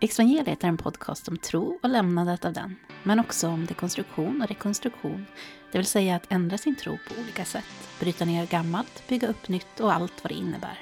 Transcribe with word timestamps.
Exvangeliet 0.00 0.64
är 0.64 0.68
en 0.68 0.76
podcast 0.76 1.28
om 1.28 1.36
tro 1.36 1.78
och 1.82 1.88
lämnandet 1.88 2.44
av 2.44 2.52
den, 2.52 2.76
men 3.02 3.20
också 3.20 3.48
om 3.48 3.66
dekonstruktion 3.66 4.42
och 4.42 4.48
rekonstruktion, 4.48 5.26
det 5.72 5.78
vill 5.78 5.86
säga 5.86 6.16
att 6.16 6.32
ändra 6.32 6.58
sin 6.58 6.76
tro 6.76 6.98
på 7.08 7.20
olika 7.20 7.44
sätt, 7.44 7.64
bryta 8.00 8.24
ner 8.24 8.46
gammalt, 8.46 9.08
bygga 9.08 9.28
upp 9.28 9.48
nytt 9.48 9.80
och 9.80 9.92
allt 9.92 10.24
vad 10.24 10.32
det 10.32 10.38
innebär. 10.38 10.78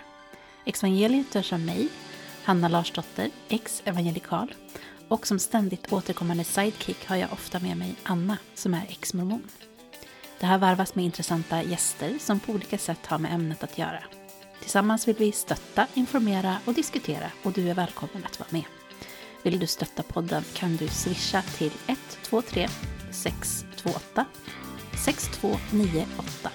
Exvangeliet 0.65 1.35
görs 1.35 1.53
av 1.53 1.61
mig, 1.61 1.89
Hanna 2.45 2.69
Larsdotter, 2.69 3.31
ex-evangelikal, 3.49 4.55
och 5.09 5.27
som 5.27 5.39
ständigt 5.39 5.93
återkommande 5.93 6.45
sidekick 6.45 7.09
har 7.09 7.17
jag 7.17 7.33
ofta 7.33 7.61
med 7.61 7.77
mig 7.77 7.95
Anna, 8.03 8.39
som 8.55 8.75
är 8.75 8.87
ex-mormon. 8.89 9.49
Det 10.41 10.47
här 10.47 10.59
varvas 10.59 10.95
med 10.95 11.05
intressanta 11.05 11.63
gäster 11.63 12.19
som 12.19 12.41
på 12.41 12.53
olika 12.53 12.79
sätt 12.79 13.07
har 13.07 13.19
med 13.19 13.35
ämnet 13.35 13.63
att 13.63 13.79
göra. 13.79 14.05
Tillsammans 14.61 15.09
vill 15.09 15.17
vi 15.19 15.33
stötta, 15.33 15.87
informera 15.95 16.57
och 16.65 16.75
diskutera 16.75 17.31
och 17.43 17.53
du 17.53 17.71
är 17.71 17.75
välkommen 17.75 18.25
att 18.25 18.39
vara 18.39 18.49
med. 18.51 18.65
Vill 19.47 19.59
du 19.59 19.67
stötta 19.67 20.03
podden 20.03 20.45
kan 20.55 20.77
du 20.77 20.89
swisha 20.89 21.43
till 21.43 21.73
123 21.87 22.69
628 23.11 24.25
6298. 25.05 26.51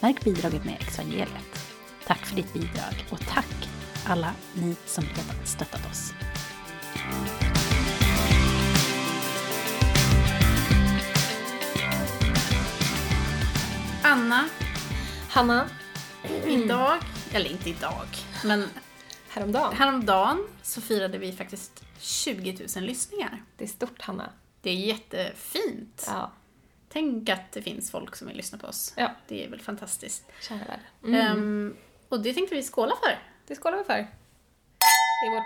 Märk 0.00 0.24
bidraget 0.24 0.64
med 0.64 0.74
Exvangeliet. 0.74 1.74
Tack 2.06 2.18
för 2.18 2.36
ditt 2.36 2.52
bidrag 2.52 3.06
och 3.10 3.20
tack 3.20 3.68
alla 4.06 4.32
ni 4.54 4.76
som 4.86 5.04
redan 5.04 5.46
stöttat 5.46 5.90
oss. 5.90 6.12
Anna, 14.02 14.48
Hanna, 15.30 15.68
idag, 16.46 16.98
eller 17.32 17.50
inte 17.50 17.70
idag, 17.70 18.06
men 18.44 18.68
häromdagen. 19.28 19.76
häromdagen 19.76 20.46
så 20.62 20.80
firade 20.80 21.18
vi 21.18 21.32
faktiskt 21.32 21.84
20 22.04 22.66
000 22.76 22.84
lyssningar. 22.84 23.42
Det 23.56 23.64
är 23.64 23.68
stort, 23.68 24.02
Hanna. 24.02 24.30
Det 24.60 24.70
är 24.70 24.74
jättefint. 24.74 26.04
Ja, 26.06 26.32
Tänk 26.94 27.28
att 27.28 27.52
det 27.52 27.62
finns 27.62 27.90
folk 27.90 28.16
som 28.16 28.28
vill 28.28 28.36
lyssna 28.36 28.58
på 28.58 28.66
oss. 28.66 28.94
Ja. 28.96 29.10
Det 29.28 29.44
är 29.44 29.48
väl 29.48 29.60
fantastiskt. 29.60 30.24
kära 30.40 30.58
värld. 30.58 31.14
Ehm, 31.16 31.76
och 32.08 32.20
det 32.20 32.34
tänkte 32.34 32.54
vi 32.54 32.62
skåla 32.62 32.96
för. 33.02 33.18
Det 33.46 33.56
skålar 33.56 33.78
vi 33.78 33.84
för. 33.84 33.98
I 35.26 35.28
vårt... 35.34 35.44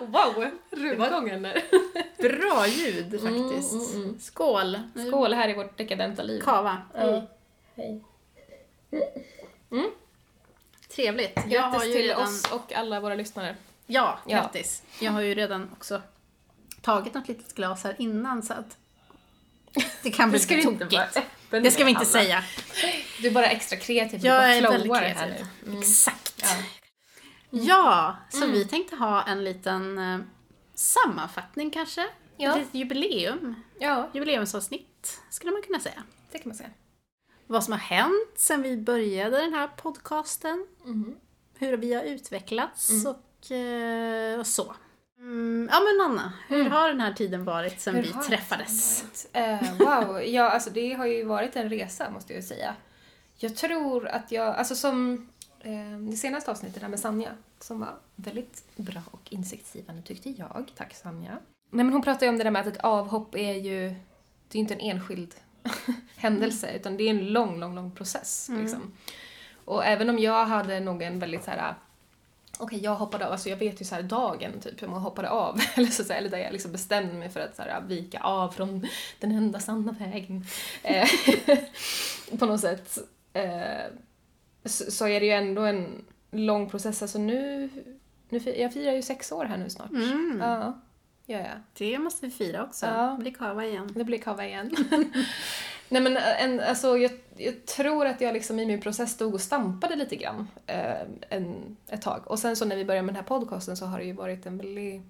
wow! 0.12 0.50
Rundgången 0.70 1.42
där. 1.42 1.62
Bra 2.38 2.66
ljud 2.66 3.20
faktiskt. 3.20 3.72
mm, 3.72 4.02
mm. 4.02 4.20
Skål! 4.20 4.78
Skål 5.08 5.34
här 5.34 5.48
i 5.48 5.54
vårt 5.54 5.78
dekadenta 5.78 6.22
liv. 6.22 6.40
Kava. 6.40 6.82
Ja. 6.94 7.26
Hej. 7.74 8.04
Trevligt. 10.88 11.40
Jag 11.48 11.62
har 11.62 11.72
Grattis 11.72 11.92
till 11.92 12.02
redan... 12.02 12.22
oss 12.22 12.52
och 12.52 12.72
alla 12.72 13.00
våra 13.00 13.14
lyssnare. 13.14 13.56
Ja, 13.90 14.18
Ja. 14.26 14.36
grattis. 14.36 14.82
Jag 15.00 15.12
har 15.12 15.20
ju 15.20 15.34
redan 15.34 15.70
också 15.72 16.02
tagit 16.80 17.14
något 17.14 17.28
litet 17.28 17.54
glas 17.54 17.84
här 17.84 17.96
innan 17.98 18.42
så 18.42 18.52
att 18.52 18.76
det 20.02 20.10
kan 20.10 20.30
bli 20.30 20.38
Det 20.38 20.44
ska 20.44 20.54
lite 20.56 20.68
tokigt. 20.78 21.18
Det 21.50 21.70
ska 21.70 21.84
vi 21.84 21.90
inte 21.90 21.98
Hanna. 21.98 22.10
säga. 22.10 22.44
Du 23.22 23.28
är 23.28 23.32
bara 23.32 23.46
extra 23.46 23.78
kreativ. 23.78 24.20
Jag 24.26 24.42
du 24.42 24.46
är 24.46 24.62
bara 24.62 24.70
väldigt 24.70 24.82
flowar 24.86 25.00
här 25.02 25.14
kreativ. 25.26 25.46
nu. 25.62 25.68
Mm. 25.70 25.80
Exakt. 25.80 26.42
Ja. 26.42 26.56
Ja, 27.50 28.16
så 28.30 28.46
vi 28.46 28.64
tänkte 28.64 28.96
ha 28.96 29.22
en 29.22 29.44
liten 29.44 29.98
eh, 29.98 30.18
sammanfattning 30.74 31.70
kanske. 31.70 32.06
Ja. 32.36 32.50
Ett 32.50 32.56
litet 32.58 32.74
jubileum. 32.74 33.54
ja, 33.78 34.10
Jubileumsavsnitt 34.14 35.20
skulle 35.30 35.52
man 35.52 35.62
kunna 35.62 35.80
säga. 35.80 36.02
det 36.32 36.38
kan 36.38 36.48
man 36.48 36.56
säga. 36.56 36.70
Vad 37.46 37.64
som 37.64 37.72
har 37.72 37.80
hänt 37.80 38.32
sen 38.36 38.62
vi 38.62 38.76
började 38.76 39.40
den 39.40 39.52
här 39.54 39.66
podcasten. 39.68 40.66
Mhm. 40.84 41.16
Hur 41.58 41.76
vi 41.76 41.94
har 41.94 42.02
utvecklats 42.02 42.90
och, 42.90 43.10
eh, 43.10 43.16
och 44.38 44.46
så. 44.46 44.74
Mm, 45.20 45.68
ja 45.72 45.80
men 45.80 46.10
Anna, 46.10 46.32
hur 46.48 46.70
har 46.70 46.88
den 46.88 47.00
här 47.00 47.12
tiden 47.12 47.44
varit 47.44 47.86
Hur 47.86 47.92
vi 47.92 48.12
träffades? 48.12 49.04
Eh, 49.32 49.78
wow, 49.78 50.22
ja 50.26 50.50
alltså 50.50 50.70
det 50.70 50.92
har 50.92 51.06
ju 51.06 51.24
varit 51.24 51.56
en 51.56 51.68
resa 51.68 52.10
måste 52.10 52.34
jag 52.34 52.44
säga. 52.44 52.76
Jag 53.36 53.56
tror 53.56 54.08
att 54.08 54.32
jag, 54.32 54.56
alltså 54.56 54.74
som 54.74 55.28
eh, 55.60 55.98
det 56.10 56.16
senaste 56.16 56.50
avsnittet 56.50 56.80
där 56.80 56.88
med 56.88 57.00
Sanja, 57.00 57.30
som 57.58 57.80
var 57.80 57.94
väldigt 58.16 58.76
bra 58.76 59.02
och 59.10 59.32
insiktsgivande 59.32 60.02
tyckte 60.02 60.30
jag. 60.30 60.72
Tack 60.76 60.94
Sanja. 60.94 61.38
Nej 61.70 61.84
men 61.84 61.92
hon 61.92 62.02
pratade 62.02 62.24
ju 62.26 62.30
om 62.30 62.38
det 62.38 62.44
där 62.44 62.50
med 62.50 62.60
att 62.60 62.76
ett 62.76 62.80
avhopp 62.80 63.34
är 63.34 63.54
ju, 63.54 63.88
det 64.48 64.52
är 64.52 64.56
ju 64.56 64.60
inte 64.60 64.74
en 64.74 64.80
enskild 64.80 65.34
händelse 66.16 66.72
utan 66.76 66.96
det 66.96 67.04
är 67.04 67.10
en 67.10 67.26
lång, 67.26 67.60
lång, 67.60 67.74
lång 67.74 67.90
process. 67.90 68.50
Liksom. 68.52 68.92
Och 69.64 69.84
även 69.84 70.10
om 70.10 70.18
jag 70.18 70.46
hade 70.46 70.80
nog 70.80 71.02
en 71.02 71.18
väldigt 71.18 71.44
så 71.44 71.50
här 71.50 71.74
Okej, 72.60 72.80
jag 72.82 72.94
hoppade 72.94 73.26
av, 73.26 73.32
alltså 73.32 73.48
jag 73.48 73.56
vet 73.56 73.80
ju 73.80 73.84
så 73.84 73.94
här 73.94 74.02
dagen 74.02 74.60
typ 74.60 74.82
hur 74.82 74.88
man 74.88 75.00
hoppade 75.00 75.30
av, 75.30 75.60
eller, 75.74 75.88
så, 75.88 76.04
så 76.04 76.12
här, 76.12 76.20
eller 76.20 76.30
där 76.30 76.38
jag 76.38 76.52
liksom 76.52 76.72
bestämde 76.72 77.14
mig 77.14 77.28
för 77.28 77.40
att 77.40 77.56
så 77.56 77.62
här, 77.62 77.80
vika 77.80 78.20
av 78.20 78.48
från 78.48 78.86
den 79.20 79.32
enda 79.32 79.60
sanna 79.60 79.92
vägen. 79.92 80.44
Eh, 80.82 81.08
på 82.38 82.46
något 82.46 82.60
sätt. 82.60 82.98
Eh, 83.32 83.84
så, 84.64 84.90
så 84.90 85.08
är 85.08 85.20
det 85.20 85.26
ju 85.26 85.32
ändå 85.32 85.62
en 85.62 86.04
lång 86.30 86.70
process, 86.70 87.02
alltså 87.02 87.18
nu, 87.18 87.68
nu 88.28 88.38
jag 88.38 88.72
firar 88.72 88.92
ju 88.92 89.02
sex 89.02 89.32
år 89.32 89.44
här 89.44 89.56
nu 89.56 89.70
snart. 89.70 89.90
Mm, 89.90 90.38
Ja, 90.42 90.80
gör 91.26 91.38
jag. 91.40 91.60
det 91.78 91.98
måste 91.98 92.26
vi 92.26 92.32
fira 92.32 92.64
också. 92.64 92.86
Ja. 92.86 93.14
Det 93.16 93.22
blir 93.22 93.34
kava 93.34 93.64
igen. 93.64 93.90
Det 93.94 94.04
blir 94.04 94.18
kava 94.18 94.46
igen. 94.46 94.76
Nej 95.90 96.02
men 96.02 96.16
en, 96.16 96.60
alltså, 96.60 96.98
jag, 96.98 97.10
jag 97.36 97.66
tror 97.66 98.06
att 98.06 98.20
jag 98.20 98.34
liksom 98.34 98.58
i 98.58 98.66
min 98.66 98.80
process 98.80 99.12
stod 99.12 99.34
och 99.34 99.40
stampade 99.40 99.96
lite 99.96 100.16
grann 100.16 100.48
eh, 100.66 101.00
en, 101.28 101.76
ett 101.88 102.02
tag. 102.02 102.22
Och 102.26 102.38
sen 102.38 102.56
så 102.56 102.64
när 102.64 102.76
vi 102.76 102.84
började 102.84 103.06
med 103.06 103.14
den 103.14 103.22
här 103.22 103.28
podcasten 103.28 103.76
så 103.76 103.86
har 103.86 103.98
det 103.98 104.04
ju 104.04 104.12
varit 104.12 104.46
en 104.46 104.58
väldigt... 104.58 105.02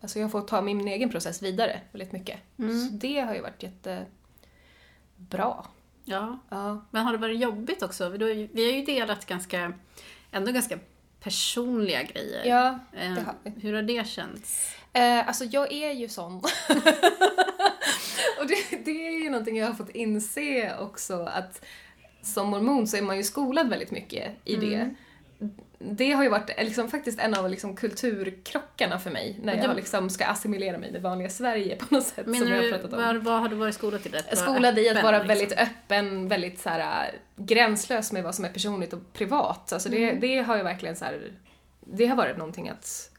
Alltså 0.00 0.18
jag 0.18 0.30
fått 0.30 0.48
ta 0.48 0.62
min 0.62 0.88
egen 0.88 1.10
process 1.10 1.42
vidare 1.42 1.80
väldigt 1.92 2.12
mycket. 2.12 2.38
Så 2.56 2.88
det 2.92 3.20
har 3.20 3.34
ju 3.34 3.40
varit 3.40 3.62
jättebra. 3.62 4.06
Ja. 6.04 6.38
Ja. 6.48 6.84
Men 6.90 7.04
har 7.04 7.12
det 7.12 7.18
varit 7.18 7.40
jobbigt 7.40 7.82
också? 7.82 8.08
Vi 8.08 8.24
har 8.24 8.30
ju, 8.30 8.48
vi 8.52 8.64
har 8.64 8.78
ju 8.78 8.84
delat 8.84 9.26
ganska, 9.26 9.72
ändå 10.32 10.52
ganska 10.52 10.78
personliga 11.20 12.02
grejer. 12.02 12.44
Ja, 12.44 12.78
Eh, 12.92 13.14
det 13.14 13.20
har 13.20 13.34
vi. 13.42 13.50
Hur 13.60 13.72
har 13.72 13.82
det 13.82 14.06
känts? 14.06 14.76
Eh, 14.92 15.28
alltså 15.28 15.44
jag 15.44 15.72
är 15.72 15.92
ju 15.92 16.08
sån. 16.08 16.42
och 18.40 18.46
det, 18.46 18.84
det 18.84 19.06
är 19.06 19.22
ju 19.22 19.30
någonting 19.30 19.56
jag 19.56 19.66
har 19.66 19.74
fått 19.74 19.90
inse 19.90 20.76
också 20.78 21.22
att 21.22 21.64
som 22.22 22.48
mormon 22.48 22.86
så 22.86 22.96
är 22.96 23.02
man 23.02 23.16
ju 23.16 23.22
skolad 23.22 23.68
väldigt 23.68 23.90
mycket 23.90 24.32
i 24.44 24.56
det. 24.56 24.94
Det 25.78 26.12
har 26.12 26.22
ju 26.22 26.28
varit 26.28 26.50
liksom, 26.58 26.90
faktiskt 26.90 27.20
en 27.20 27.34
av 27.34 27.50
liksom, 27.50 27.76
kulturkrockarna 27.76 28.98
för 28.98 29.10
mig 29.10 29.40
när 29.42 29.56
jag 29.56 29.76
liksom, 29.76 30.10
ska 30.10 30.24
assimilera 30.24 30.78
mig 30.78 30.88
i 30.88 30.92
det 30.92 30.98
vanliga 30.98 31.28
Sverige 31.28 31.76
på 31.76 31.94
något 31.94 32.06
sätt. 32.06 32.26
Menar 32.26 32.46
som 32.46 32.54
jag 32.54 32.70
pratat 32.70 32.92
om. 32.92 32.98
vad, 32.98 33.16
vad 33.16 33.40
har 33.40 33.48
du 33.48 33.56
varit 33.56 33.74
skolad 33.74 34.02
till? 34.02 34.16
Att 34.16 34.38
Skolad 34.38 34.78
i 34.78 34.88
att 34.88 35.02
vara 35.02 35.18
liksom? 35.18 35.28
väldigt 35.28 35.58
öppen, 35.58 36.28
väldigt 36.28 36.60
så 36.60 36.68
här, 36.68 37.10
gränslös 37.36 38.12
med 38.12 38.22
vad 38.22 38.34
som 38.34 38.44
är 38.44 38.48
personligt 38.48 38.92
och 38.92 39.12
privat. 39.12 39.72
Alltså 39.72 39.88
det, 39.88 40.12
det 40.12 40.38
har 40.38 40.56
ju 40.56 40.62
verkligen 40.62 40.96
så 40.96 41.04
här, 41.04 41.32
det 41.80 42.06
har 42.06 42.16
varit 42.16 42.36
någonting 42.36 42.68
att, 42.68 43.10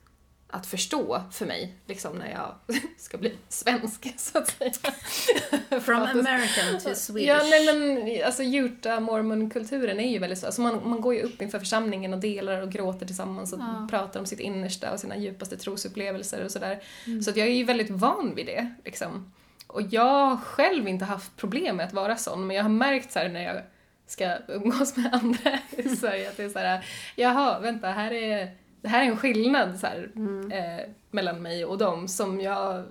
att 0.54 0.66
förstå 0.66 1.22
för 1.32 1.46
mig, 1.46 1.76
liksom 1.88 2.18
när 2.18 2.32
jag 2.32 2.56
ska 2.98 3.18
bli 3.18 3.34
svensk, 3.50 4.14
så 4.18 4.38
att 4.38 4.48
säga. 4.48 4.72
From 5.82 6.02
American 6.02 6.80
to 6.84 6.96
Swedish. 6.96 7.28
Ja, 7.28 7.42
nej 7.44 7.66
men 7.66 8.26
alltså 8.26 8.44
Utah 8.44 9.00
mormon-kulturen 9.00 10.00
är 10.00 10.12
ju 10.12 10.20
väldigt 10.20 10.40
så, 10.40 10.46
alltså 10.46 10.62
man, 10.62 10.90
man 10.90 11.02
går 11.02 11.14
ju 11.14 11.22
upp 11.22 11.42
inför 11.42 11.60
församlingen 11.60 12.14
och 12.14 12.20
delar 12.20 12.62
och 12.62 12.72
gråter 12.72 13.06
tillsammans 13.06 13.54
och 13.54 13.60
Ja. 13.60 13.88
pratar 13.90 14.20
om 14.20 14.26
sitt 14.26 14.40
innersta 14.40 14.92
och 14.92 15.00
sina 15.00 15.18
djupaste 15.18 15.58
trosupplevelser 15.58 16.46
och 16.46 16.52
sådär. 16.52 16.84
Mm. 17.06 17.22
Så 17.24 17.30
att 17.30 17.38
jag 17.38 17.48
är 17.48 17.52
ju 17.54 17.64
väldigt 17.64 17.90
van 17.90 18.36
vid 18.36 18.46
det, 18.46 18.74
liksom. 18.86 19.34
Och 19.68 19.82
jag 19.82 20.04
har 20.30 20.38
själv 20.38 20.88
inte 20.88 21.06
haft 21.06 21.36
problem 21.38 21.76
med 21.76 21.86
att 21.86 21.94
vara 21.94 22.18
sån, 22.18 22.48
men 22.48 22.56
jag 22.56 22.64
har 22.64 22.70
märkt 22.70 23.12
så 23.12 23.20
här 23.20 23.30
när 23.30 23.44
jag 23.44 23.62
ska 24.08 24.38
umgås 24.48 24.98
med 24.98 25.14
andra 25.14 25.60
i 25.78 25.90
Sverige 25.90 26.30
att 26.30 26.38
det 26.38 26.44
är 26.44 26.50
så 26.50 26.60
här, 26.60 26.86
jaha, 27.16 27.60
vänta, 27.60 27.88
här 27.88 28.12
är, 28.14 28.52
det 28.84 28.90
här 28.90 29.04
är 29.04 29.08
en 29.08 29.18
skillnad 29.18 29.80
så 29.80 29.88
här, 29.88 30.12
Mm. 30.16 30.52
eh, 30.52 30.86
mellan 31.12 31.42
mig 31.42 31.66
och 31.66 31.78
dem 31.78 32.08
som 32.08 32.42
jag, 32.42 32.84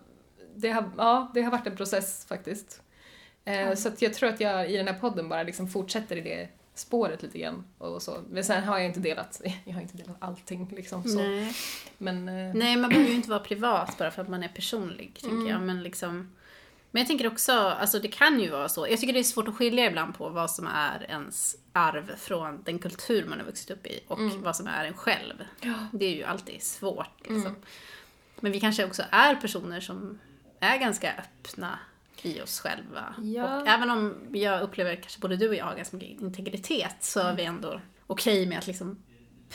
det 0.56 0.70
har, 0.70 0.90
ja, 0.98 1.30
det 1.34 1.42
har 1.42 1.50
varit 1.50 1.66
en 1.66 1.76
process 1.76 2.26
faktiskt. 2.28 2.82
Eh, 3.44 3.74
Så 3.74 3.88
att 3.88 4.02
jag 4.02 4.14
tror 4.14 4.28
att 4.28 4.40
jag 4.40 4.70
i 4.70 4.76
den 4.76 4.88
här 4.88 4.94
podden 4.98 5.28
bara 5.28 5.42
liksom 5.42 5.68
fortsätter 5.68 6.16
i 6.16 6.20
det 6.20 6.48
spåret 6.74 7.22
lite 7.22 7.38
grann. 7.38 7.64
Och 7.78 8.02
så. 8.02 8.16
Men 8.30 8.44
sen 8.44 8.64
har 8.64 8.78
jag 8.78 8.86
inte 8.86 9.00
delat, 9.00 9.42
jag 9.64 9.74
har 9.74 9.80
inte 9.80 9.96
delat 9.96 10.16
allting 10.18 10.68
liksom 10.76 11.02
så. 11.04 11.18
Nej. 11.18 11.52
Men, 11.98 12.28
eh, 12.28 12.54
Nej, 12.54 12.76
man 12.76 12.90
behöver 12.90 13.08
ju 13.10 13.16
inte 13.16 13.30
vara 13.30 13.40
privat 13.40 13.98
bara 13.98 14.10
för 14.10 14.22
att 14.22 14.28
man 14.28 14.42
är 14.42 14.48
personlig, 14.48 15.14
tänker 15.20 15.36
Mm. 15.36 15.48
jag. 15.48 15.60
Men, 15.60 15.82
liksom, 15.82 16.32
men 16.92 17.00
jag 17.00 17.06
tänker 17.06 17.26
också, 17.26 17.52
alltså 17.52 17.98
det 17.98 18.08
kan 18.08 18.40
ju 18.40 18.50
vara 18.50 18.68
så. 18.68 18.88
Jag 18.88 19.00
tycker 19.00 19.12
det 19.12 19.18
är 19.18 19.24
svårt 19.24 19.48
att 19.48 19.56
skilja 19.56 19.86
ibland 19.86 20.14
på 20.14 20.28
vad 20.28 20.50
som 20.50 20.66
är 20.66 21.06
ens 21.10 21.56
arv 21.72 22.16
från 22.16 22.62
den 22.62 22.78
kultur 22.78 23.26
man 23.28 23.38
har 23.38 23.46
vuxit 23.46 23.70
upp 23.70 23.86
i 23.86 24.00
och 24.08 24.18
vad 24.20 24.56
som 24.56 24.66
är 24.66 24.84
en 24.84 24.94
själv. 24.94 25.34
Ja. 25.60 25.74
Det 25.92 26.04
är 26.04 26.14
ju 26.14 26.24
alltid 26.24 26.62
svårt. 26.62 27.18
Liksom. 27.18 27.46
Mm. 27.46 27.62
Men 28.40 28.52
vi 28.52 28.60
kanske 28.60 28.84
också 28.84 29.02
är 29.10 29.34
personer 29.34 29.80
som 29.80 30.18
är 30.60 30.78
ganska 30.78 31.12
öppna 31.12 31.78
i 32.22 32.40
oss 32.40 32.60
själva. 32.60 33.14
Ja. 33.18 33.60
Och 33.60 33.68
även 33.68 33.90
om 33.90 34.14
jag 34.32 34.62
upplever, 34.62 34.96
kanske 34.96 35.20
både 35.20 35.36
du 35.36 35.48
och 35.48 35.54
jag 35.54 35.64
har 35.64 35.76
ganska 35.76 35.96
mycket 35.96 36.20
integritet, 36.20 36.96
så 37.00 37.20
är 37.20 37.36
vi 37.36 37.44
ändå 37.44 37.80
okej 38.06 38.46
med 38.46 38.58
att 38.58 38.66
liksom 38.66 39.02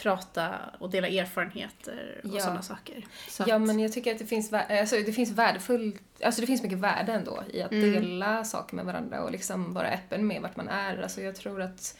prata 0.01 0.55
och 0.79 0.89
dela 0.89 1.07
erfarenheter 1.07 2.21
och 2.23 2.29
Ja. 2.35 2.39
sådana 2.39 2.61
saker. 2.61 3.05
Så 3.29 3.43
Ja, 3.47 3.55
att- 3.55 3.61
men 3.61 3.79
jag 3.79 3.93
tycker 3.93 4.11
att 4.13 4.19
det 4.19 4.25
finns, 4.25 4.53
alltså, 4.53 4.95
det 4.95 5.13
finns 5.13 5.31
värdefullt, 5.31 6.01
alltså 6.23 6.41
det 6.41 6.47
finns 6.47 6.63
mycket 6.63 6.77
värde 6.77 7.13
ändå 7.13 7.43
i 7.53 7.61
att 7.61 7.71
Mm. 7.71 7.91
dela 7.91 8.43
saker 8.43 8.75
med 8.75 8.85
varandra 8.85 9.23
och 9.23 9.31
liksom 9.31 9.73
vara 9.73 9.87
öppen 9.87 10.27
med 10.27 10.41
vart 10.41 10.55
man 10.55 10.67
är. 10.69 11.01
Alltså 11.03 11.21
jag 11.21 11.35
tror 11.35 11.61
att, 11.61 11.97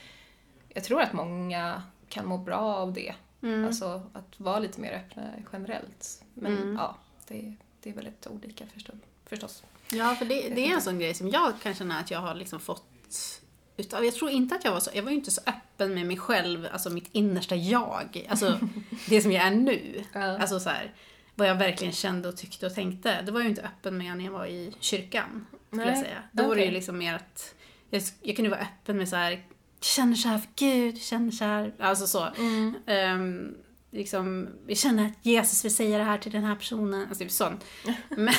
jag 0.69 0.83
tror 0.83 1.01
att 1.01 1.13
många 1.13 1.83
kan 2.09 2.25
må 2.25 2.38
bra 2.38 2.57
av 2.75 2.94
det. 2.94 3.13
Mm. 3.41 3.65
Alltså 3.65 4.01
att 4.13 4.39
vara 4.39 4.59
lite 4.59 4.81
mer 4.81 4.91
öppna 4.91 5.23
generellt. 5.53 6.23
Men 6.33 6.57
Mm. 6.57 6.75
ja, 6.75 6.95
det, 7.27 7.53
det 7.83 7.89
är 7.89 7.93
väldigt 7.93 8.27
olika 8.27 8.65
förstå, 8.67 8.93
förstås. 9.25 9.63
Ja, 9.91 10.15
för 10.15 10.25
det, 10.25 10.50
det 10.50 10.67
är 10.67 10.73
en 10.73 10.81
sån 10.81 11.00
grej 11.00 11.13
som 11.13 11.29
jag 11.29 11.53
kan 11.61 11.73
känna 11.75 12.00
att 12.00 12.11
jag 12.11 12.19
har 12.19 12.35
liksom 12.35 12.59
fått 12.59 13.41
utav. 13.77 14.06
Jag 14.06 14.13
tror 14.13 14.31
inte 14.31 14.56
att 14.56 14.65
jag 14.65 14.71
var 14.71 14.79
så, 14.79 14.91
jag 14.94 15.03
var 15.03 15.12
ju 15.12 15.18
inte 15.18 15.31
så 15.31 15.41
öppen 15.45 15.94
med 15.94 16.06
mig 16.06 16.18
själv, 16.18 16.68
alltså 16.71 16.89
mitt 16.89 17.09
innersta 17.12 17.56
jag. 17.56 18.25
Alltså 18.29 18.59
det 19.09 19.21
som 19.21 19.31
jag 19.31 19.45
är 19.45 19.51
nu. 19.51 20.03
Ja. 20.13 20.39
Alltså 20.39 20.59
så 20.59 20.69
här, 20.69 20.94
vad 21.35 21.50
jag 21.50 21.56
verkligen 21.56 21.94
kände 21.94 22.27
och 22.27 22.38
tyckte 22.38 22.65
och 22.65 22.75
tänkte. 22.75 23.21
Det 23.21 23.31
var 23.31 23.39
jag 23.39 23.45
ju 23.45 23.50
inte 23.50 23.62
öppen 23.62 23.97
med 23.97 24.18
när 24.18 24.25
jag 24.25 24.31
var 24.31 24.45
i 24.45 24.74
kyrkan, 24.79 25.45
skulle 25.68 25.89
jag 25.89 25.97
säga. 25.97 26.24
Då 26.31 26.47
var 26.47 26.56
det 26.56 26.65
ju 26.65 26.71
liksom 26.71 26.97
mer 26.97 27.15
att 27.15 27.56
jag, 27.89 28.01
jag 28.21 28.35
kunde 28.35 28.51
vara 28.51 28.62
öppen 28.62 28.97
med 28.97 29.09
så 29.09 29.15
här, 29.15 29.31
jag 29.31 29.41
känner 29.81 30.15
så 30.15 30.27
här 30.27 30.38
för 30.38 30.50
Gud, 30.56 30.95
jag 30.95 31.03
känner 31.03 31.31
så 31.31 31.44
här, 31.44 31.74
alltså 31.79 32.07
så. 32.07 32.27
Mm. 32.38 32.75
Ehm, 32.88 33.56
liksom, 33.92 34.50
jag 34.68 34.78
känner 34.78 35.06
att 35.06 35.25
Jesus 35.25 35.66
vill 35.66 35.75
säga 35.75 35.98
det 35.98 36.04
här 36.04 36.18
till 36.18 36.31
den 36.31 36.44
här 36.44 36.56
personen. 36.56 37.01
Alltså 37.07 37.24
typ 37.24 37.31
sånt. 37.31 37.66
Men, 38.10 38.34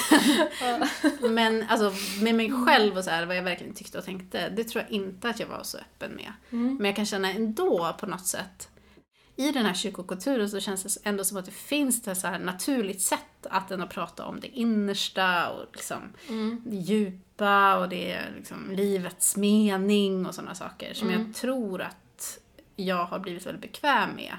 men 1.35 1.65
alltså 1.69 1.93
med 2.23 2.35
mig 2.35 2.53
själv 2.67 2.97
och 2.99 3.05
så 3.05 3.11
här, 3.11 3.27
vad 3.27 3.37
jag 3.37 3.43
verkligen 3.43 3.75
tyckte 3.75 3.99
och 3.99 4.05
tänkte, 4.05 4.49
det 4.49 4.65
tror 4.65 4.83
jag 4.83 4.93
inte 4.93 5.29
att 5.29 5.41
jag 5.41 5.47
var 5.47 5.63
så 5.63 5.79
öppen 5.79 6.13
med. 6.15 6.33
Mm. 6.53 6.77
Men 6.77 6.87
jag 6.87 6.97
kan 6.97 7.07
känna 7.07 7.33
ändå 7.33 7.97
på 8.01 8.07
något 8.07 8.27
sätt, 8.27 8.69
i 9.37 9.53
den 9.53 9.67
här 9.67 9.75
kyrkokulturen 9.75 10.51
så 10.51 10.61
känns 10.61 10.83
det 10.83 11.09
ändå 11.09 11.25
som 11.25 11.37
att 11.37 11.45
det 11.45 11.51
finns 11.51 12.09
ett 12.09 12.19
så 12.19 12.27
här 12.27 12.39
naturligt 12.39 13.01
sätt 13.03 13.47
att 13.51 13.71
ändå 13.71 13.87
prata 13.87 14.25
om 14.25 14.41
det 14.41 14.49
innersta 14.49 15.51
och 15.51 15.65
liksom 15.73 15.99
Mm. 16.29 16.63
det 16.67 16.77
djupa 16.77 17.77
och 17.79 17.89
det 17.89 18.19
liksom 18.37 18.71
livets 18.71 19.37
mening 19.37 20.27
och 20.27 20.35
sådana 20.35 20.55
saker 20.55 20.95
som 20.95 21.09
Mm. 21.09 21.21
jag 21.27 21.35
tror 21.35 21.81
att 21.83 22.39
jag 22.77 23.05
har 23.05 23.19
blivit 23.19 23.47
väldigt 23.47 23.63
bekväm 23.63 24.11
med 24.17 24.37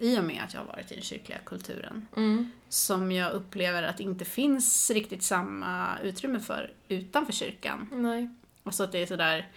i 0.00 0.18
och 0.18 0.24
med 0.24 0.42
att 0.44 0.54
jag 0.54 0.60
har 0.60 0.66
varit 0.66 0.92
i 0.92 0.94
den 0.94 1.04
kyrkliga 1.04 1.38
kulturen. 1.38 2.06
Mm. 2.16 2.50
Som 2.68 3.12
jag 3.12 3.32
upplever 3.32 3.82
att 3.82 3.96
det 3.96 4.02
inte 4.02 4.24
finns 4.24 4.90
riktigt 4.90 5.22
samma 5.22 5.98
utrymme 6.02 6.40
för 6.40 6.72
utanför 6.88 7.32
kyrkan. 7.32 7.88
Nej. 7.92 8.28
Och 8.62 8.74
så 8.74 8.82
att 8.82 8.92
det 8.92 8.98
är 8.98 9.06
sådär 9.06 9.48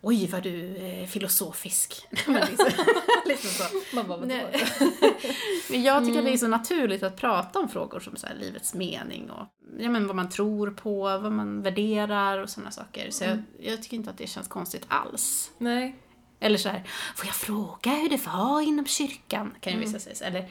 Oj, 0.00 0.26
vad 0.26 0.42
du 0.42 0.76
är 0.76 1.06
filosofisk. 1.06 2.06
Men 2.26 2.34
liksom, 2.34 2.70
liksom 3.26 3.50
så. 3.50 3.96
Man 3.96 4.08
bara. 4.08 4.20
Men 5.70 5.82
jag 5.82 6.04
tycker 6.04 6.18
att 6.18 6.24
det 6.24 6.32
är 6.32 6.36
så 6.36 6.48
naturligt 6.48 7.02
att 7.02 7.16
prata 7.16 7.58
om 7.58 7.68
frågor 7.68 8.00
som 8.00 8.16
så 8.16 8.26
här, 8.26 8.34
livets 8.34 8.74
mening 8.74 9.30
och 9.30 9.46
ja, 9.78 9.90
men 9.90 10.06
vad 10.06 10.16
man 10.16 10.28
tror 10.28 10.70
på, 10.70 11.02
vad 11.02 11.32
man 11.32 11.62
värderar 11.62 12.38
och 12.38 12.50
sådana 12.50 12.70
saker. 12.70 13.10
Så 13.10 13.24
jag, 13.24 13.42
jag 13.60 13.82
tycker 13.82 13.96
inte 13.96 14.10
att 14.10 14.18
det 14.18 14.26
känns 14.26 14.48
konstigt 14.48 14.84
alls. 14.88 15.50
Nej. 15.58 15.96
Eller 16.40 16.58
så 16.58 16.68
här, 16.68 16.84
får 17.16 17.26
jag 17.26 17.34
fråga 17.34 17.90
hur 17.90 18.08
det 18.08 18.26
var 18.26 18.60
inom 18.60 18.86
kyrkan? 18.86 19.54
Kan 19.60 19.72
ju 19.72 19.78
vissa 19.78 19.98
säga. 19.98 20.28
Eller, 20.28 20.48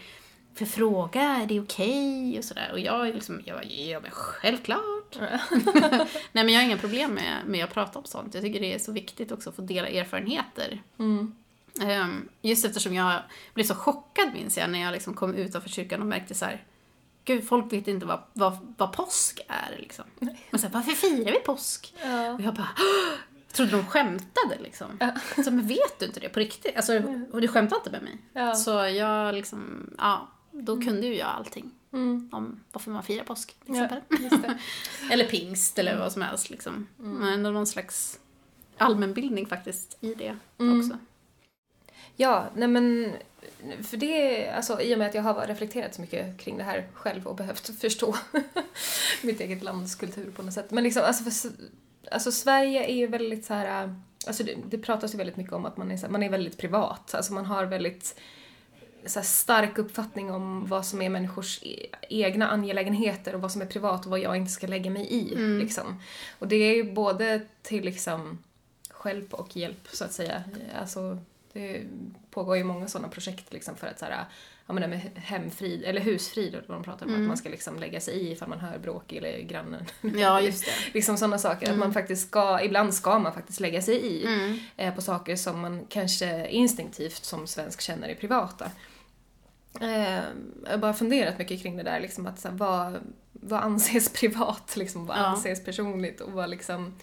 jag 0.60 0.70
fråga, 0.70 1.22
är 1.22 1.46
det 1.46 1.60
okej? 1.60 2.38
Och 2.38 2.44
sådär. 2.44 2.70
Och 2.72 2.80
jag 2.80 3.08
är 3.08 3.14
liksom, 3.14 3.42
jag 3.46 3.58
bara, 3.58 3.66
ja 3.66 4.00
men 4.00 4.12
självklart. 4.12 5.18
Nej 6.32 6.44
men 6.44 6.50
jag 6.50 6.60
har 6.60 6.66
inga 6.66 6.78
problem 6.78 7.14
med, 7.14 7.42
med 7.46 7.64
att 7.64 7.74
prata 7.74 8.00
om 8.00 8.06
sånt. 8.06 8.34
Jag 8.34 8.44
tycker 8.44 8.60
det 8.60 8.74
är 8.74 8.80
så 8.80 8.92
viktigt 8.92 9.32
också 9.32 9.50
att 9.50 9.56
få 9.56 9.62
dela 9.62 9.88
erfarenheter. 9.88 10.82
Mm. 11.00 11.36
Ehm, 11.82 12.30
just 12.42 12.66
eftersom 12.66 12.94
jag 12.94 13.22
blev 13.54 13.64
så 13.64 13.76
chockad 13.76 14.34
minns 14.34 14.58
jag 14.58 14.70
när 14.70 14.80
jag 14.80 14.92
liksom 14.92 15.14
kom 15.14 15.36
utanför 15.36 15.70
kyrkan 15.70 16.02
och 16.02 16.08
märkte 16.08 16.36
så 16.36 16.46
här. 16.46 16.64
Gud, 17.26 17.48
folk 17.48 17.74
vet 17.74 17.88
inte 17.88 18.06
vad, 18.06 18.20
vad, 18.34 18.76
vad 18.78 18.94
påsk 18.94 19.40
är 19.48 19.78
liksom. 19.78 20.06
Och 20.52 20.60
så 20.60 20.68
här, 20.68 20.74
varför 20.74 20.92
firar 20.92 21.32
vi 21.32 21.40
påsk? 21.40 21.94
Ja. 22.04 22.32
Och 22.32 22.42
jag 22.42 22.54
bara, 22.54 22.70
"Åh!" 22.80 23.37
Jag 23.64 23.70
trodde 23.70 23.84
de 23.84 23.86
skämtade 23.90 24.58
liksom. 24.64 25.00
Så, 25.44 25.52
men 25.52 25.68
vet 25.68 26.00
du 26.00 26.06
inte 26.06 26.20
det 26.20 26.30
på 26.30 26.40
riktigt? 26.40 26.76
Alltså, 26.76 27.02
och 27.32 27.42
du 27.42 27.48
skämtade 27.48 27.80
inte 27.80 27.90
med 27.92 28.02
mig. 28.04 28.18
Ja. 28.34 28.56
Så 28.56 28.70
jag 28.72 29.36
liksom, 29.36 29.90
ja, 29.98 30.28
då 30.52 30.82
kunde 30.82 31.08
ju 31.08 31.16
jag 31.18 31.28
allting 31.28 31.72
Mm. 31.94 32.30
om 32.32 32.60
varför 32.72 32.92
man 32.92 33.04
firar 33.04 33.24
påsk 33.24 33.56
till 33.66 33.76
Ja, 33.76 33.84
exempel. 33.86 34.42
det. 34.42 34.58
Eller 35.14 35.26
pingst 35.28 35.80
eller 35.80 35.98
vad 36.00 36.12
som 36.12 36.22
helst 36.22 36.50
liksom. 36.50 36.88
Men 36.98 37.24
ändå 37.34 37.50
någon 37.50 37.68
slags 37.68 38.20
allmänbildning 38.78 39.46
faktiskt 39.46 39.98
i 40.02 40.14
det 40.14 40.38
Mm. 40.60 40.80
också. 40.80 40.98
Ja, 42.16 42.50
nej 42.56 42.68
men 42.68 43.14
för 43.84 43.98
det, 43.98 44.50
alltså 44.50 44.82
i 44.82 44.94
och 44.96 45.00
med 45.00 45.08
att 45.08 45.14
jag 45.14 45.22
har 45.24 45.48
reflekterat 45.48 45.96
så 45.96 46.02
mycket 46.02 46.38
kring 46.40 46.58
det 46.58 46.64
här 46.64 46.88
själv 46.94 47.28
och 47.28 47.36
behövt 47.36 47.70
förstå 47.82 48.16
mitt 49.22 49.40
eget 49.42 49.64
lands 49.64 49.96
kultur 49.96 50.32
på 50.32 50.44
något 50.44 50.54
sätt. 50.54 50.72
Men 50.72 50.84
liksom, 50.84 51.04
alltså, 51.06 51.24
för, 51.24 51.52
alltså 52.12 52.32
Sverige 52.32 52.86
är 52.86 52.96
ju 52.96 53.08
väldigt 53.08 53.46
så 53.46 53.54
här, 53.54 53.96
alltså 54.28 54.44
det, 54.44 54.56
det 54.70 54.78
pratas 54.78 55.14
ju 55.14 55.18
väldigt 55.18 55.38
mycket 55.38 55.54
om 55.54 55.66
att 55.66 55.78
man 55.78 55.92
är, 55.92 55.98
här, 55.98 56.10
man 56.10 56.24
är 56.24 56.30
väldigt 56.30 56.58
privat, 56.58 57.16
alltså 57.16 57.34
man 57.34 57.46
har 57.46 57.66
väldigt 57.66 58.20
så 59.06 59.22
stark 59.22 59.78
uppfattning 59.78 60.32
om 60.32 60.66
vad 60.66 60.86
som 60.86 61.02
är 61.02 61.10
människors 61.10 61.60
e- 61.64 61.88
egna 62.10 62.50
angelägenheter 62.50 63.36
och 63.36 63.42
vad 63.42 63.52
som 63.52 63.62
är 63.62 63.66
privat 63.66 64.06
och 64.06 64.12
vad 64.12 64.20
jag 64.20 64.38
inte 64.38 64.52
ska 64.52 64.68
lägga 64.68 64.92
mig 64.92 65.08
i. 65.08 65.34
Mm. 65.34 65.60
Liksom. 65.60 66.02
Och 66.40 66.48
det 66.48 66.56
är 66.56 66.76
ju 66.76 66.92
både 66.92 67.42
till 67.62 67.86
liksom 67.86 68.38
hjälp 69.06 69.34
och 69.34 69.58
hjälp 69.58 69.88
så 69.92 70.06
att 70.06 70.14
säga. 70.14 70.44
Alltså, 70.80 71.18
det 71.54 71.84
pågår 72.32 72.58
ju 72.58 72.64
många 72.64 72.88
sådana 72.88 73.08
projekt 73.08 73.54
liksom 73.54 73.76
för 73.76 73.88
att 73.88 74.00
så 74.00 74.06
här, 74.06 74.26
ja 74.68 74.74
men 74.74 74.82
det 74.82 74.88
med 74.88 75.00
hemfrid, 75.16 75.84
eller 75.84 76.02
husfrid 76.02 76.54
vad 76.68 76.78
de 76.78 76.84
pratar 76.84 77.06
om, 77.06 77.10
Mm. 77.12 77.22
att 77.24 77.28
man 77.28 77.38
ska 77.38 77.50
liksom 77.50 77.80
lägga 77.80 78.02
sig 78.02 78.14
i 78.14 78.32
ifall 78.32 78.50
man 78.50 78.60
hör 78.60 78.78
bråk 78.78 79.14
eller 79.14 79.40
grannen. 79.40 79.86
Ja, 80.02 80.42
just 80.42 80.66
det. 80.66 80.72
liksom 80.94 81.18
sådana 81.18 81.38
saker, 81.38 81.72
att 81.72 81.78
man 81.78 81.94
faktiskt 81.94 82.28
ska, 82.28 82.62
ibland 82.62 82.94
ska 82.94 83.20
man 83.20 83.34
faktiskt 83.34 83.60
lägga 83.60 83.82
sig 83.82 83.96
i 84.06 84.26
Mm. 84.26 84.60
eh, 84.78 84.96
på 84.96 85.02
saker 85.02 85.36
som 85.36 85.60
man 85.60 85.86
kanske 85.90 86.48
instinktivt 86.50 87.24
som 87.26 87.48
svensk 87.48 87.82
känner 87.82 88.10
är 88.10 88.16
privata. 88.16 88.72
Eh, 89.82 90.14
jag 90.64 90.72
har 90.72 90.78
bara 90.78 90.94
funderat 90.94 91.38
mycket 91.38 91.62
kring 91.62 91.78
det 91.78 91.84
där, 91.84 92.00
liksom 92.00 92.28
att 92.28 92.40
så 92.40 92.48
här, 92.48 92.56
vad, 92.56 92.98
vad 93.32 93.60
anses 93.64 94.14
privat, 94.20 94.76
liksom, 94.78 95.06
vad 95.06 95.18
Ja. 95.18 95.22
anses 95.26 95.66
personligt 95.66 96.22
och 96.22 96.32
vad 96.32 96.50
liksom, 96.50 96.96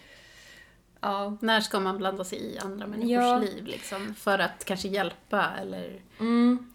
ja. 1.00 1.36
När 1.40 1.60
ska 1.60 1.80
man 1.80 1.98
blanda 1.98 2.24
sig 2.24 2.38
i 2.38 2.58
andra 2.58 2.86
människors 2.86 3.10
Ja. 3.10 3.38
liv 3.38 3.64
liksom? 3.66 4.14
För 4.14 4.38
att 4.38 4.64
kanske 4.64 4.88
hjälpa 4.88 5.50
eller... 5.60 6.00
Mm. 6.20 6.72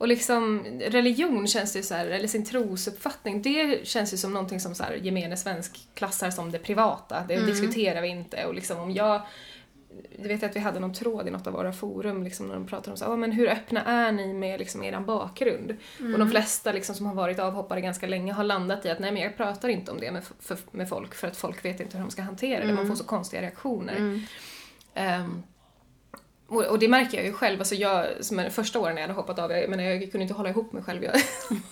Och 0.00 0.08
liksom 0.08 0.64
religion 0.80 1.46
känns 1.46 1.76
ju 1.76 1.82
så 1.82 1.94
här, 1.94 2.06
eller 2.06 2.28
sin 2.28 2.44
trosuppfattning, 2.44 3.42
det 3.42 3.86
känns 3.86 4.12
ju 4.12 4.16
som 4.16 4.32
någonting 4.32 4.60
som 4.60 4.74
så 4.74 4.82
här, 4.82 4.94
gemene 4.94 5.36
svensk 5.36 5.88
klassar 5.94 6.30
som 6.30 6.50
det 6.52 6.58
privata. 6.58 7.24
Det 7.28 7.46
diskuterar 7.46 8.02
vi 8.02 8.08
inte 8.08 8.44
och 8.44 8.54
liksom 8.54 8.78
om 8.78 8.90
jag 8.90 9.22
jag 10.18 10.28
vet 10.28 10.42
att 10.42 10.56
vi 10.56 10.60
hade 10.60 10.80
någon 10.80 10.94
tråd 10.94 11.28
i 11.28 11.30
något 11.30 11.46
av 11.46 11.52
våra 11.52 11.72
forum 11.72 12.22
liksom, 12.22 12.46
när 12.46 12.54
de 12.54 12.66
pratade 12.66 12.90
om 12.90 12.96
så, 12.96 13.04
"Ja, 13.04 13.16
men 13.16 13.32
hur 13.32 13.48
öppna 13.48 13.84
är 13.84 14.12
ni 14.12 14.32
med 14.32 14.58
liksom, 14.58 14.82
er 14.82 15.00
bakgrund? 15.00 15.76
Och 15.98 16.18
de 16.18 16.30
flesta 16.30 16.72
liksom, 16.72 16.94
som 16.94 17.06
har 17.06 17.14
varit 17.14 17.38
avhoppare 17.38 17.80
ganska 17.80 18.06
länge 18.06 18.32
har 18.32 18.44
landat 18.44 18.86
i 18.86 18.90
att 18.90 18.98
nej 18.98 19.12
men 19.12 19.22
jag 19.22 19.36
pratar 19.36 19.68
inte 19.68 19.92
om 19.92 20.00
det 20.00 20.12
med, 20.12 20.24
för, 20.40 20.58
med 20.70 20.88
folk 20.88 21.14
för 21.14 21.28
att 21.28 21.36
folk 21.36 21.64
vet 21.64 21.80
inte 21.80 21.96
hur 21.96 22.04
de 22.04 22.10
ska 22.10 22.22
hantera 22.22 22.64
det. 22.66 22.72
Man 22.72 22.86
får 22.86 22.94
så 22.94 23.04
konstiga 23.04 23.42
reaktioner. 23.42 23.96
Mm. 23.96 25.42
Och, 26.50 26.78
det 26.78 26.88
märker 26.88 27.18
jag 27.18 27.26
ju 27.26 27.32
själv, 27.32 27.60
alltså 27.60 27.74
jag, 27.74 28.06
som 28.20 28.38
är 28.38 28.50
första 28.50 28.80
åren 28.80 28.94
när 28.94 29.02
jag 29.02 29.08
hade 29.08 29.20
hoppat 29.20 29.38
av, 29.38 29.50
jag, 29.52 29.70
menar, 29.70 29.84
jag 29.84 30.12
kunde 30.12 30.22
inte 30.22 30.34
hålla 30.34 30.48
ihop 30.48 30.72
mig 30.72 30.82
själv. 30.82 31.04
Jag, 31.04 31.14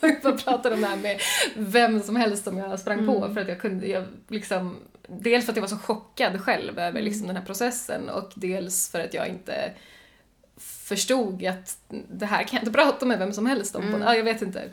jag 0.23 0.45
pratade 0.45 0.75
om 0.75 0.81
det 0.81 0.87
här 0.87 0.97
med 0.97 1.21
vem 1.57 2.03
som 2.03 2.17
helst 2.17 2.45
som 2.45 2.59
jag 2.59 2.81
sprang 2.81 3.07
på 3.07 3.35
för 3.35 3.41
att 3.41 3.49
jag 3.49 3.61
kunde, 3.61 3.87
jag 3.87 4.05
liksom, 4.29 4.77
dels 5.09 5.45
för 5.45 5.53
att 5.53 5.57
jag 5.57 5.63
var 5.63 5.69
så 5.69 5.77
chockad 5.77 6.41
själv 6.41 6.79
över 6.79 7.03
liksom 7.03 7.27
den 7.27 7.37
här 7.37 7.45
processen 7.45 8.09
och 8.09 8.33
dels 8.35 8.91
för 8.91 9.01
att 9.01 9.15
jag 9.15 9.29
inte 9.29 9.73
förstod 10.61 11.47
att 11.47 11.79
det 12.09 12.27
här 12.27 12.43
kan 12.43 12.57
jag 12.57 12.63
inte 12.63 12.79
prata 12.79 13.07
med 13.07 13.19
vem 13.19 13.33
som 13.33 13.47
helst 13.47 13.77
om. 13.77 14.03
Ja, 14.03 14.17
jag 14.17 14.25
vet 14.25 14.43
inte. 14.43 14.69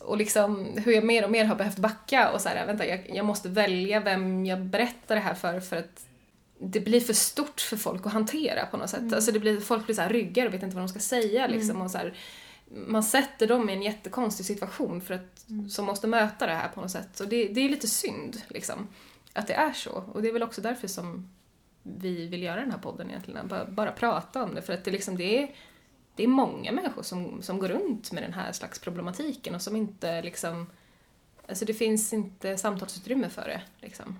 Och 0.00 0.16
liksom 0.16 0.76
hur 0.84 0.92
jag 0.92 1.04
mer 1.04 1.24
och 1.24 1.30
mer 1.30 1.44
har 1.44 1.56
behövt 1.56 1.78
backa 1.78 2.30
och 2.30 2.40
så 2.40 2.48
här, 2.48 2.66
vänta, 2.66 2.86
jag, 2.86 3.10
jag 3.14 3.26
måste 3.26 3.48
välja 3.48 4.00
vem 4.00 4.46
jag 4.46 4.60
berättar 4.60 5.14
det 5.14 5.20
här 5.20 5.34
för 5.34 5.60
för 5.60 5.76
att 5.76 6.07
det 6.58 6.80
blir 6.80 7.00
för 7.00 7.12
stort 7.12 7.60
för 7.60 7.76
folk 7.76 8.06
att 8.06 8.12
hantera 8.12 8.66
på 8.66 8.76
något 8.76 8.90
sätt. 8.90 9.12
Alltså 9.12 9.32
det 9.32 9.38
blir, 9.38 9.60
folk 9.60 9.86
blir 9.86 9.94
så 9.94 10.02
här 10.02 10.08
ryggar 10.08 10.46
och 10.46 10.54
vet 10.54 10.62
inte 10.62 10.76
vad 10.76 10.84
de 10.84 10.88
ska 10.88 11.00
säga 11.00 11.46
liksom. 11.46 11.82
Och 11.82 11.90
så 11.90 11.98
här, 11.98 12.14
man 12.70 13.02
sätter 13.02 13.46
dem 13.46 13.70
i 13.70 13.72
en 13.72 13.82
jättekonstig 13.82 14.46
situation 14.46 15.00
för 15.00 15.14
att, 15.14 15.46
som 15.70 15.84
måste 15.84 16.06
möta 16.06 16.46
det 16.46 16.52
här 16.52 16.68
på 16.68 16.80
något 16.80 16.90
sätt. 16.90 17.20
Och 17.20 17.28
det, 17.28 17.48
det 17.48 17.60
är 17.60 17.68
lite 17.68 17.88
synd 17.88 18.42
liksom, 18.48 18.88
att 19.32 19.46
det 19.46 19.54
är 19.54 19.72
så. 19.72 19.90
Och 19.90 20.22
det 20.22 20.28
är 20.28 20.32
väl 20.32 20.42
också 20.42 20.60
därför 20.60 20.88
som 20.88 21.28
vi 21.82 22.26
vill 22.26 22.42
göra 22.42 22.60
den 22.60 22.70
här 22.70 22.78
podden 22.78 23.10
egentligen, 23.10 23.48
bara, 23.48 23.64
bara 23.64 23.92
prata 23.92 24.44
om 24.44 24.54
det. 24.54 24.62
För 24.62 24.72
att 24.72 24.84
det, 24.84 24.90
liksom, 24.90 25.16
det, 25.16 25.42
är, 25.42 25.54
det 26.14 26.24
är 26.24 26.28
många 26.28 26.72
människor 26.72 27.02
som, 27.02 27.42
som 27.42 27.58
går 27.58 27.68
runt 27.68 28.12
med 28.12 28.22
den 28.22 28.32
här 28.32 28.52
slags 28.52 28.78
problematiken 28.78 29.54
och 29.54 29.62
som 29.62 29.76
inte 29.76 30.22
liksom... 30.22 30.66
Alltså 31.48 31.64
det 31.64 31.74
finns 31.74 32.12
inte 32.12 32.56
samtalsutrymme 32.56 33.28
för 33.28 33.42
det. 33.42 33.62
Liksom. 33.80 34.18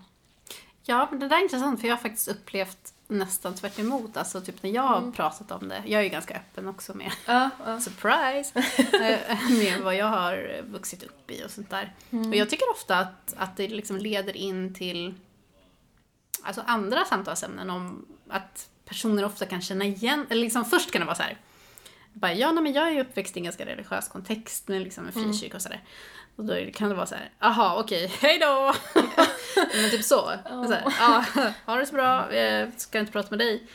Ja, 0.90 1.08
men 1.10 1.20
det 1.20 1.28
där 1.28 1.36
är 1.36 1.42
intressant 1.42 1.80
för 1.80 1.88
jag 1.88 1.96
har 1.96 2.02
faktiskt 2.02 2.28
upplevt 2.28 2.92
nästan 3.08 3.54
tvärt 3.54 3.78
emot. 3.78 4.16
Alltså 4.16 4.40
typ 4.40 4.62
när 4.62 4.70
jag 4.70 4.82
har 4.82 5.12
pratat 5.12 5.50
om 5.50 5.68
det. 5.68 5.82
Jag 5.86 6.00
är 6.00 6.04
ju 6.04 6.08
ganska 6.08 6.34
öppen 6.36 6.68
också 6.68 6.94
med, 6.94 7.12
Ja, 7.26 7.50
ja. 7.66 7.80
surprise, 7.80 8.58
eh, 8.78 9.50
med 9.50 9.80
vad 9.80 9.96
jag 9.96 10.06
har 10.06 10.62
vuxit 10.62 11.02
upp 11.02 11.30
i 11.30 11.44
och 11.44 11.50
sånt 11.50 11.70
där. 11.70 11.94
Och 12.10 12.36
jag 12.36 12.50
tycker 12.50 12.70
ofta 12.70 12.98
att, 12.98 13.34
att 13.36 13.56
det 13.56 13.68
liksom 13.68 13.96
leder 13.96 14.36
in 14.36 14.74
till 14.74 15.14
alltså 16.42 16.62
andra 16.66 17.04
samtalsämnen 17.04 17.70
om 17.70 18.06
att 18.28 18.68
personer 18.84 19.24
ofta 19.24 19.46
kan 19.46 19.62
känna 19.62 19.84
igen, 19.84 20.26
eller 20.30 20.42
liksom 20.42 20.64
först 20.64 20.90
kan 20.90 21.00
det 21.00 21.06
vara 21.06 21.16
så 21.16 21.22
här. 21.22 21.38
Bara, 22.12 22.34
ja, 22.34 22.52
nej, 22.52 22.62
men 22.62 22.72
jag 22.72 22.86
är 22.86 22.90
ju 22.90 23.00
uppväxt 23.00 23.36
i 23.36 23.40
en 23.40 23.44
ganska 23.44 23.66
religiös 23.66 24.08
kontext 24.08 24.68
med 24.68 24.82
liksom 24.82 25.06
en 25.06 25.12
frikyrka 25.12 25.56
och 25.56 25.62
sådär. 25.62 25.82
Och 26.38 26.44
då 26.44 26.54
kan 26.74 26.88
det 26.88 26.94
vara 26.94 27.06
så 27.06 27.14
här, 27.14 27.30
aha, 27.40 27.80
okej, 27.80 28.06
hej 28.20 28.38
då! 28.38 28.74
men 29.74 29.90
typ 29.90 30.04
så. 30.04 30.32
så 30.48 30.72
här, 30.72 30.84
ja, 31.00 31.24
ha 31.66 31.76
det 31.76 31.86
så 31.86 31.94
bra, 31.94 32.30
eh, 32.32 32.68
ska 32.76 32.98
inte 32.98 33.12
prata 33.12 33.28
med 33.30 33.38
dig. 33.38 33.66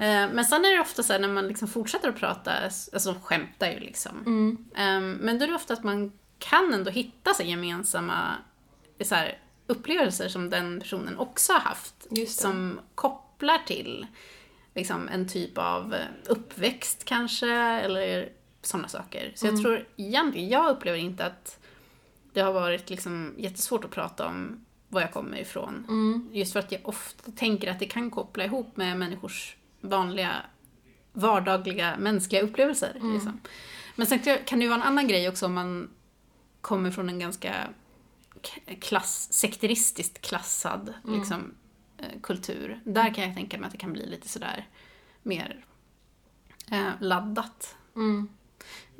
Eh, 0.00 0.32
Men 0.32 0.44
sen 0.44 0.64
är 0.64 0.74
det 0.74 0.80
ofta 0.80 1.02
så 1.02 1.12
här 1.12 1.20
när 1.20 1.28
man 1.28 1.48
liksom 1.48 1.68
fortsätter 1.68 2.08
att 2.08 2.16
prata, 2.16 2.52
alltså 2.92 3.12
de 3.12 3.20
skämtar 3.20 3.70
ju 3.70 3.80
liksom. 3.80 4.16
Eh, 4.76 5.00
Men 5.00 5.38
då 5.38 5.44
är 5.44 5.48
det 5.48 5.54
ofta 5.54 5.72
att 5.74 5.84
man 5.84 6.12
kan 6.38 6.74
ändå 6.74 6.90
hitta 6.90 7.34
sig 7.34 7.50
gemensamma 7.50 8.34
så 9.04 9.14
här, 9.14 9.38
upplevelser 9.66 10.28
som 10.28 10.50
den 10.50 10.80
personen 10.80 11.18
också 11.18 11.52
har 11.52 11.60
haft. 11.60 11.94
Som 12.40 12.80
kopplar 12.94 13.58
till 13.66 14.06
liksom, 14.74 15.08
en 15.08 15.28
typ 15.28 15.58
av 15.58 15.94
eh, 15.94 16.00
uppväxt 16.26 17.04
kanske, 17.04 17.52
eller 17.56 18.28
sådana 18.62 18.88
saker. 18.88 19.32
Så 19.34 19.46
jag 19.46 19.62
tror 19.62 19.86
egentligen, 19.96 20.48
jag 20.48 20.70
upplever 20.70 20.98
inte 20.98 21.24
att 21.26 21.56
det 22.32 22.40
har 22.40 22.52
varit 22.52 22.90
liksom 22.90 23.34
jättesvårt 23.38 23.84
att 23.84 23.90
prata 23.90 24.26
om 24.26 24.64
var 24.88 25.00
jag 25.00 25.12
kommer 25.12 25.38
ifrån. 25.38 25.84
Just 26.32 26.52
för 26.52 26.60
att 26.60 26.72
jag 26.72 26.80
ofta 26.88 27.32
tänker 27.32 27.70
att 27.70 27.78
det 27.78 27.86
kan 27.86 28.10
koppla 28.10 28.44
ihop 28.44 28.76
med 28.76 28.98
människors 28.98 29.56
vanliga 29.80 30.36
vardagliga 31.12 31.96
mänskliga 31.98 32.42
upplevelser. 32.42 32.92
Liksom. 33.12 33.40
Men 33.96 34.06
sen 34.06 34.18
kan 34.18 34.58
det 34.58 34.62
ju 34.62 34.68
vara 34.68 34.80
en 34.80 34.86
annan 34.86 35.08
grej 35.08 35.28
också 35.28 35.46
om 35.46 35.54
man 35.54 35.90
kommer 36.60 36.90
från 36.90 37.08
en 37.08 37.18
ganska 37.18 37.54
klass, 38.80 39.32
sekteristiskt 39.32 40.20
klassad 40.20 40.94
liksom, 41.04 41.54
eh, 41.98 42.20
kultur. 42.22 42.80
Där 42.84 43.14
kan 43.14 43.24
jag 43.24 43.34
tänka 43.34 43.58
mig 43.58 43.66
att 43.66 43.72
det 43.72 43.78
kan 43.78 43.92
bli 43.92 44.06
lite 44.06 44.28
sådär 44.28 44.68
mer 45.22 45.64
eh, 46.70 46.90
laddat. 47.00 47.76
Mm. 47.96 48.28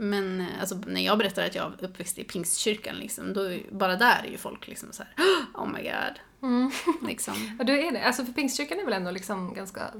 Men 0.00 0.40
eh, 0.40 0.60
alltså, 0.60 0.74
när 0.86 1.00
jag 1.00 1.18
berättar 1.18 1.46
att 1.46 1.54
jag 1.54 1.72
är 1.78 1.84
uppväxt 1.84 2.18
i 2.18 2.24
pingstkyrkan, 2.24 2.96
liksom, 2.96 3.32
då 3.32 3.58
bara 3.70 3.96
där 3.96 4.24
är 4.24 4.30
ju 4.30 4.38
folk 4.38 4.68
liksom 4.68 4.92
så 4.92 5.02
här, 5.02 5.24
oh 5.54 5.68
my 5.68 5.82
god. 5.82 6.20
Mm. 6.42 6.70
Liksom. 7.06 7.34
Ja, 7.58 7.64
du 7.64 7.86
är 7.86 7.92
det. 7.92 8.04
Alltså 8.04 8.24
för 8.24 8.32
pingstkyrkan 8.32 8.78
är 8.78 8.84
väl 8.84 8.92
ändå 8.92 9.10
liksom 9.10 9.54
ganska 9.54 9.90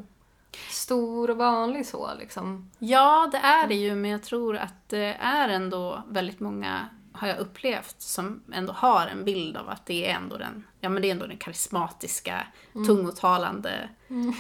stor 0.71 1.31
och 1.31 1.37
vanlig 1.37 1.87
så 1.87 2.11
liksom. 2.19 2.71
Ja, 2.79 3.29
det 3.33 3.39
är 3.39 3.69
det 3.69 3.75
ju, 3.75 3.95
men 3.95 4.11
jag 4.11 4.23
tror 4.23 4.57
att 4.57 4.89
det 4.89 5.17
är 5.21 5.49
ändå 5.49 6.03
väldigt 6.09 6.41
många, 6.41 6.89
har 7.13 7.29
jag 7.29 7.39
upplevt, 7.39 7.95
som 7.99 8.43
ändå 8.53 8.73
har 8.73 9.07
en 9.07 9.25
bild 9.25 9.57
av 9.57 9.69
att 9.69 9.87
det 9.87 10.11
är 10.11 10.15
ändå 10.15 10.39
den, 10.39 10.67
ja 10.81 10.89
men 10.89 11.03
det 11.03 11.09
är 11.09 11.13
ändå 11.13 11.27
den 11.27 11.39
karismatiska, 11.39 12.47
tungotalande, 12.73 13.89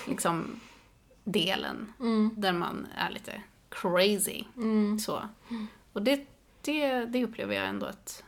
liksom, 0.06 0.60
delen. 1.24 1.92
Där 2.36 2.52
man 2.52 2.86
är 2.96 3.10
lite 3.10 3.42
crazy. 3.70 4.44
Så. 5.00 5.28
Och 5.92 6.02
det, 6.02 6.26
det, 6.62 7.04
det 7.04 7.24
upplever 7.24 7.54
jag 7.54 7.66
ändå 7.66 7.86
att 7.86 8.24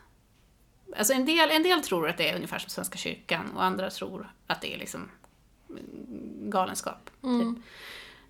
Alltså 0.97 1.13
en 1.13 1.25
del, 1.25 1.51
en 1.51 1.63
del 1.63 1.81
tror 1.81 2.09
att 2.09 2.17
det 2.17 2.29
är 2.29 2.35
ungefär 2.35 2.59
som 2.59 2.69
Svenska 2.69 2.97
kyrkan 2.97 3.51
och 3.55 3.63
andra 3.63 3.89
tror 3.89 4.31
att 4.47 4.61
det 4.61 4.73
är 4.73 4.77
liksom 4.77 5.09
mm, 5.69 6.49
galenskap. 6.49 7.09
Typ. 7.21 7.63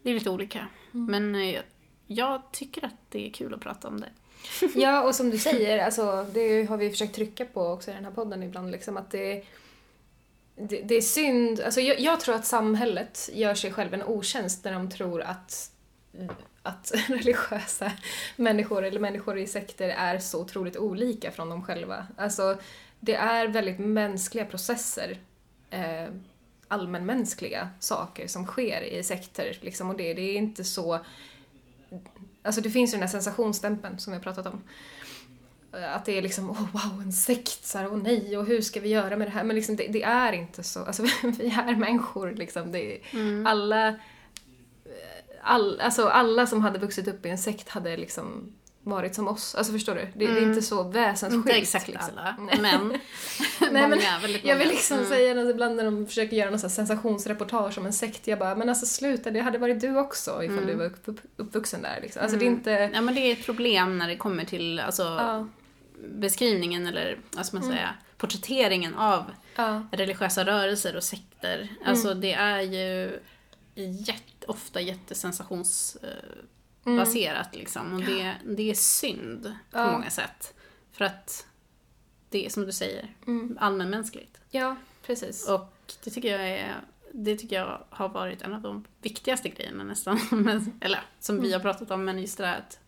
Det 0.03 0.09
är 0.09 0.13
lite 0.13 0.29
olika. 0.29 0.67
Men 0.91 1.35
eh, 1.35 1.51
jag, 1.51 1.63
jag 2.07 2.41
tycker 2.51 2.85
att 2.85 2.95
det 3.09 3.27
är 3.27 3.31
kul 3.31 3.53
att 3.53 3.61
prata 3.61 3.87
om 3.87 3.99
det. 3.99 4.09
Ja, 4.75 5.03
och 5.03 5.15
som 5.15 5.29
du 5.29 5.37
säger, 5.37 5.85
alltså, 5.85 6.25
det 6.33 6.65
har 6.65 6.77
vi 6.77 6.89
försökt 6.89 7.15
trycka 7.15 7.45
på 7.45 7.67
också 7.67 7.91
i 7.91 7.93
den 7.93 8.05
här 8.05 8.11
podden 8.11 8.43
ibland, 8.43 8.71
liksom, 8.71 8.97
att 8.97 9.11
det, 9.11 9.45
det, 10.55 10.81
det 10.81 10.95
är 10.95 11.01
synd. 11.01 11.59
Alltså, 11.59 11.81
jag, 11.81 11.99
jag 11.99 12.19
tror 12.19 12.35
att 12.35 12.45
samhället 12.45 13.29
gör 13.33 13.55
sig 13.55 13.73
själv 13.73 13.93
en 13.93 14.03
otjänst 14.03 14.63
när 14.63 14.73
de 14.73 14.89
tror 14.89 15.21
att, 15.21 15.71
att 16.63 16.91
religiösa 17.07 17.91
människor 18.35 18.83
eller 18.83 18.99
människor 18.99 19.37
i 19.37 19.47
sekter 19.47 19.89
är 19.89 20.19
så 20.19 20.41
otroligt 20.41 20.77
olika 20.77 21.31
från 21.31 21.49
dem 21.49 21.63
själva. 21.63 22.07
Alltså, 22.17 22.57
det 22.99 23.15
är 23.15 23.47
väldigt 23.47 23.79
mänskliga 23.79 24.45
processer. 24.45 25.17
Eh, 25.69 26.07
allmänmänskliga 26.67 27.69
saker 27.79 28.27
som 28.27 28.45
sker 28.45 28.81
i 28.81 29.03
sekter. 29.03 29.57
Liksom, 29.61 29.89
och 29.89 29.97
det, 29.97 30.13
det 30.13 30.21
är 30.21 30.35
inte 30.35 30.63
så 30.63 30.99
Alltså 32.43 32.61
det 32.61 32.69
finns 32.69 32.91
ju 32.91 32.95
den 32.95 33.01
här 33.01 33.07
sensationsstämpeln 33.09 33.99
som 33.99 34.11
vi 34.11 34.17
har 34.17 34.23
pratat 34.23 34.47
om. 34.47 34.61
Att 35.71 36.05
det 36.05 36.17
är 36.17 36.21
liksom, 36.21 36.49
åh 36.49 36.67
wow, 36.71 37.01
en 37.01 37.13
sekt, 37.13 37.65
så 37.65 37.77
här, 37.77 37.87
åh 37.87 37.97
nej, 37.97 38.37
och 38.37 38.45
hur 38.45 38.61
ska 38.61 38.79
vi 38.79 38.89
göra 38.89 39.17
med 39.17 39.27
det 39.27 39.31
här? 39.31 39.43
Men 39.43 39.55
liksom, 39.55 39.75
det, 39.75 39.87
det 39.87 40.03
är 40.03 40.33
inte 40.33 40.63
så. 40.63 40.83
Alltså 40.83 41.03
vi 41.23 41.47
är 41.49 41.75
människor 41.75 42.31
liksom. 42.31 42.71
Det 42.71 42.95
är, 42.95 43.01
Alla 43.47 43.95
all, 45.43 45.79
alltså 45.81 46.07
alla 46.07 46.47
som 46.47 46.61
hade 46.61 46.79
vuxit 46.79 47.07
upp 47.07 47.25
i 47.25 47.29
en 47.29 47.37
sekt 47.37 47.69
hade 47.69 47.97
liksom 47.97 48.53
varit 48.85 49.15
som 49.15 49.27
oss. 49.27 49.55
Alltså 49.55 49.73
förstår 49.73 49.95
du? 49.95 50.01
Det, 50.15 50.33
det 50.33 50.39
är 50.39 50.43
inte 50.43 50.61
så 50.61 50.83
väsensskilt. 50.83 51.45
Inte 51.45 51.57
exakt 51.57 51.87
liksom. 51.87 52.09
alla, 52.17 52.35
men 52.61 52.87
Nej, 53.61 53.71
många, 53.71 53.87
men 53.87 53.99
väldigt 54.21 54.45
Jag 54.45 54.55
vill 54.55 54.67
många. 54.67 54.75
liksom 54.77 54.97
Mm. 54.97 55.09
säga 55.09 55.33
något 55.33 55.49
ibland 55.49 55.75
när 55.75 55.83
de 55.83 56.07
försöker 56.07 56.37
göra 56.37 56.49
något 56.49 56.71
sensationsreportage 56.71 57.77
om 57.77 57.85
en 57.85 57.93
sekt. 57.93 58.27
Jag 58.27 58.39
bara, 58.39 58.55
men 58.55 58.69
alltså 58.69 58.85
sluta, 58.85 59.31
det 59.31 59.39
hade 59.39 59.57
varit 59.57 59.81
du 59.81 59.97
också 59.97 60.43
ifall 60.43 60.65
du 60.65 60.73
var 60.73 60.85
upp, 60.85 61.01
upp, 61.05 61.19
uppvuxen 61.37 61.81
där. 61.81 61.99
Liksom. 62.01 62.21
Alltså 62.21 62.37
det 62.37 62.45
är 62.45 62.47
inte... 62.47 62.89
Ja, 62.93 63.01
men 63.01 63.15
det 63.15 63.21
är 63.21 63.33
ett 63.33 63.45
problem 63.45 63.97
när 63.97 64.07
det 64.07 64.17
kommer 64.17 64.45
till 64.45 64.79
alltså, 64.79 65.03
Ja, 65.03 65.47
beskrivningen 66.07 66.87
eller 66.87 67.17
vad 67.31 67.45
ska 67.45 67.57
man 67.57 67.69
säga, 67.69 67.89
porträtteringen 68.17 68.95
av 68.95 69.23
ja, 69.55 69.83
religiösa 69.91 70.45
rörelser 70.45 70.95
och 70.95 71.03
sekter. 71.03 71.67
Alltså 71.85 72.13
det 72.13 72.33
är 72.33 72.61
ju 72.61 73.19
jätte, 73.75 74.23
ofta 74.47 74.81
jättesensationsbaserat 74.81 77.55
liksom. 77.55 77.93
Och 77.93 78.01
det, 78.03 78.35
det 78.45 78.69
är 78.69 78.73
synd 78.73 79.43
på 79.71 79.77
Ja. 79.79 79.91
många 79.91 80.09
sätt. 80.09 80.53
För 80.91 81.05
att 81.05 81.47
det 82.29 82.45
är 82.45 82.49
som 82.49 82.65
du 82.65 82.71
säger, 82.71 83.15
Mm. 83.27 83.57
allmänmänskligt. 83.61 84.39
ja 84.51 84.75
precis. 85.05 85.49
Och 85.49 85.73
det 86.03 86.09
tycker 86.09 86.31
jag 86.39 86.49
är 86.49 86.75
det 87.15 87.35
tycker 87.35 87.55
jag 87.55 87.83
har 87.89 88.09
varit 88.09 88.41
en 88.41 88.53
av 88.53 88.61
de 88.61 88.85
viktigaste 89.01 89.49
grejerna 89.49 89.83
nästan. 89.83 90.19
Men- 90.31 90.79
Eller 90.81 90.99
som 91.19 91.41
vi 91.41 91.53
har 91.53 91.59
pratat 91.59 91.91
om, 91.91 92.05
men 92.05 92.19
just 92.19 92.37
det 92.37 92.43
där 92.43 92.57
att 92.57 92.79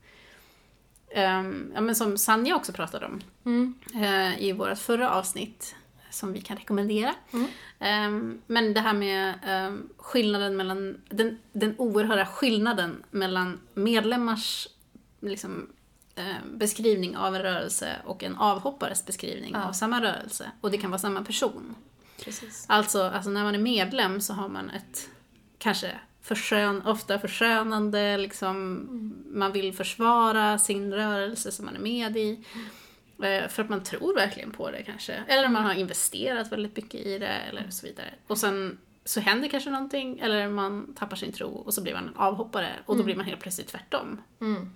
ehm, 1.12 1.72
ja, 1.76 1.82
men 1.82 1.96
som 1.96 2.18
Sanja 2.18 2.56
också 2.56 2.74
pratade 2.74 3.06
om 3.06 3.22
Mm. 3.46 3.74
eh, 3.96 4.44
i 4.44 4.52
vårt 4.52 4.78
förra 4.78 5.12
avsnitt, 5.12 5.76
som 6.16 6.34
vi 6.34 6.42
kan 6.42 6.58
rekommendera. 6.58 7.16
Mm. 7.34 7.48
Ehm, 7.80 8.42
men 8.48 8.74
det 8.74 8.80
här 8.82 8.94
med 8.94 9.34
ehm, 9.44 9.90
skillnaden 9.98 10.58
mellan, 10.58 10.98
den, 11.10 11.38
den 11.54 11.76
oerhörda 11.78 12.26
skillnaden 12.26 13.04
mellan 13.12 13.60
medlemmars 13.74 14.68
liksom, 15.22 15.68
eh, 16.16 16.36
beskrivning 16.54 17.18
av 17.18 17.36
en 17.36 17.42
rörelse 17.42 17.96
och 18.06 18.24
en 18.24 18.36
avhoppares 18.36 19.06
beskrivning 19.06 19.52
Ja. 19.54 19.64
av 19.68 19.74
samma 19.74 20.02
rörelse. 20.02 20.52
Och 20.62 20.72
det 20.72 20.78
kan 20.78 20.92
vara 20.92 21.00
samma 21.00 21.24
person. 21.24 21.76
precis. 22.24 22.66
Alltså, 22.70 23.04
alltså 23.04 23.30
när 23.30 23.44
man 23.44 23.56
är 23.56 23.60
medlem 23.60 24.22
så 24.22 24.34
har 24.34 24.50
man 24.50 24.70
ett 24.70 25.10
kanske 25.58 25.92
förskön, 26.22 26.82
ofta 26.82 27.20
förskönande, 27.20 28.18
liksom, 28.18 28.86
man 29.28 29.52
vill 29.52 29.74
försvara 29.74 30.60
sin 30.60 30.94
rörelse 30.94 31.52
som 31.52 31.66
man 31.66 31.76
är 31.76 31.80
med 31.80 32.18
i. 32.18 32.32
Eh, 32.32 32.62
För 33.20 33.60
att 33.60 33.70
man 33.70 33.84
tror 33.84 34.16
verkligen 34.16 34.52
på 34.52 34.72
det 34.72 34.84
kanske. 34.84 35.14
Eller 35.14 35.50
man 35.50 35.64
har 35.64 35.74
investerat 35.74 36.52
väldigt 36.52 36.76
mycket 36.76 37.06
i 37.06 37.20
det 37.20 37.28
eller 37.28 37.70
så 37.70 37.88
vidare. 37.88 38.14
Och 38.28 38.38
sen 38.38 38.78
så 39.06 39.20
händer 39.20 39.50
kanske 39.50 39.70
någonting 39.70 40.20
eller 40.20 40.50
man 40.50 40.94
tappar 40.94 41.16
sin 41.16 41.32
tro 41.32 41.50
och 41.50 41.74
så 41.74 41.82
blir 41.82 41.94
man 41.94 42.08
en 42.08 42.16
avhoppare 42.16 42.72
och 42.86 42.98
då 42.98 43.04
blir 43.04 43.16
man 43.16 43.26
helt 43.26 43.42
plötsligt 43.42 43.68
tvärtom. 43.68 44.22
Mm. 44.42 44.70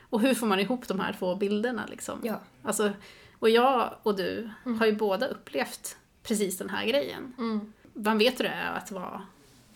Och 0.00 0.20
hur 0.20 0.34
får 0.34 0.46
man 0.46 0.60
ihop 0.60 0.88
de 0.88 1.00
här 1.00 1.16
två 1.18 1.34
bilderna 1.34 1.86
liksom? 1.90 2.20
Ja. 2.22 2.40
Alltså, 2.62 2.92
och 3.38 3.50
jag 3.50 3.94
och 4.02 4.16
du 4.16 4.50
har 4.78 4.86
ju 4.86 4.92
båda 4.92 5.26
upplevt 5.26 5.96
precis 6.22 6.58
den 6.58 6.70
här 6.70 6.86
grejen. 6.86 7.34
Mm. 7.38 7.72
Man 7.92 8.18
vet 8.18 8.40
hur 8.40 8.44
det 8.44 8.50
är 8.50 8.72
att 8.72 8.90
vara 8.90 9.22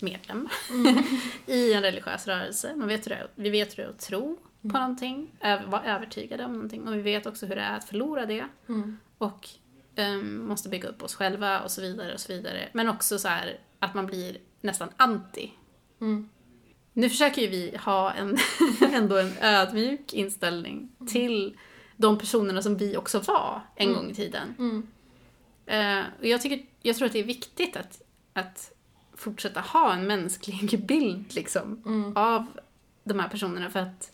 medlem 0.00 0.48
i 1.46 1.72
en 1.72 1.82
religiös 1.82 2.26
rörelse. 2.26 2.72
Man 2.76 2.88
vet 2.88 3.06
hur 3.06 3.10
det 3.10 3.16
är, 3.16 3.28
vi 3.34 3.50
vet 3.50 3.72
hur 3.72 3.82
det 3.82 3.88
är 3.88 3.90
att 3.90 3.98
tro 3.98 4.38
på 4.72 4.78
någonting, 4.78 5.30
ö- 5.40 5.62
vara 5.66 5.84
övertygade 5.84 6.44
om 6.44 6.52
någonting 6.52 6.88
och 6.88 6.94
vi 6.94 7.02
vet 7.02 7.26
också 7.26 7.46
hur 7.46 7.54
det 7.56 7.62
är 7.62 7.76
att 7.76 7.84
förlora 7.84 8.26
det 8.26 8.44
Mm. 8.68 8.98
och 9.18 9.48
ehm, 9.96 10.46
måste 10.48 10.68
bygga 10.68 10.88
upp 10.88 11.02
oss 11.02 11.14
själva 11.14 11.60
och 11.60 11.70
så 11.70 11.80
vidare 11.80 12.14
och 12.14 12.20
så 12.20 12.32
vidare. 12.32 12.68
Men 12.72 12.88
också 12.88 13.18
så 13.18 13.28
här 13.28 13.58
att 13.78 13.94
man 13.94 14.06
blir 14.06 14.36
nästan 14.60 14.88
anti. 14.96 15.50
Mm. 16.00 16.28
Nu 16.92 17.08
försöker 17.08 17.42
ju 17.42 17.48
vi 17.48 17.76
ha 17.84 18.12
en, 18.12 18.38
ändå 18.92 19.16
en 19.16 19.32
ödmjuk 19.40 20.12
inställning 20.14 20.88
till 21.08 21.58
de 21.96 22.18
personerna 22.18 22.62
som 22.62 22.76
vi 22.76 22.96
också 22.96 23.18
var 23.18 23.60
en 23.76 23.92
gång 23.94 24.10
i 24.10 24.14
tiden. 24.14 24.54
Mm. 24.58 24.86
Eh, 25.66 26.04
och 26.20 26.26
jag, 26.26 26.42
tycker, 26.42 26.66
jag 26.82 26.96
tror 26.96 27.06
att 27.06 27.12
det 27.12 27.18
är 27.18 27.24
viktigt 27.24 27.76
att, 27.76 28.02
att 28.32 28.72
fortsätta 29.14 29.60
ha 29.60 29.92
en 29.92 30.06
mänsklig 30.06 30.86
bild 30.88 31.34
liksom 31.34 31.82
av 32.16 32.46
de 33.04 33.20
här 33.20 33.28
personerna 33.28 33.70
för 33.70 33.80
att 33.80 34.12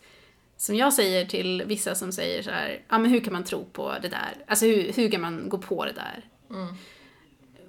som 0.57 0.75
jag 0.75 0.93
säger 0.93 1.25
till 1.25 1.63
vissa 1.65 1.95
som 1.95 2.11
säger 2.11 2.43
så 2.43 2.51
här, 2.51 2.81
ja 2.89 2.97
men 2.97 3.11
hur 3.11 3.19
kan 3.19 3.33
man 3.33 3.43
tro 3.43 3.65
på 3.65 3.95
det 4.01 4.07
där? 4.09 4.35
Alltså 4.47 4.65
hur, 4.65 4.91
hur 4.93 5.11
kan 5.11 5.21
man 5.21 5.49
gå 5.49 5.57
på 5.57 5.85
det 5.85 5.91
där? 5.91 6.29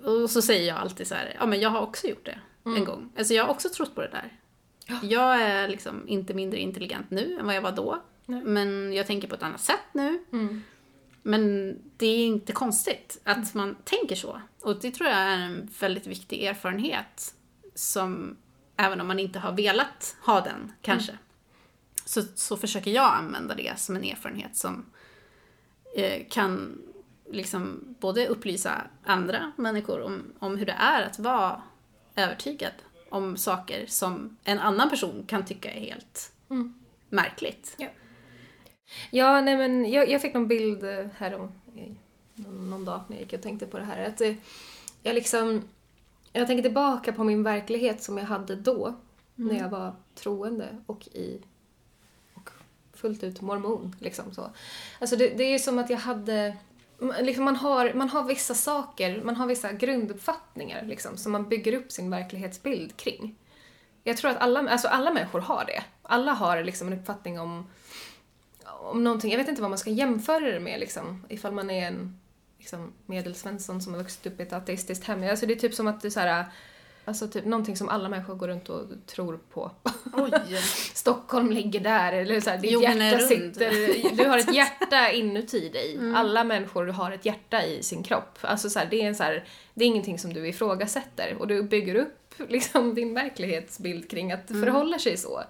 Och 0.08 0.30
så 0.30 0.42
säger 0.42 0.68
jag 0.68 0.76
alltid 0.76 1.06
så 1.06 1.14
här, 1.14 1.36
ja 1.38 1.46
men 1.46 1.60
jag 1.60 1.70
har 1.70 1.80
också 1.80 2.06
gjort 2.06 2.24
det 2.24 2.38
en 2.64 2.84
gång. 2.84 3.12
Alltså 3.18 3.34
jag 3.34 3.44
har 3.44 3.50
också 3.50 3.68
trott 3.68 3.94
på 3.94 4.00
det 4.00 4.08
där. 4.08 4.32
Jag 5.02 5.42
är 5.42 5.68
liksom 5.68 6.08
inte 6.08 6.34
mindre 6.34 6.58
intelligent 6.60 7.10
nu 7.10 7.36
än 7.40 7.46
vad 7.46 7.54
jag 7.54 7.62
var 7.62 7.72
då. 7.72 8.02
Men 8.26 8.92
jag 8.92 9.06
tänker 9.06 9.28
på 9.28 9.34
ett 9.34 9.42
annat 9.42 9.60
sätt 9.60 9.86
nu. 9.92 10.24
Men 11.22 11.74
det 11.96 12.06
är 12.06 12.26
inte 12.26 12.52
konstigt 12.52 13.20
att 13.24 13.54
man 13.54 13.76
tänker 13.84 14.16
så. 14.16 14.40
Och 14.62 14.80
det 14.80 14.90
tror 14.90 15.08
jag 15.08 15.18
är 15.18 15.38
en 15.38 15.70
väldigt 15.80 16.06
viktig 16.06 16.44
erfarenhet 16.44 17.34
som, 17.74 18.36
även 18.76 19.00
om 19.00 19.06
man 19.06 19.18
inte 19.18 19.38
har 19.38 19.52
velat 19.52 20.16
ha 20.20 20.40
den 20.40 20.72
kanske, 20.82 21.18
så, 22.06 22.22
så 22.34 22.56
försöker 22.56 22.90
jag 22.90 23.14
använda 23.14 23.54
det 23.54 23.78
som 23.78 23.96
en 23.96 24.04
erfarenhet 24.04 24.56
som 24.56 24.84
eh, 25.96 26.26
kan 26.30 26.82
liksom 27.30 27.94
både 28.00 28.26
upplysa 28.26 28.82
andra 29.04 29.52
människor 29.56 30.02
om, 30.02 30.22
om 30.38 30.56
hur 30.56 30.66
det 30.66 30.76
är 30.78 31.02
att 31.02 31.18
vara 31.18 31.62
övertygad 32.16 32.72
om 33.10 33.36
saker 33.36 33.86
som 33.86 34.36
en 34.44 34.58
annan 34.58 34.90
person 34.90 35.24
kan 35.26 35.44
tycka 35.44 35.72
är 35.72 35.80
helt 35.80 36.32
märkligt. 37.08 37.74
Ja. 37.78 37.88
Ja, 39.10 39.40
nej 39.40 39.56
men 39.56 39.90
jag, 39.90 40.10
jag 40.10 40.22
fick 40.22 40.34
någon 40.34 40.48
bild 40.48 40.84
eh, 40.84 41.06
här 41.16 41.34
om 41.34 41.52
eh, 41.76 41.92
någon, 42.34 42.70
någon 42.70 42.84
dag 42.84 43.00
när 43.08 43.16
jag 43.16 43.22
gick 43.22 43.32
och 43.32 43.42
tänkte 43.42 43.66
på 43.66 43.78
det 43.78 43.84
här. 43.84 44.04
Att 44.04 44.20
eh, 44.20 44.34
jag 45.02 45.14
liksom, 45.14 45.62
jag 46.32 46.46
tänker 46.46 46.62
tillbaka 46.62 47.12
på 47.12 47.24
min 47.24 47.42
verklighet 47.42 48.02
som 48.02 48.18
jag 48.18 48.24
hade 48.24 48.56
då, 48.56 48.94
när 49.34 49.58
jag 49.58 49.68
var 49.68 49.94
troende 50.14 50.82
och 50.86 51.06
i 51.06 51.40
fullt 53.06 53.22
ut 53.22 53.40
mormon. 53.40 53.96
Liksom 54.00 54.34
så. 54.34 54.50
Alltså 54.98 55.16
det, 55.16 55.28
det 55.28 55.44
är 55.44 55.50
ju 55.50 55.58
som 55.58 55.78
att 55.78 55.90
jag 55.90 55.98
hade 55.98 56.56
Liksom 57.20 57.44
man, 57.44 57.56
har, 57.56 57.92
man 57.94 58.08
har 58.08 58.24
vissa 58.24 58.54
saker, 58.54 59.22
man 59.24 59.36
har 59.36 59.46
vissa 59.46 59.72
grunduppfattningar 59.72 60.82
liksom, 60.82 61.16
som 61.16 61.32
man 61.32 61.48
bygger 61.48 61.72
upp 61.72 61.92
sin 61.92 62.10
verklighetsbild 62.10 62.96
kring. 62.96 63.36
Jag 64.04 64.16
tror 64.16 64.30
att 64.30 64.36
alla, 64.36 64.70
alltså 64.70 64.88
alla 64.88 65.12
människor 65.12 65.40
har 65.40 65.64
det. 65.64 65.84
Alla 66.02 66.32
har 66.32 66.64
liksom 66.64 66.86
en 66.86 66.98
uppfattning 66.98 67.40
om 67.40 67.66
om 68.80 69.04
någonting, 69.04 69.30
jag 69.30 69.38
vet 69.38 69.48
inte 69.48 69.62
vad 69.62 69.70
man 69.70 69.78
ska 69.78 69.90
jämföra 69.90 70.52
det 70.52 70.60
med 70.60 70.80
liksom, 70.80 71.24
ifall 71.28 71.52
man 71.52 71.70
är 71.70 71.86
en 71.86 72.20
liksom, 72.58 72.92
medelsvensson 73.06 73.82
som 73.82 73.94
har 73.94 74.00
vuxit 74.00 74.26
upp 74.26 74.40
i 74.40 74.42
ett 74.42 74.52
ateistiskt 74.52 75.04
hem. 75.04 75.30
Alltså 75.30 75.46
det 75.46 75.54
är 75.54 75.58
typ 75.58 75.74
som 75.74 75.86
att 75.86 76.00
du 76.00 76.10
så 76.10 76.20
här, 76.20 76.44
alltså 77.06 77.28
typ 77.28 77.44
någonting 77.44 77.76
som 77.76 77.88
alla 77.88 78.08
människor 78.08 78.34
går 78.34 78.48
runt 78.48 78.68
och 78.68 78.82
tror 79.06 79.38
på. 79.52 79.70
Oj! 80.12 80.32
Stockholm 80.94 81.50
ligger 81.50 81.80
där, 81.80 82.12
eller 82.12 82.40
så 82.40 82.50
här, 82.50 82.58
ditt 82.58 82.72
Jorden 82.72 83.02
är 83.02 83.12
hjärta 83.12 83.26
sitter, 83.26 84.16
du 84.16 84.28
har 84.28 84.38
ett 84.38 84.54
hjärta 84.54 85.10
inuti 85.10 85.68
dig. 85.68 85.98
Alla 86.14 86.44
människor 86.44 86.86
har 86.86 87.12
ett 87.12 87.24
hjärta 87.24 87.64
i 87.64 87.82
sin 87.82 88.02
kropp. 88.02 88.38
Alltså 88.40 88.70
så 88.70 88.78
här, 88.78 88.86
det 88.90 89.02
är 89.02 89.06
en 89.06 89.14
så 89.14 89.22
här, 89.22 89.44
det 89.74 89.84
är 89.84 89.88
ingenting 89.88 90.18
som 90.18 90.32
du 90.32 90.48
ifrågasätter 90.48 91.36
och 91.38 91.46
du 91.46 91.62
bygger 91.62 91.94
upp 91.94 92.34
liksom 92.48 92.94
din 92.94 93.14
verklighetsbild 93.14 94.10
kring 94.10 94.32
att 94.32 94.48
det 94.48 94.54
förhåller 94.54 94.98
sig 94.98 95.16
så. 95.16 95.42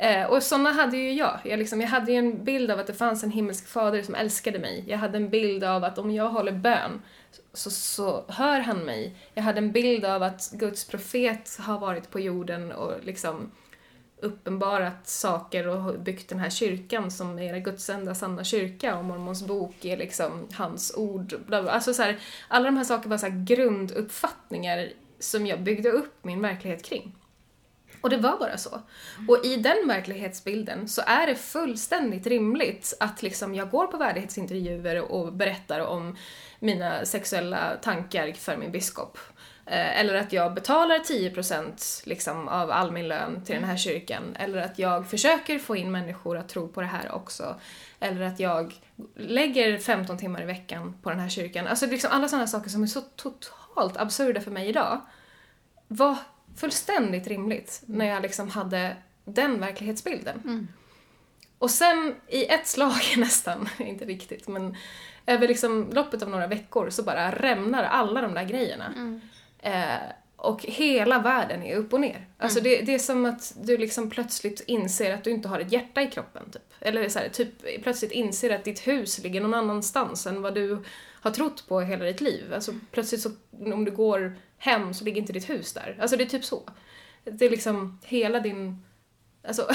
Eh, 0.00 0.26
och 0.26 0.42
sådana 0.42 0.72
hade 0.72 0.96
ju 0.96 1.12
jag. 1.12 1.38
Jag, 1.44 1.58
liksom, 1.58 1.80
jag 1.80 1.88
hade 1.88 2.12
ju 2.12 2.18
en 2.18 2.44
bild 2.44 2.70
av 2.70 2.78
att 2.78 2.86
det 2.86 2.94
fanns 2.94 3.24
en 3.24 3.30
himmelsk 3.30 3.68
fader 3.68 4.02
som 4.02 4.14
älskade 4.14 4.58
mig. 4.58 4.84
Jag 4.86 4.98
hade 4.98 5.16
en 5.16 5.30
bild 5.30 5.64
av 5.64 5.84
att 5.84 5.98
om 5.98 6.10
jag 6.10 6.28
håller 6.28 6.52
bön 6.52 7.02
så, 7.52 7.70
så 7.70 8.24
hör 8.28 8.60
han 8.60 8.78
mig. 8.78 9.16
Jag 9.34 9.42
hade 9.42 9.58
en 9.58 9.72
bild 9.72 10.04
av 10.04 10.22
att 10.22 10.50
Guds 10.52 10.84
profet 10.84 11.58
har 11.58 11.78
varit 11.78 12.10
på 12.10 12.20
jorden 12.20 12.72
och 12.72 12.92
liksom 13.02 13.50
uppenbarat 14.20 15.08
saker 15.08 15.68
och 15.68 16.00
byggt 16.00 16.28
den 16.28 16.38
här 16.38 16.50
kyrkan 16.50 17.10
som 17.10 17.38
är 17.38 17.58
Guds 17.58 17.90
enda 17.90 18.14
sanna 18.14 18.44
kyrka 18.44 18.98
och 18.98 19.04
Mormons 19.04 19.46
bok 19.46 19.84
är 19.84 19.96
liksom 19.96 20.48
hans 20.52 20.94
ord. 20.96 21.34
Bla 21.46 21.62
bla. 21.62 21.70
Alltså 21.70 21.94
så 21.94 22.02
här, 22.02 22.18
alla 22.48 22.64
de 22.64 22.76
här 22.76 22.84
sakerna 22.84 23.10
var 23.10 23.18
så 23.18 23.26
här 23.26 23.44
grunduppfattningar 23.44 24.88
som 25.18 25.46
jag 25.46 25.60
byggde 25.60 25.90
upp 25.90 26.24
min 26.24 26.42
verklighet 26.42 26.84
kring. 26.84 27.17
Och 28.00 28.10
det 28.10 28.16
var 28.16 28.38
bara 28.38 28.56
så. 28.56 28.80
Och 29.28 29.44
i 29.44 29.56
den 29.56 29.88
verklighetsbilden 29.88 30.88
så 30.88 31.02
är 31.06 31.26
det 31.26 31.34
fullständigt 31.34 32.26
rimligt 32.26 32.94
att 33.00 33.22
liksom 33.22 33.54
jag 33.54 33.70
går 33.70 33.86
på 33.86 33.96
värdighetsintervjuer 33.96 35.12
och 35.12 35.32
berättar 35.32 35.80
om 35.80 36.16
mina 36.58 37.04
sexuella 37.04 37.76
tankar 37.82 38.32
för 38.32 38.56
min 38.56 38.72
biskop. 38.72 39.18
Eh, 39.70 40.00
eller 40.00 40.14
att 40.14 40.32
jag 40.32 40.54
betalar 40.54 40.98
10% 40.98 42.02
liksom 42.06 42.48
av 42.48 42.70
all 42.70 42.92
min 42.92 43.08
lön 43.08 43.44
till 43.44 43.54
den 43.54 43.64
här 43.64 43.76
kyrkan. 43.76 44.36
Eller 44.38 44.58
att 44.58 44.78
jag 44.78 45.10
försöker 45.10 45.58
få 45.58 45.76
in 45.76 45.90
människor 45.90 46.38
att 46.38 46.48
tro 46.48 46.68
på 46.68 46.80
det 46.80 46.86
här 46.86 47.12
också. 47.12 47.60
Eller 48.00 48.20
att 48.20 48.40
jag 48.40 48.74
lägger 49.16 49.78
15 49.78 50.18
timmar 50.18 50.42
i 50.42 50.44
veckan 50.44 50.94
på 51.02 51.10
den 51.10 51.20
här 51.20 51.28
kyrkan. 51.28 51.66
Alltså 51.66 51.86
liksom 51.86 52.10
alla 52.12 52.28
sådana 52.28 52.46
saker 52.46 52.70
som 52.70 52.82
är 52.82 52.86
så 52.86 53.00
totalt 53.00 53.96
absurda 53.96 54.40
för 54.40 54.50
mig 54.50 54.68
idag 54.68 55.00
Vad 55.88 56.16
fullständigt 56.58 57.26
rimligt 57.26 57.82
när 57.86 58.06
jag 58.06 58.22
liksom 58.22 58.48
hade 58.48 58.96
den 59.24 59.60
verklighetsbilden. 59.60 60.68
Och 61.58 61.70
sen 61.70 62.14
i 62.28 62.44
ett 62.46 62.66
slag 62.66 63.00
nästan, 63.16 63.68
inte 63.78 64.04
riktigt, 64.04 64.48
men 64.48 64.76
över 65.26 65.48
liksom 65.48 65.90
loppet 65.92 66.22
av 66.22 66.28
några 66.28 66.46
veckor 66.46 66.90
så 66.90 67.02
bara 67.02 67.30
rämnar 67.30 67.84
alla 67.84 68.20
de 68.20 68.34
där 68.34 68.44
grejerna. 68.44 69.20
Eh, 69.58 70.12
och 70.38 70.62
hela 70.62 71.18
världen 71.18 71.62
är 71.62 71.76
upp 71.76 71.92
och 71.92 72.00
ner. 72.00 72.26
Alltså 72.38 72.60
det, 72.60 72.80
det 72.82 72.94
är 72.94 72.98
som 72.98 73.26
att 73.26 73.54
du 73.62 73.78
liksom 73.78 74.10
plötsligt 74.10 74.60
inser 74.66 75.14
att 75.14 75.24
du 75.24 75.30
inte 75.30 75.48
har 75.48 75.60
ett 75.60 75.72
hjärta 75.72 76.02
i 76.02 76.06
kroppen. 76.06 76.50
Typ. 76.50 76.62
Eller 76.80 77.08
så 77.08 77.18
här, 77.18 77.28
typ 77.28 77.82
plötsligt 77.82 78.12
inser 78.12 78.50
att 78.54 78.64
ditt 78.64 78.86
hus 78.86 79.18
ligger 79.18 79.40
någon 79.40 79.54
annanstans 79.54 80.26
än 80.26 80.42
vad 80.42 80.54
du 80.54 80.84
har 81.20 81.30
trott 81.30 81.64
på 81.68 81.80
hela 81.80 82.04
ditt 82.04 82.20
liv. 82.20 82.54
Alltså 82.54 82.72
plötsligt 82.92 83.20
så, 83.20 83.30
om 83.50 83.84
du 83.84 83.90
går 83.90 84.36
hem 84.58 84.94
så 84.94 85.04
ligger 85.04 85.20
inte 85.20 85.32
ditt 85.32 85.50
hus 85.50 85.72
där. 85.72 85.96
Alltså 86.00 86.16
det 86.16 86.24
är 86.24 86.28
typ 86.28 86.44
så. 86.44 86.62
Det 87.24 87.44
är 87.46 87.50
liksom 87.50 87.98
hela 88.04 88.40
din... 88.40 88.84
Alltså... 89.48 89.68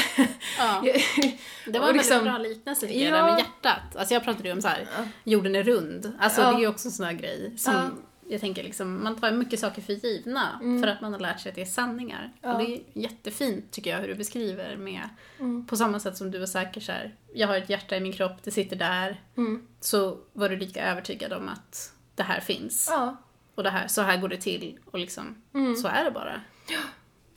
Ja. 0.57 0.83
Det 1.67 1.79
var 1.79 1.89
en 1.89 1.93
liksom- 1.95 2.15
väldigt 2.17 2.33
bra 2.33 2.37
liknelse 2.37 2.87
tycker 2.87 2.99
jag, 2.99 3.13
Ja. 3.13 3.17
där 3.17 3.31
med 3.31 3.39
hjärtat. 3.39 3.95
Alltså 3.95 4.13
jag 4.13 4.23
pratade 4.23 4.47
ju 4.47 4.53
om 4.53 4.61
så 4.61 4.67
här, 4.67 4.87
jorden 5.23 5.55
är 5.55 5.63
rund. 5.63 6.11
Alltså 6.19 6.41
Ja. 6.41 6.51
det 6.51 6.57
är 6.57 6.59
ju 6.59 6.67
också 6.67 6.87
en 6.87 6.91
sån 6.91 7.05
här 7.05 7.13
grej 7.13 7.53
som. 7.57 8.03
Jag 8.29 8.41
tänker 8.41 8.63
liksom, 8.63 9.03
man 9.03 9.15
tar 9.15 9.31
mycket 9.31 9.59
saker 9.59 9.81
för 9.81 9.93
givna 9.93 10.59
för 10.81 10.87
att 10.87 11.01
man 11.01 11.13
har 11.13 11.19
lärt 11.19 11.39
sig 11.39 11.49
att 11.49 11.55
det 11.55 11.61
är 11.61 11.65
sanningar. 11.65 12.19
Mm. 12.23 12.31
Ja. 12.41 12.53
Och 12.53 12.59
det 12.59 12.75
är 12.75 12.81
jättefint 12.93 13.71
tycker 13.71 13.91
jag 13.91 13.97
hur 13.99 14.07
du 14.07 14.15
beskriver 14.15 14.77
med, 14.77 15.09
Mm. 15.39 15.65
på 15.67 15.75
samma 15.77 15.99
sätt 15.99 16.17
som 16.17 16.31
du 16.31 16.39
var 16.39 16.45
säker 16.45 16.81
så 16.81 16.91
här, 16.91 17.15
jag 17.33 17.47
har 17.47 17.57
ett 17.57 17.69
hjärta 17.69 17.97
i 17.97 17.99
min 17.99 18.13
kropp, 18.13 18.43
det 18.43 18.51
sitter 18.51 18.75
där. 18.75 19.21
Mm. 19.37 19.67
Så 19.79 20.17
var 20.33 20.49
du 20.49 20.55
lika 20.57 20.91
övertygad 20.91 21.33
om 21.33 21.49
att 21.49 21.93
det 22.15 22.23
här 22.23 22.39
finns. 22.39 22.87
Ja. 22.91 23.17
Och 23.55 23.63
det 23.63 23.69
här, 23.69 23.87
så 23.87 24.01
här 24.01 24.17
går 24.17 24.27
det 24.27 24.37
till 24.41 24.79
och 24.91 24.99
liksom, 24.99 25.41
Mm. 25.53 25.75
så 25.75 25.87
är 25.87 26.03
det 26.03 26.11
bara. 26.11 26.41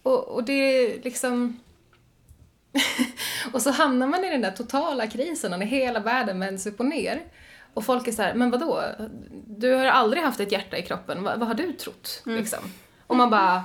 Och, 0.03 0.29
och 0.29 0.45
det 0.45 0.53
är 0.53 1.03
liksom... 1.03 1.61
och 3.53 3.63
så 3.63 3.71
hamnar 3.71 4.07
man 4.07 4.25
i 4.25 4.31
den 4.31 4.41
där 4.41 4.51
totala 4.51 5.07
krisen 5.07 5.51
när 5.51 5.59
hela 5.59 6.01
världen 6.01 6.41
vänds 6.41 6.67
upp 6.67 6.81
och 6.81 6.87
ner. 6.87 7.23
Och 7.77 7.85
folk 7.85 8.09
är 8.09 8.13
så 8.13 8.23
här, 8.23 8.35
men 8.35 8.51
vadå? 8.51 8.83
Du 9.47 9.73
har 9.73 9.85
aldrig 9.85 10.23
haft 10.23 10.41
ett 10.41 10.53
hjärta 10.53 10.79
i 10.79 10.83
kroppen, 10.83 11.23
vad, 11.23 11.39
vad 11.39 11.49
har 11.49 11.55
du 11.55 11.73
trott? 11.73 12.23
Liksom. 12.25 12.59
Och 13.07 13.17
man 13.17 13.31
bara, 13.31 13.65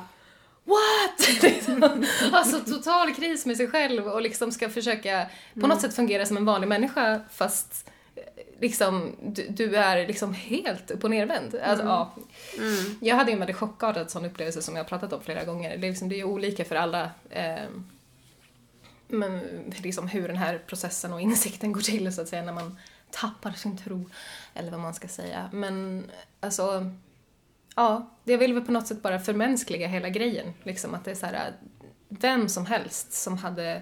what? 0.64 1.44
liksom. 1.44 2.06
Alltså 2.32 2.60
total 2.60 3.14
kris 3.14 3.46
med 3.46 3.58
sig 3.58 3.68
själv 3.68 4.08
och 4.08 4.22
liksom 4.22 4.52
ska 4.52 4.70
försöka 4.70 5.26
på 5.62 5.68
något 5.68 5.82
sätt 5.82 5.96
fungera 5.96 6.26
som 6.26 6.38
en 6.38 6.46
vanlig 6.46 6.68
människa 6.68 7.22
fast 7.32 7.90
liksom, 8.60 9.16
du, 9.24 9.48
du 9.50 9.76
är 9.76 10.08
liksom 10.08 10.34
helt 10.34 10.92
upp 10.92 11.04
och 11.04 11.10
nervänd. 11.10 11.56
Alltså, 11.56 11.86
ja. 11.86 12.16
Jag 13.02 13.16
hade 13.16 13.32
en 13.32 13.40
väldigt 13.40 13.58
chockartad 13.58 14.12
sån 14.12 14.26
upplevelse 14.26 14.62
som 14.62 14.76
jag 14.76 14.84
har 14.84 14.90
pratat 14.90 15.14
om 15.14 15.22
flera 15.22 15.44
gånger. 15.44 15.78
Det 15.78 15.88
är, 15.88 15.92
liksom, 15.92 16.10
det 16.10 16.20
är 16.20 16.24
olika 16.24 16.66
för 16.66 16.76
alla. 16.76 17.12
Eh, 17.30 17.70
men 19.08 19.42
liksom 19.84 20.08
hur 20.08 20.28
den 20.28 20.38
här 20.38 20.62
processen 20.68 21.14
och 21.14 21.22
insikten 21.22 21.72
går 21.72 21.82
till 21.82 22.14
så 22.14 22.22
att 22.22 22.28
säga 22.28 22.44
när 22.44 22.54
man 22.54 22.78
tappar 23.12 23.52
sin 23.52 23.78
tro. 23.78 24.10
Eller 24.54 24.72
vad 24.72 24.80
man 24.80 24.94
ska 24.94 25.08
säga. 25.08 25.50
Men 25.54 26.06
alltså, 26.40 26.92
ja, 27.76 28.10
jag 28.24 28.38
vill 28.38 28.54
väl 28.54 28.66
på 28.66 28.72
något 28.72 28.88
sätt 28.88 29.02
bara 29.02 29.20
förmänskliga 29.20 29.88
hela 29.88 30.10
grejen. 30.10 30.54
Liksom 30.64 30.94
att 30.94 31.06
det 31.06 31.12
är 31.12 31.16
så 31.16 31.26
här, 31.26 31.54
vem 32.10 32.50
som 32.50 32.66
helst 32.66 33.14
som 33.14 33.38
hade 33.38 33.82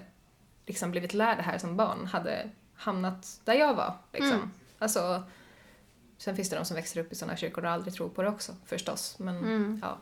liksom 0.66 0.90
blivit 0.90 1.14
lärd 1.14 1.36
det 1.36 1.42
här 1.42 1.58
som 1.58 1.76
barn 1.76 2.06
hade 2.06 2.50
hamnat 2.74 3.40
där 3.44 3.54
jag 3.54 3.74
var. 3.74 3.94
Liksom. 4.12 4.32
Mm. 4.32 4.50
Alltså, 4.78 5.22
sen 6.18 6.36
finns 6.36 6.50
det 6.50 6.56
de 6.56 6.64
som 6.64 6.74
växer 6.76 7.00
upp 7.00 7.12
i 7.12 7.14
sådana 7.14 7.36
kyrkor 7.36 7.64
och 7.64 7.70
aldrig 7.70 7.94
tror 7.94 8.08
på 8.08 8.22
det 8.22 8.28
också 8.28 8.56
förstås. 8.66 9.18
Men 9.18 9.36
Mm. 9.38 9.78
ja. 9.82 9.98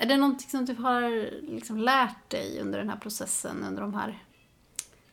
Är 0.00 0.06
det 0.06 0.16
någonting 0.16 0.50
som 0.50 0.64
du 0.64 0.74
har 0.74 1.30
liksom 1.42 1.78
lärt 1.78 2.30
dig 2.30 2.60
under 2.60 2.78
den 2.78 2.88
här 2.88 2.96
processen, 2.96 3.64
under 3.64 3.82
de 3.82 3.94
här 3.94 4.22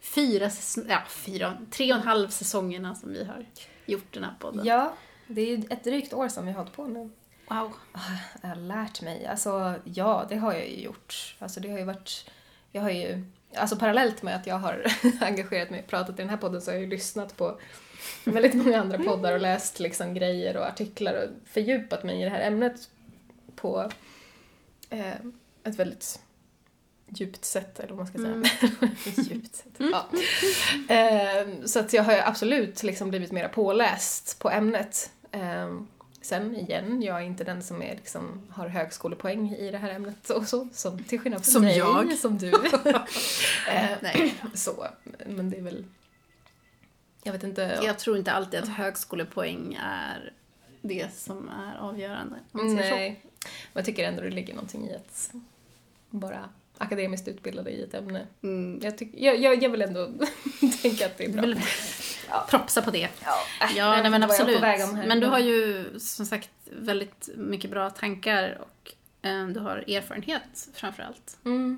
fyra, 0.01 0.49
ja, 0.87 1.01
fyra, 1.09 1.57
tre 1.71 1.91
och 1.91 1.99
en 1.99 2.07
halv 2.07 2.29
säsongerna 2.29 2.95
som 2.95 3.13
vi 3.13 3.23
har 3.23 3.45
gjort 3.85 4.13
den 4.13 4.23
här 4.23 4.35
podden? 4.39 4.65
ja, 4.65 4.93
det 5.27 5.41
är 5.41 5.57
ju 5.57 5.63
ett 5.69 5.83
drygt 5.83 6.13
år 6.13 6.27
som 6.27 6.45
vi 6.45 6.51
har 6.51 6.57
hållit 6.57 6.75
på 6.75 6.87
nu. 6.87 7.09
Wow. 7.47 7.73
Jag 8.41 8.49
har 8.49 8.55
lärt 8.55 9.01
mig. 9.01 9.25
Alltså, 9.25 9.75
ja, 9.83 10.25
det 10.29 10.35
har 10.35 10.53
jag 10.53 10.67
ju 10.67 10.81
gjort. 10.81 11.35
Alltså, 11.39 11.59
det 11.59 11.69
har 11.69 11.79
ju 11.79 11.85
varit... 11.85 12.31
Jag 12.71 12.81
har 12.81 12.89
ju... 12.89 13.25
Alltså 13.55 13.75
parallellt 13.75 14.21
med 14.21 14.35
att 14.35 14.47
jag 14.47 14.55
har 14.55 14.85
engagerat 15.21 15.69
mig 15.69 15.79
och 15.79 15.87
pratat 15.87 16.19
i 16.19 16.21
den 16.21 16.29
här 16.29 16.37
podden 16.37 16.61
så 16.61 16.71
har 16.71 16.75
jag 16.75 16.83
ju 16.83 16.89
lyssnat 16.89 17.37
på 17.37 17.59
väldigt 18.23 18.53
många 18.53 18.81
andra 18.81 18.97
poddar 18.97 19.33
och 19.33 19.39
läst 19.39 19.79
liksom 19.79 20.13
grejer 20.13 20.57
och 20.57 20.65
artiklar 20.65 21.13
och 21.13 21.49
fördjupat 21.49 22.03
mig 22.03 22.21
i 22.21 22.23
det 22.23 22.29
här 22.29 22.41
ämnet 22.41 22.89
på 23.55 23.91
eh, 24.89 25.15
ett 25.63 25.75
väldigt 25.75 26.19
djupt 27.15 27.45
sätt, 27.45 27.79
eller 27.79 27.89
vad 27.93 27.97
man 27.97 28.07
ska 28.07 28.17
säga. 28.17 28.43
djupt 29.33 29.55
sätt. 29.55 29.73
Ja. 29.77 30.09
Eh, 30.95 31.47
så 31.65 31.79
att 31.79 31.93
jag 31.93 32.03
har 32.03 32.13
absolut 32.25 32.83
liksom 32.83 33.09
blivit 33.09 33.31
mer 33.31 33.47
påläst 33.47 34.39
på 34.39 34.49
ämnet. 34.49 35.11
Eh, 35.31 35.81
sen 36.21 36.55
igen, 36.55 37.01
jag 37.01 37.17
är 37.17 37.21
inte 37.21 37.43
den 37.43 37.63
som 37.63 37.81
är 37.81 37.95
liksom, 37.95 38.47
har 38.49 38.67
högskolepoäng 38.67 39.55
i 39.55 39.71
det 39.71 39.77
här 39.77 39.89
ämnet 39.89 40.29
och 40.29 40.47
så, 40.47 40.67
som, 40.73 41.03
till 41.03 41.19
skillnad 41.19 41.45
från 41.45 41.53
Som 41.53 41.63
dig, 41.63 41.77
jag. 41.77 42.13
som 42.13 42.37
du. 42.37 42.49
eh, 43.67 43.89
nej, 44.01 44.33
så. 44.53 44.87
Men 45.25 45.49
det 45.49 45.57
är 45.57 45.61
väl... 45.61 45.85
Jag 47.23 47.31
vet 47.33 47.43
inte. 47.43 47.79
Jag 47.83 47.99
tror 47.99 48.17
inte 48.17 48.31
alltid 48.31 48.59
att 48.59 48.69
högskolepoäng 48.69 49.79
är 49.83 50.33
det 50.81 51.15
som 51.15 51.49
är 51.49 51.77
avgörande. 51.77 52.35
Nej. 52.51 53.21
Men 53.43 53.73
jag 53.73 53.85
tycker 53.85 54.07
ändå 54.07 54.21
det 54.21 54.29
ligger 54.29 54.53
någonting 54.53 54.89
i 54.89 54.95
att 54.95 55.31
vara 56.09 56.49
akademiskt 56.81 57.27
utbildade 57.27 57.71
i 57.71 57.83
ett 57.83 57.93
ämne. 57.93 58.27
Mm. 58.43 58.79
Jag, 58.83 58.97
tyck, 58.97 59.09
jag, 59.13 59.39
jag, 59.39 59.63
jag 59.63 59.69
vill 59.69 59.81
ändå 59.81 60.11
tänka 60.81 61.05
att 61.05 61.17
det 61.17 61.25
är 61.25 61.29
bra. 61.29 61.41
Vill 61.41 61.59
propsa 62.49 62.81
på 62.81 62.91
det. 62.91 63.09
Ja, 63.23 63.37
äh, 63.61 63.77
Ja, 63.77 64.01
nej, 64.01 64.11
men 64.11 64.23
absolut. 64.23 64.55
på 64.55 64.61
väg 64.61 64.83
om 64.83 64.95
här. 64.95 65.07
Men 65.07 65.19
du 65.19 65.27
har 65.27 65.39
ju 65.39 65.85
som 65.99 66.25
sagt 66.25 66.49
väldigt 66.71 67.29
mycket 67.35 67.71
bra 67.71 67.89
tankar 67.89 68.61
och 68.61 68.91
eh, 69.27 69.47
du 69.47 69.59
har 69.59 69.77
erfarenhet 69.77 70.69
framför 70.73 71.03
allt. 71.03 71.37
Mm. 71.45 71.77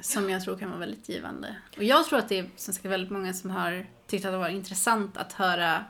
Som 0.00 0.30
jag 0.30 0.44
tror 0.44 0.58
kan 0.58 0.68
vara 0.68 0.80
väldigt 0.80 1.08
givande. 1.08 1.56
Och 1.76 1.84
jag 1.84 2.06
tror 2.06 2.18
att 2.18 2.28
det 2.28 2.38
är 2.38 2.50
som 2.56 2.74
sagt 2.74 2.86
väldigt 2.86 3.10
många 3.10 3.34
som 3.34 3.50
har 3.50 3.86
tyckt 4.06 4.24
att 4.24 4.32
det 4.32 4.38
var 4.38 4.48
intressant 4.48 5.16
att 5.16 5.32
höra 5.32 5.84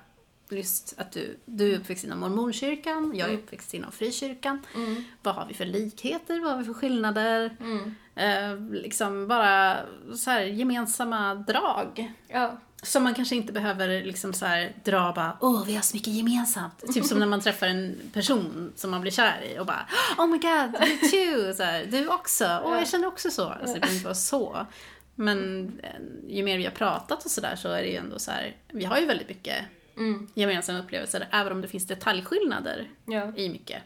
just 0.56 0.94
att 0.98 1.12
du, 1.12 1.38
du 1.44 1.72
är 1.72 1.78
uppväxt 1.78 2.04
inom 2.04 2.20
mormonkyrkan, 2.20 3.12
jag 3.14 3.28
är 3.28 3.32
Mm. 3.32 3.42
uppväxt 3.44 3.74
inom 3.74 3.92
frikyrkan. 3.92 4.58
Mm. 4.74 5.04
Vad 5.22 5.34
har 5.34 5.46
vi 5.46 5.54
för 5.54 5.64
likheter? 5.64 6.40
Vad 6.40 6.50
har 6.52 6.58
vi 6.58 6.64
för 6.64 6.74
skillnader? 6.74 7.56
Mm. 7.60 7.94
Eh, 8.14 8.80
liksom 8.82 9.28
bara 9.28 9.76
så 10.16 10.30
här 10.30 10.40
gemensamma 10.40 11.34
drag. 11.34 12.12
Ja. 12.28 12.58
Som 12.82 13.02
man 13.02 13.14
kanske 13.14 13.36
inte 13.36 13.52
behöver 13.52 14.04
liksom 14.04 14.32
så 14.32 14.46
här 14.46 14.72
dra 14.84 15.12
bara 15.12 15.36
åh 15.40 15.64
vi 15.66 15.74
har 15.74 15.82
så 15.82 15.96
mycket 15.96 16.12
gemensamt. 16.12 16.78
Typ 16.94 17.04
som 17.04 17.18
när 17.18 17.26
man 17.26 17.40
träffar 17.40 17.66
en 17.66 18.00
person 18.12 18.72
som 18.76 18.90
man 18.90 19.00
blir 19.00 19.12
kär 19.12 19.42
i 19.54 19.58
och 19.58 19.66
bara 19.66 19.86
oh 20.18 20.26
my 20.26 20.38
god, 20.38 20.72
me 20.80 20.96
too. 21.10 21.54
Så 21.54 21.62
här, 21.62 21.86
du 21.90 22.08
också, 22.08 22.60
åh 22.64 22.78
jag 22.78 22.88
känner 22.88 23.06
också 23.08 23.30
så. 23.30 23.44
Alltså 23.48 23.74
det 23.74 23.80
behöver 23.80 23.94
inte 23.94 24.04
vara 24.04 24.14
så. 24.14 24.66
Men 25.14 25.68
eh, 25.82 25.90
ju 26.36 26.42
mer 26.42 26.58
vi 26.58 26.64
har 26.64 26.70
pratat 26.72 27.24
och 27.24 27.30
sådär 27.30 27.56
så 27.56 27.68
är 27.68 27.82
det 27.82 27.88
ju 27.88 27.96
ändå 27.96 28.18
så 28.18 28.30
här, 28.30 28.56
vi 28.68 28.84
har 28.84 28.98
ju 28.98 29.06
väldigt 29.06 29.28
mycket 29.28 29.56
Mm. 30.00 30.26
gemensamma 30.34 30.78
upplevelser 30.78 31.28
även 31.32 31.52
om 31.52 31.60
det 31.60 31.68
finns 31.68 31.86
detaljskillnader 31.86 32.90
Ja. 33.06 33.32
i 33.36 33.48
mycket. 33.48 33.82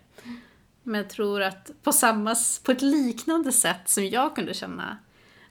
Men 0.83 1.00
jag 1.00 1.11
tror 1.11 1.42
att 1.42 1.70
på 1.83 1.92
samma, 1.92 2.37
på 2.64 2.72
ett 2.72 2.83
liknande 2.83 3.53
sätt 3.53 3.88
som 3.88 4.07
jag 4.07 4.35
kunde 4.35 4.55
känna 4.55 4.98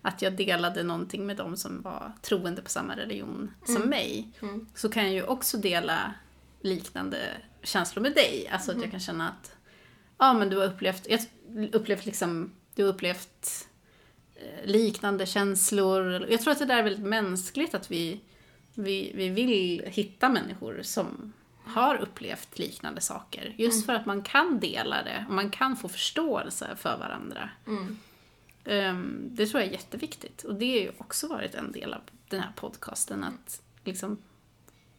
att 0.01 0.21
jag 0.21 0.33
delade 0.37 0.83
någonting 0.83 1.25
med 1.25 1.37
dem 1.37 1.57
som 1.57 1.81
var 1.81 2.11
troende 2.21 2.61
på 2.61 2.69
samma 2.69 2.95
religion 2.95 3.51
som 3.65 3.81
mig, 3.89 4.31
Mm. 4.41 4.67
så 4.75 4.89
kan 4.89 5.03
jag 5.03 5.13
ju 5.13 5.23
också 5.23 5.57
dela 5.57 6.13
liknande 6.61 7.17
känslor 7.63 8.03
med 8.03 8.13
dig. 8.13 8.47
Alltså 8.51 8.71
att 8.71 8.81
jag 8.81 8.91
kan 8.91 8.99
känna 8.99 9.29
att, 9.29 9.55
ja 10.17 10.33
men 10.33 10.49
du 10.49 10.57
har 10.57 10.65
upplevt, 10.65 11.07
jag 11.09 11.19
upplevt 11.71 12.05
liksom, 12.05 12.51
du 12.75 12.83
har 12.83 12.89
upplevt 12.93 13.67
eh, 14.35 14.65
liknande 14.65 15.25
känslor. 15.25 16.25
Jag 16.29 16.41
tror 16.41 16.51
att 16.51 16.59
det 16.59 16.65
där 16.65 16.77
är 16.77 16.83
väldigt 16.83 17.05
mänskligt 17.05 17.73
att 17.75 17.91
vi, 17.91 18.21
vi, 18.73 19.11
vi 19.15 19.29
vill 19.29 19.83
hitta 19.85 20.29
människor 20.29 20.79
som 20.81 21.33
har 21.65 21.95
upplevt 21.95 22.59
liknande 22.59 23.01
saker. 23.01 23.53
Just 23.57 23.85
för 23.85 23.93
att 23.93 24.05
man 24.05 24.21
kan 24.21 24.59
dela 24.59 25.03
det 25.03 25.25
och 25.27 25.33
man 25.33 25.49
kan 25.49 25.75
få 25.77 25.87
förståelse 25.89 26.75
för 26.75 26.97
varandra. 26.97 27.49
Mm. 27.67 27.97
Ehm, 28.65 29.19
det 29.31 29.47
tror 29.47 29.61
jag 29.61 29.67
är 29.69 29.73
jätteviktigt. 29.73 30.43
Och 30.43 30.55
det 30.55 30.71
har 30.71 30.79
ju 30.79 30.91
också 30.97 31.27
varit 31.27 31.55
en 31.55 31.71
del 31.71 31.93
av 31.93 32.01
den 32.29 32.39
här 32.39 32.51
podcasten. 32.55 33.23
Att 33.23 33.61
liksom 33.83 34.17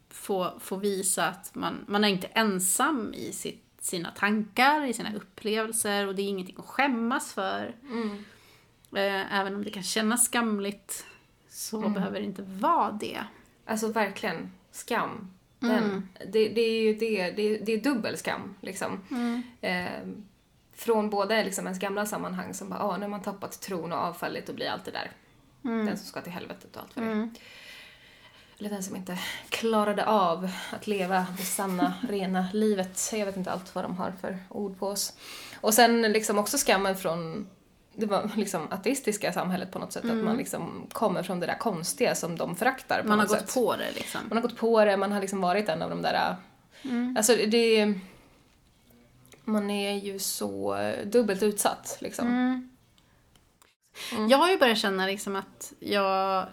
få, 0.08 0.52
få 0.60 0.76
visa 0.76 1.26
att 1.26 1.54
man, 1.54 1.84
man 1.88 2.04
är 2.04 2.08
inte 2.08 2.26
ensam 2.26 3.14
i 3.14 3.32
sitt, 3.32 3.64
sina 3.80 4.10
tankar, 4.10 4.84
i 4.84 4.92
sina 4.92 5.14
upplevelser 5.14 6.06
och 6.06 6.14
det 6.14 6.22
är 6.22 6.28
ingenting 6.28 6.56
att 6.58 6.64
skämmas 6.66 7.32
för. 7.32 7.74
Mm. 7.82 8.24
Eh, 8.92 9.34
även 9.40 9.54
om 9.54 9.64
det 9.64 9.70
kan 9.70 9.82
kännas 9.82 10.24
skamligt 10.24 11.06
så 11.48 11.78
Mm. 11.78 11.92
behöver 11.92 12.20
det 12.20 12.26
inte 12.26 12.42
vara 12.42 12.92
det. 12.92 13.24
Alltså 13.66 13.88
verkligen, 13.88 14.52
skam. 14.70 15.30
Den, 15.58 15.70
Mm. 15.84 16.08
det, 16.32 16.48
det 16.48 16.60
är 16.60 16.82
ju 16.82 16.94
det, 16.94 17.30
det, 17.30 17.58
det 17.58 17.72
är 17.72 17.78
dubbel 17.80 18.16
skam 18.16 18.54
liksom. 18.60 19.00
Eh, 19.60 19.86
från 20.72 21.10
både 21.10 21.44
liksom 21.44 21.66
ens 21.66 21.78
gamla 21.78 22.06
sammanhang 22.06 22.54
som 22.54 22.68
bara, 22.68 22.80
ah, 22.82 22.96
nu 22.96 23.02
har 23.02 23.10
man 23.10 23.22
tappat 23.22 23.60
tron 23.60 23.92
och 23.92 23.98
avfallit 23.98 24.48
och 24.48 24.54
blir 24.54 24.70
allt 24.70 24.84
det 24.84 24.90
där. 24.90 25.10
Den 25.62 25.98
som 25.98 26.06
ska 26.06 26.20
till 26.20 26.32
helvetet 26.32 26.76
och 26.76 26.82
allt 26.82 26.96
vad 26.96 27.04
det 27.04 27.10
är. 27.10 27.12
Mm. 27.14 27.34
Eller 28.58 28.70
den 28.70 28.82
som 28.82 28.96
inte 28.96 29.18
klarade 29.48 30.06
av 30.06 30.50
att 30.72 30.86
leva 30.86 31.26
det 31.36 31.42
sanna, 31.44 31.94
rena 32.08 32.46
livet. 32.52 33.10
Jag 33.12 33.26
vet 33.26 33.36
inte 33.36 33.52
allt 33.52 33.74
vad 33.74 33.84
de 33.84 33.96
har 33.96 34.12
för 34.20 34.38
ord 34.48 34.78
på 34.78 34.88
oss. 34.88 35.12
Och 35.60 35.74
sen 35.74 36.02
liksom 36.02 36.38
också 36.38 36.56
skammen 36.56 36.96
från 36.96 37.46
det 37.96 38.06
var 38.06 38.30
liksom 38.36 38.68
ateistiska 38.70 39.32
samhället 39.32 39.72
på 39.72 39.78
något 39.78 39.92
sätt. 39.92 40.04
Att 40.04 40.16
man 40.16 40.36
liksom 40.36 40.86
kommer 40.92 41.22
från 41.22 41.40
det 41.40 41.46
där 41.46 41.58
konstiga 41.58 42.14
som 42.14 42.36
de 42.36 42.56
föraktar 42.56 43.02
på 43.02 43.08
Man 43.08 43.18
har 43.18 43.26
något 43.26 43.38
gått 43.38 43.46
sätt. 43.48 43.54
på 43.54 43.76
det 43.76 43.92
liksom. 43.94 44.20
Man 44.28 44.36
har 44.36 44.42
gått 44.42 44.56
på 44.56 44.84
det, 44.84 44.96
man 44.96 45.12
har 45.12 45.20
liksom 45.20 45.40
varit 45.40 45.68
en 45.68 45.82
av 45.82 45.90
de 45.90 46.02
där... 46.02 46.36
Alltså 47.16 47.36
det... 47.36 47.94
Man 49.44 49.70
är 49.70 49.94
ju 49.94 50.18
så 50.18 50.78
dubbelt 51.04 51.42
utsatt 51.42 51.98
liksom. 52.00 52.28
Mm. 52.28 52.70
Jag 54.28 54.38
har 54.38 54.50
ju 54.50 54.58
börjat 54.58 54.78
känna 54.78 55.06
liksom 55.06 55.36
att 55.36 55.72
jag... 55.78 56.46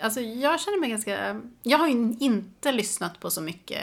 Alltså 0.00 0.20
jag 0.20 0.60
känner 0.60 0.80
mig 0.80 0.90
ganska... 0.90 1.40
Jag 1.62 1.78
har 1.78 1.88
ju 1.88 2.16
inte 2.20 2.72
lyssnat 2.72 3.20
på 3.20 3.30
så 3.30 3.40
mycket 3.40 3.82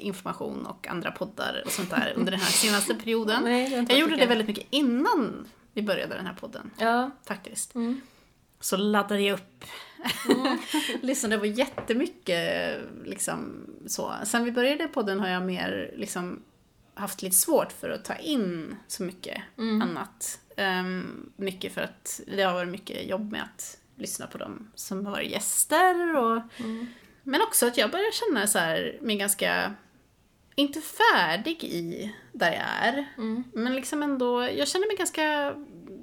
information 0.00 0.66
och 0.66 0.86
andra 0.88 1.10
poddar 1.10 1.62
och 1.64 1.70
sånt 1.72 1.90
där 1.90 2.12
under 2.16 2.30
den 2.30 2.40
här 2.40 2.50
senaste 2.50 2.94
perioden. 2.94 3.42
Nej, 3.44 3.86
jag 3.88 3.98
gjorde 3.98 4.16
det 4.16 4.26
väldigt 4.26 4.46
mycket 4.46 4.66
innan 4.70 5.46
vi 5.72 5.82
började 5.82 6.14
den 6.14 6.26
här 6.26 6.34
podden, 6.34 6.70
Ja. 6.78 7.10
faktiskt. 7.26 7.74
Mm. 7.74 8.00
Så 8.60 8.76
laddade 8.76 9.20
jag 9.20 9.34
upp. 9.34 9.64
Lyssnade 11.00 11.38
på 11.38 11.46
jättemycket, 11.46 12.78
liksom 13.04 13.66
så. 13.86 14.14
Sen 14.24 14.44
vi 14.44 14.52
började 14.52 14.88
podden 14.88 15.20
har 15.20 15.28
jag 15.28 15.42
mer 15.42 15.94
liksom 15.96 16.42
haft 16.94 17.22
lite 17.22 17.36
svårt 17.36 17.72
för 17.72 17.90
att 17.90 18.04
ta 18.04 18.14
in 18.16 18.76
så 18.86 19.02
mycket 19.02 19.42
annat. 19.82 20.40
Ehm, 20.56 21.30
mycket 21.36 21.74
för 21.74 21.80
att 21.80 22.20
det 22.26 22.42
har 22.42 22.54
varit 22.54 22.68
mycket 22.68 23.08
jobb 23.08 23.32
med 23.32 23.42
att 23.42 23.78
lyssna 23.96 24.26
på 24.26 24.38
dem 24.38 24.70
som 24.74 25.06
har 25.06 25.12
varit 25.12 25.30
gäster 25.30 26.16
och 26.16 26.42
men 27.22 27.42
också 27.42 27.66
att 27.66 27.76
jag 27.76 27.90
börjar 27.90 28.12
känna 28.12 28.46
så 28.46 28.58
här, 28.58 28.98
mig 29.00 29.16
ganska, 29.16 29.74
inte 30.54 30.80
färdig 30.80 31.64
i 31.64 32.14
där 32.32 32.52
jag 32.52 32.88
är. 32.88 33.06
Men 33.52 33.74
liksom 33.76 34.02
ändå, 34.02 34.42
jag 34.42 34.68
känner 34.68 34.86
mig 34.86 34.96
ganska, 34.96 35.54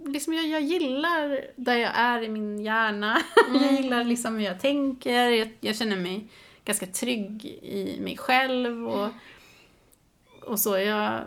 liksom 0.06 0.34
jag, 0.34 0.48
jag 0.48 0.62
gillar 0.62 1.42
där 1.56 1.76
jag 1.78 1.92
är 1.96 2.22
i 2.24 2.30
min 2.30 2.60
hjärna. 2.60 3.22
jag 3.62 3.74
gillar 3.74 4.04
liksom 4.04 4.36
hur 4.36 4.42
jag 4.46 4.60
tänker, 4.62 5.30
jag, 5.30 5.50
jag 5.60 5.76
känner 5.76 5.96
mig 5.98 6.28
ganska 6.66 6.86
trygg 6.88 7.46
i 7.62 7.98
mig 8.02 8.18
själv 8.18 8.88
och, 8.88 9.10
och 10.42 10.60
så. 10.60 10.78
Jag 10.78 11.22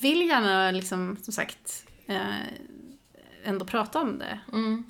vill 0.00 0.28
gärna 0.28 0.70
liksom, 0.70 1.16
som 1.22 1.32
sagt, 1.32 1.86
eh, 2.06 2.38
ändå 3.44 3.64
prata 3.64 4.00
om 4.00 4.18
det. 4.18 4.38
Mm. 4.52 4.84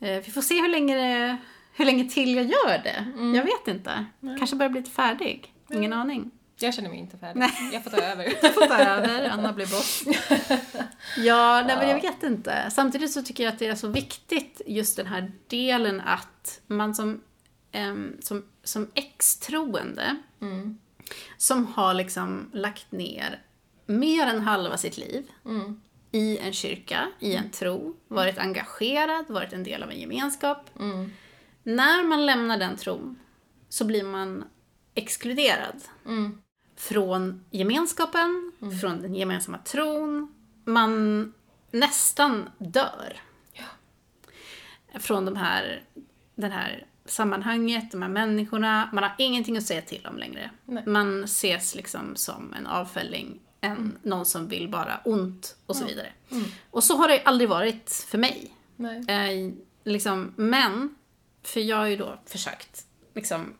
Eh, 0.00 0.24
Vi 0.24 0.30
får 0.32 0.42
se 0.42 0.60
hur 0.60 0.68
länge, 0.68 0.96
det, 0.96 1.36
hur 1.74 1.84
länge 1.84 2.04
till 2.10 2.34
jag 2.34 2.44
gör 2.44 2.78
det. 2.84 3.06
Jag 3.36 3.44
vet 3.44 3.68
inte. 3.68 4.04
Kanske 4.38 4.56
börjar 4.56 4.70
bli 4.70 4.80
lite 4.80 4.90
färdig. 4.92 5.52
Ingen 5.70 5.92
aning. 5.92 6.30
Jag 6.60 6.74
känner 6.74 6.88
mig 6.88 6.98
inte 6.98 7.18
färdig. 7.18 7.40
Nej. 7.40 7.70
Jag 7.72 7.84
får 7.84 7.90
ta 7.90 7.96
över. 8.02 8.24
Jag 8.42 8.54
får 8.54 8.66
ta 8.66 8.78
över, 8.78 9.28
Anna 9.28 9.52
blir 9.52 9.66
boss. 9.66 10.02
Ja, 11.16 11.62
nej, 11.66 11.76
men 11.76 11.88
jag 11.88 12.00
vet 12.02 12.22
inte. 12.22 12.70
Samtidigt 12.70 13.12
så 13.12 13.22
tycker 13.22 13.44
jag 13.44 13.52
att 13.52 13.58
det 13.58 13.66
är 13.66 13.74
så 13.74 13.88
viktigt 13.88 14.60
just 14.66 14.96
den 14.96 15.06
här 15.06 15.32
delen 15.48 16.00
att 16.00 16.60
man 16.66 16.94
som, 16.94 17.20
em, 17.72 18.16
som, 18.20 18.44
som 18.64 18.90
ex-troende 18.94 20.16
Mm. 20.40 20.78
som 21.36 21.66
har 21.66 21.94
liksom 21.94 22.50
lagt 22.52 22.92
ner 22.92 23.42
mer 23.86 24.26
än 24.26 24.40
halva 24.40 24.76
sitt 24.76 24.96
liv 24.98 25.30
Mm. 25.44 25.80
i 26.12 26.38
en 26.38 26.52
kyrka, 26.52 27.08
i 27.20 27.34
en 27.34 27.50
tro, 27.50 27.96
varit 28.08 28.38
engagerad, 28.38 29.24
varit 29.28 29.52
en 29.52 29.64
del 29.64 29.82
av 29.82 29.90
en 29.90 30.00
gemenskap. 30.00 30.70
Mm. 30.80 31.12
När 31.62 32.04
man 32.04 32.26
lämnar 32.26 32.58
den 32.58 32.76
tron 32.76 33.18
så 33.68 33.84
blir 33.84 34.02
man 34.04 34.44
exkluderad. 34.94 35.82
Mm. 36.06 36.42
Från 36.78 37.44
gemenskapen, 37.50 38.52
från 38.80 39.02
den 39.02 39.14
gemensamma 39.14 39.58
tron. 39.58 40.34
Man 40.64 41.32
nästan 41.70 42.48
dör. 42.58 43.20
Från 44.94 45.24
de 45.24 45.36
här, 45.36 45.82
den 46.34 46.52
här 46.52 46.86
sammanhanget, 47.04 47.90
de 47.90 48.02
här 48.02 48.08
människorna. 48.08 48.90
Man 48.92 49.04
har 49.04 49.14
ingenting 49.18 49.56
att 49.56 49.66
säga 49.66 49.82
till 49.82 50.06
om 50.06 50.18
längre. 50.18 50.50
Nej. 50.64 50.86
Man 50.86 51.24
ses 51.24 51.74
liksom 51.74 52.16
som 52.16 52.54
en 52.58 52.66
avfälling, 52.66 53.40
en, 53.60 53.98
någon 54.02 54.26
som 54.26 54.48
vill 54.48 54.68
bara 54.68 55.00
ont 55.04 55.56
och 55.66 55.76
så 55.76 55.84
vidare. 55.84 56.12
Och 56.70 56.84
så 56.84 56.96
har 56.96 57.08
det 57.08 57.22
aldrig 57.22 57.50
varit 57.50 58.06
för 58.08 58.18
mig. 58.18 58.54
Eh, 59.08 59.52
liksom, 59.84 60.32
men, 60.36 60.94
för 61.42 61.60
jag 61.60 61.76
har 61.76 61.86
ju 61.86 61.96
då 61.96 62.18
försökt 62.26 62.86
liksom, 63.14 63.54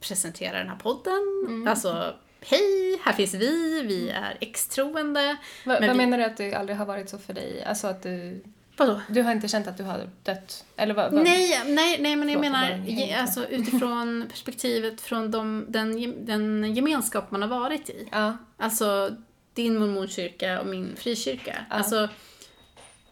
presentera 0.00 0.58
den 0.58 0.68
här 0.68 0.76
podden. 0.76 1.44
Mm. 1.48 1.68
Alltså, 1.68 2.14
hej, 2.46 3.00
här 3.04 3.12
finns 3.12 3.34
vi, 3.34 3.82
vi 3.86 4.08
är 4.10 4.36
extroende. 4.40 5.36
Vad, 5.66 5.80
Men 5.80 5.88
vad 5.88 5.96
vi- 5.98 6.06
menar 6.06 6.18
du 6.18 6.24
att 6.24 6.36
det 6.36 6.54
aldrig 6.54 6.78
har 6.78 6.86
varit 6.86 7.08
så 7.10 7.18
för 7.18 7.32
dig? 7.34 7.64
Alltså 7.64 7.86
att 7.86 8.02
du, 8.02 8.42
Vadå? 8.76 9.00
du 9.08 9.22
har 9.22 9.32
inte 9.32 9.48
känt 9.48 9.66
att 9.66 9.76
du 9.76 9.82
har 9.84 10.08
dött? 10.22 10.64
Eller 10.76 10.94
vad? 10.94 11.12
vad? 11.12 11.24
Nej, 11.24 11.60
nej, 11.66 11.96
nej, 12.00 12.16
men 12.16 12.28
jag 12.28 12.40
menar 12.40 12.76
ge- 12.86 13.12
alltså, 13.14 13.48
utifrån 13.48 14.26
perspektivet 14.30 15.00
från 15.00 15.30
de, 15.30 15.66
den, 15.68 16.26
den 16.26 16.74
gemenskap 16.74 17.30
man 17.30 17.42
har 17.42 17.48
varit 17.48 17.90
i. 17.90 18.08
Ja. 18.12 18.36
Alltså 18.56 19.16
din 19.54 19.78
mormonskyrka 19.78 20.60
och 20.60 20.66
min 20.66 20.96
frikyrka. 20.96 21.64
Alltså, 21.70 22.08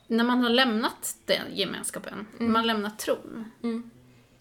när 0.07 0.25
man 0.25 0.43
har 0.43 0.51
lämnat 0.51 1.15
den 1.25 1.43
gemenskapen, 1.53 2.27
när 2.39 2.47
man 2.47 2.57
har 2.57 2.67
lämnat 2.67 2.99
tron, 2.99 3.51
Mm. 3.63 3.91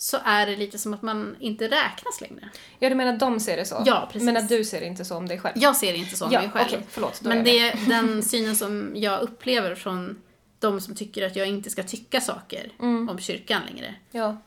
Så 0.02 0.18
är 0.26 0.46
det 0.46 0.56
lite 0.56 0.78
som 0.80 0.94
att 0.94 1.02
man 1.02 1.36
inte 1.40 1.66
räknas 1.68 2.22
längre. 2.22 2.50
ja, 2.80 2.90
du 2.90 2.96
menar 2.96 3.14
att 3.14 3.20
de 3.20 3.40
ser 3.40 3.58
det 3.58 3.66
så? 3.66 3.84
Ja, 3.86 4.06
precis. 4.12 4.26
Men 4.26 4.38
att 4.38 4.50
du 4.50 4.64
ser 4.64 4.80
det 4.80 4.86
inte 4.86 5.06
så 5.06 5.16
om 5.18 5.28
dig 5.28 5.40
själv? 5.40 5.54
Jag 5.58 5.76
ser 5.78 5.92
det 5.92 5.98
inte 5.98 6.16
så 6.16 6.26
om 6.26 6.32
ja, 6.32 6.42
mig 6.42 6.50
själv. 6.50 6.68
okej, 6.68 6.86
förlåt. 6.90 7.22
Men 7.22 7.44
det 7.44 7.60
är 7.60 7.90
den 7.90 8.24
synen 8.34 8.56
som 8.56 8.92
jag 8.96 9.22
upplever 9.22 9.76
från 9.76 10.22
de 10.60 10.82
som 10.82 10.96
tycker 10.96 11.26
att 11.28 11.36
jag 11.36 11.48
inte 11.48 11.70
ska 11.70 11.84
tycka 11.84 12.22
saker 12.22 12.72
Mm. 12.80 13.10
om 13.10 13.20
kyrkan 13.20 13.62
längre. 13.66 13.96
Ja. 14.12 14.38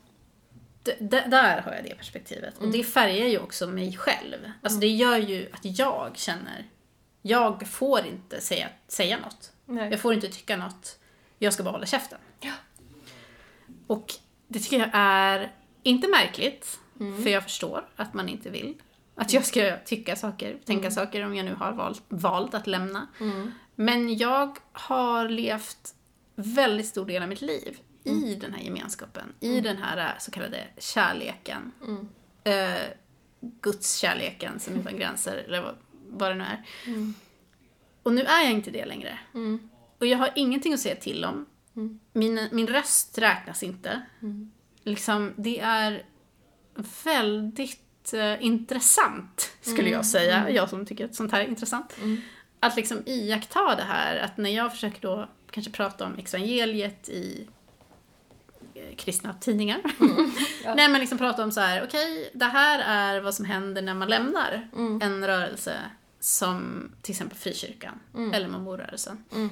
D- 0.85 1.23
där 1.27 1.61
har 1.63 1.73
jag 1.73 1.85
det 1.85 1.95
perspektivet. 1.95 2.59
Och 2.59 2.69
det 2.69 2.85
färgar 2.85 3.27
ju 3.27 3.39
också 3.39 3.67
mig 3.67 3.97
själv. 3.97 4.51
Alltså 4.63 4.79
det 4.81 4.89
gör 4.89 5.19
ju 5.19 5.49
att 5.53 5.65
jag 5.79 6.11
känner, 6.17 6.67
jag 7.23 7.67
får 7.69 8.07
inte 8.07 8.41
säga, 8.41 8.69
säga 8.89 9.19
något. 9.19 9.53
Nej. 9.67 9.91
Jag 9.91 10.01
får 10.01 10.15
inte 10.15 10.29
tycka 10.29 10.57
något. 10.57 10.99
Jag 11.39 11.53
ska 11.53 11.63
bara 11.63 11.71
hålla 11.71 11.87
käften. 11.87 12.19
Ja. 12.41 12.53
Och 13.87 14.15
det 14.53 14.59
tycker 14.59 14.79
jag 14.79 14.91
är 14.93 15.53
inte 15.83 16.09
märkligt, 16.09 16.79
Mm. 17.01 17.23
för 17.23 17.31
jag 17.31 17.43
förstår 17.43 17.89
att 17.97 18.15
man 18.15 18.29
inte 18.29 18.51
vill 18.51 18.75
att 19.15 19.33
jag 19.33 19.45
ska 19.47 19.77
tycka 19.85 20.17
saker, 20.17 20.59
tänka 20.65 20.91
saker 20.91 21.25
om 21.25 21.35
jag 21.35 21.45
nu 21.45 21.55
har 21.55 21.73
valt, 21.73 22.03
valt 22.09 22.55
att 22.55 22.67
lämna. 22.67 23.07
Mm. 23.21 23.53
Men 23.75 24.17
jag 24.17 24.59
har 24.73 25.29
levt 25.29 25.95
väldigt 26.35 26.87
stor 26.87 27.07
del 27.07 27.23
av 27.23 27.29
mitt 27.29 27.41
liv 27.41 27.79
i 28.05 28.35
den 28.35 28.53
här 28.53 28.63
gemenskapen, 28.63 29.33
i 29.41 29.61
den 29.61 29.77
här 29.77 29.99
äh, 29.99 30.19
så 30.19 30.31
kallade 30.31 30.67
kärleken. 30.79 31.73
Mm. 31.87 32.09
Eh, 32.45 32.83
Guds 33.41 33.97
kärleken 33.97 34.61
som 34.61 34.81
utan 34.81 34.97
gränser, 34.97 35.37
eller 35.37 35.63
vad, 35.63 35.75
vad 36.09 36.31
det 36.31 36.35
nu 36.35 36.45
är. 36.45 36.63
Och 38.03 38.13
nu 38.13 38.23
är 38.23 38.43
jag 38.43 38.51
inte 38.53 38.71
det 38.71 38.85
längre. 38.85 39.19
Mm. 39.35 39.69
Och 39.99 40.07
jag 40.07 40.19
har 40.19 40.31
ingenting 40.35 40.73
att 40.75 40.81
säga 40.81 40.97
till 40.97 41.25
om. 41.25 41.47
Min, 42.13 42.49
min 42.53 42.67
röst 42.67 43.19
räknas 43.19 43.63
inte. 43.63 44.03
Liksom, 44.85 45.33
det 45.37 45.61
är 45.61 46.03
väldigt 47.05 48.13
eh, 48.15 48.45
intressant, 48.45 49.53
skulle 49.61 49.91
jag 49.91 50.07
säga. 50.07 50.51
Jag 50.51 50.69
som 50.71 50.87
tycker 50.87 51.05
att 51.05 51.15
sånt 51.15 51.33
här 51.33 51.41
är 51.41 51.45
intressant. 51.49 51.97
Att 52.61 52.77
liksom 52.77 53.03
iaktta 53.07 53.77
det 53.77 53.83
här, 53.83 54.17
att 54.17 54.37
när 54.37 54.51
jag 54.51 54.73
försöker 54.73 55.01
då 55.03 55.29
kanske 55.51 55.73
prata 55.73 56.07
om 56.07 56.15
evangeliet 56.15 57.09
i 57.09 57.49
eh, 58.75 58.97
kristna 58.97 59.35
tidningar. 59.35 59.81
Ja. 60.65 60.75
Nej 60.75 60.89
men 60.89 61.01
liksom 61.01 61.19
prata 61.19 61.45
om 61.45 61.53
så 61.53 61.61
här, 61.61 61.85
okej, 61.85 62.31
det 62.35 62.45
här 62.45 62.79
är 62.79 63.21
vad 63.21 63.35
som 63.35 63.45
händer 63.45 63.83
när 63.83 63.95
man 63.95 64.09
lämnar 64.09 64.69
Mm. 64.77 65.03
en 65.03 65.27
rörelse 65.27 65.77
som 66.21 66.91
till 67.03 67.13
exempel 67.13 67.39
frikyrkan 67.39 68.01
eller 68.35 68.49
mormonrörelsen. 68.49 69.25
Mm. 69.33 69.51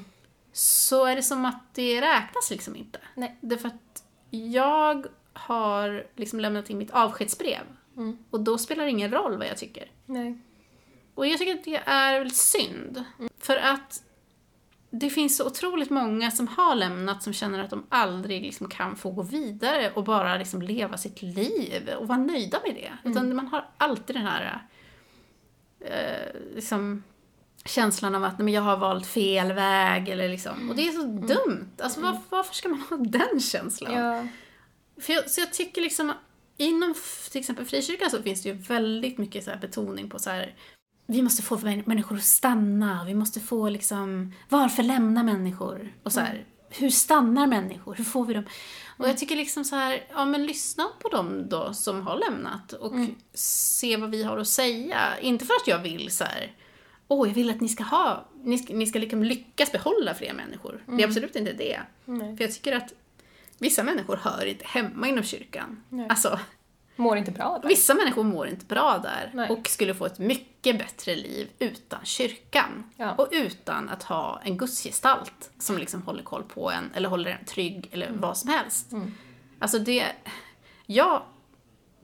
Så 0.53 1.05
är 1.05 1.17
det 1.17 1.23
som 1.23 1.45
att 1.45 1.75
det 1.75 2.01
räknas 2.01 2.51
liksom 2.51 2.77
inte. 2.77 2.99
Nej. 3.15 3.37
Därför 3.41 3.69
att 3.69 4.05
jag 4.31 5.07
har 5.33 6.07
liksom 6.17 6.41
lämnat 6.41 6.71
in 6.71 6.79
mitt 6.79 6.91
avskedsbrev 6.91 7.63
Mm. 7.97 8.19
och 8.31 8.41
då 8.41 8.59
spelar 8.59 8.85
det 8.85 8.91
ingen 8.91 9.11
roll 9.11 9.39
vad 9.39 9.47
jag 9.47 9.57
tycker. 9.59 9.91
Nej. 10.07 10.39
Och 11.15 11.27
jag 11.27 11.39
tycker 11.39 11.55
att 11.55 11.65
det 11.65 11.77
är 11.87 12.19
väldigt 12.19 12.37
synd. 12.37 13.05
För 13.39 13.57
att 13.57 14.03
det 14.91 15.11
finns 15.11 15.37
så 15.37 15.47
otroligt 15.47 15.91
många 15.91 16.31
som 16.31 16.49
har 16.49 16.75
lämnat 16.75 17.23
som 17.23 17.33
känner 17.33 17.65
att 17.65 17.71
de 17.71 17.87
aldrig 17.89 18.43
liksom 18.43 18.69
kan 18.69 18.97
få 18.97 19.11
gå 19.11 19.23
vidare 19.23 19.91
och 19.95 20.05
bara 20.05 20.37
liksom 20.37 20.63
leva 20.63 20.97
sitt 20.97 21.23
liv 21.23 21.91
och 21.99 22.09
vara 22.09 22.19
nöjda 22.19 22.61
med 22.67 22.75
det. 22.75 23.11
Utan 23.11 23.37
man 23.37 23.47
har 23.47 23.69
alltid 23.79 24.17
den 24.17 24.27
här 24.27 24.63
eh, 25.81 26.41
liksom, 26.55 27.03
känslan 27.65 28.15
av 28.15 28.25
att 28.25 28.39
nej, 28.39 28.45
men 28.45 28.55
jag 28.55 28.63
har 28.63 28.77
valt 28.77 29.07
fel 29.07 29.53
väg. 29.53 30.09
Eller 30.09 30.29
liksom. 30.29 30.71
Och 30.71 30.77
det 30.77 30.89
är 30.89 30.93
så 30.93 31.03
dumt. 31.03 31.71
Alltså, 31.83 32.01
varför, 32.01 32.23
varför 32.29 32.55
ska 32.55 32.69
man 32.69 32.81
ha 32.81 32.97
den 33.01 33.41
känslan? 33.41 33.93
Ja. 33.93 34.27
För 35.01 35.13
jag, 35.13 35.31
så 35.31 35.41
jag 35.41 35.53
tycker 35.53 35.81
liksom, 35.83 36.13
inom 36.57 36.95
till 37.31 37.41
exempel 37.41 37.65
frikyrkan 37.65 38.11
så 38.11 38.23
finns 38.23 38.43
det 38.43 38.49
ju 38.49 38.55
väldigt 38.55 39.19
mycket 39.19 39.45
så 39.45 39.51
betoning 39.61 40.11
på 40.11 40.19
så 40.19 40.31
här. 40.31 40.55
Vi 41.07 41.23
måste 41.23 41.43
få 41.43 41.57
män- 41.57 41.83
människor 41.87 42.17
att 42.17 42.25
stanna, 42.25 43.05
vi 43.07 43.15
måste 43.15 43.41
få 43.41 43.69
liksom, 43.69 44.35
varför 44.49 44.83
lämna 44.83 45.23
människor? 45.23 45.93
Och 46.03 46.13
så 46.13 46.21
här, 46.21 46.45
hur 46.71 46.91
stannar 46.91 47.47
människor? 47.47 47.95
Hur 47.95 48.05
får 48.05 48.25
vi 48.25 48.35
dem? 48.35 48.45
Och 48.99 49.09
jag 49.09 49.19
tycker 49.19 49.37
liksom 49.37 49.65
så 49.65 49.77
här, 49.77 50.05
ja 50.13 50.25
men 50.25 50.47
lyssna 50.47 50.85
på 51.03 51.09
dem 51.09 51.49
då 51.49 51.75
som 51.75 52.03
har 52.07 52.19
lämnat 52.19 52.73
och 52.73 52.93
se 53.35 53.97
vad 53.97 54.11
vi 54.11 54.23
har 54.23 54.39
att 54.39 54.49
säga. 54.49 55.19
Inte 55.21 55.45
för 55.45 55.55
att 55.55 55.69
jag 55.69 55.79
vill 55.79 56.11
så 56.11 56.25
här, 56.25 56.53
åh 57.11 57.29
jag 57.29 57.35
vill 57.35 57.51
att 57.51 57.61
ni 57.61 57.69
ska 57.69 57.85
ha, 57.85 58.25
ni 58.43 58.59
ska, 58.59 58.75
ni 58.75 58.87
ska 58.87 58.99
liksom 58.99 59.23
lyckas 59.23 59.73
behålla 59.73 60.15
fler 60.15 60.33
människor. 60.33 60.83
Det 60.87 61.03
är 61.03 61.07
absolut 61.07 61.37
inte 61.37 61.53
det. 61.53 61.81
Nej. 62.05 62.37
För 62.37 62.45
jag 62.45 62.53
tycker 62.55 62.77
att 62.77 62.93
vissa 63.59 63.83
människor 63.83 64.17
hör 64.17 64.47
inte 64.47 64.65
hemma 64.67 65.09
inom 65.09 65.25
kyrkan. 65.25 65.83
Nej. 65.89 66.07
Alltså, 66.09 66.39
Mår 66.97 67.17
inte 67.17 67.31
bra 67.31 67.59
då? 67.63 67.69
vissa 67.69 67.95
människor 67.95 68.25
mår 68.25 68.49
inte 68.49 68.65
bra 68.65 68.99
där 69.03 69.31
Nej. 69.35 69.51
och 69.51 69.69
skulle 69.69 69.95
få 69.95 70.07
ett 70.07 70.19
mycket 70.19 70.79
bättre 70.79 71.17
liv 71.17 71.49
utan 71.59 72.01
kyrkan. 72.05 72.91
Ja. 72.97 73.15
Och 73.15 73.29
utan 73.31 73.89
att 73.89 74.03
ha 74.03 74.41
en 74.45 74.57
gudsgestalt 74.57 75.51
som 75.59 75.79
liksom 75.79 76.03
håller 76.03 76.23
koll 76.23 76.43
på 76.43 76.71
en 76.71 76.91
eller 76.95 77.09
håller 77.09 77.31
en 77.31 77.45
trygg 77.45 77.89
eller 77.93 78.11
vad 78.13 78.39
som 78.39 78.51
helst. 78.51 78.93
Mm. 78.93 79.15
Alltså 79.59 79.79
det... 79.79 80.07
Jag 80.87 81.23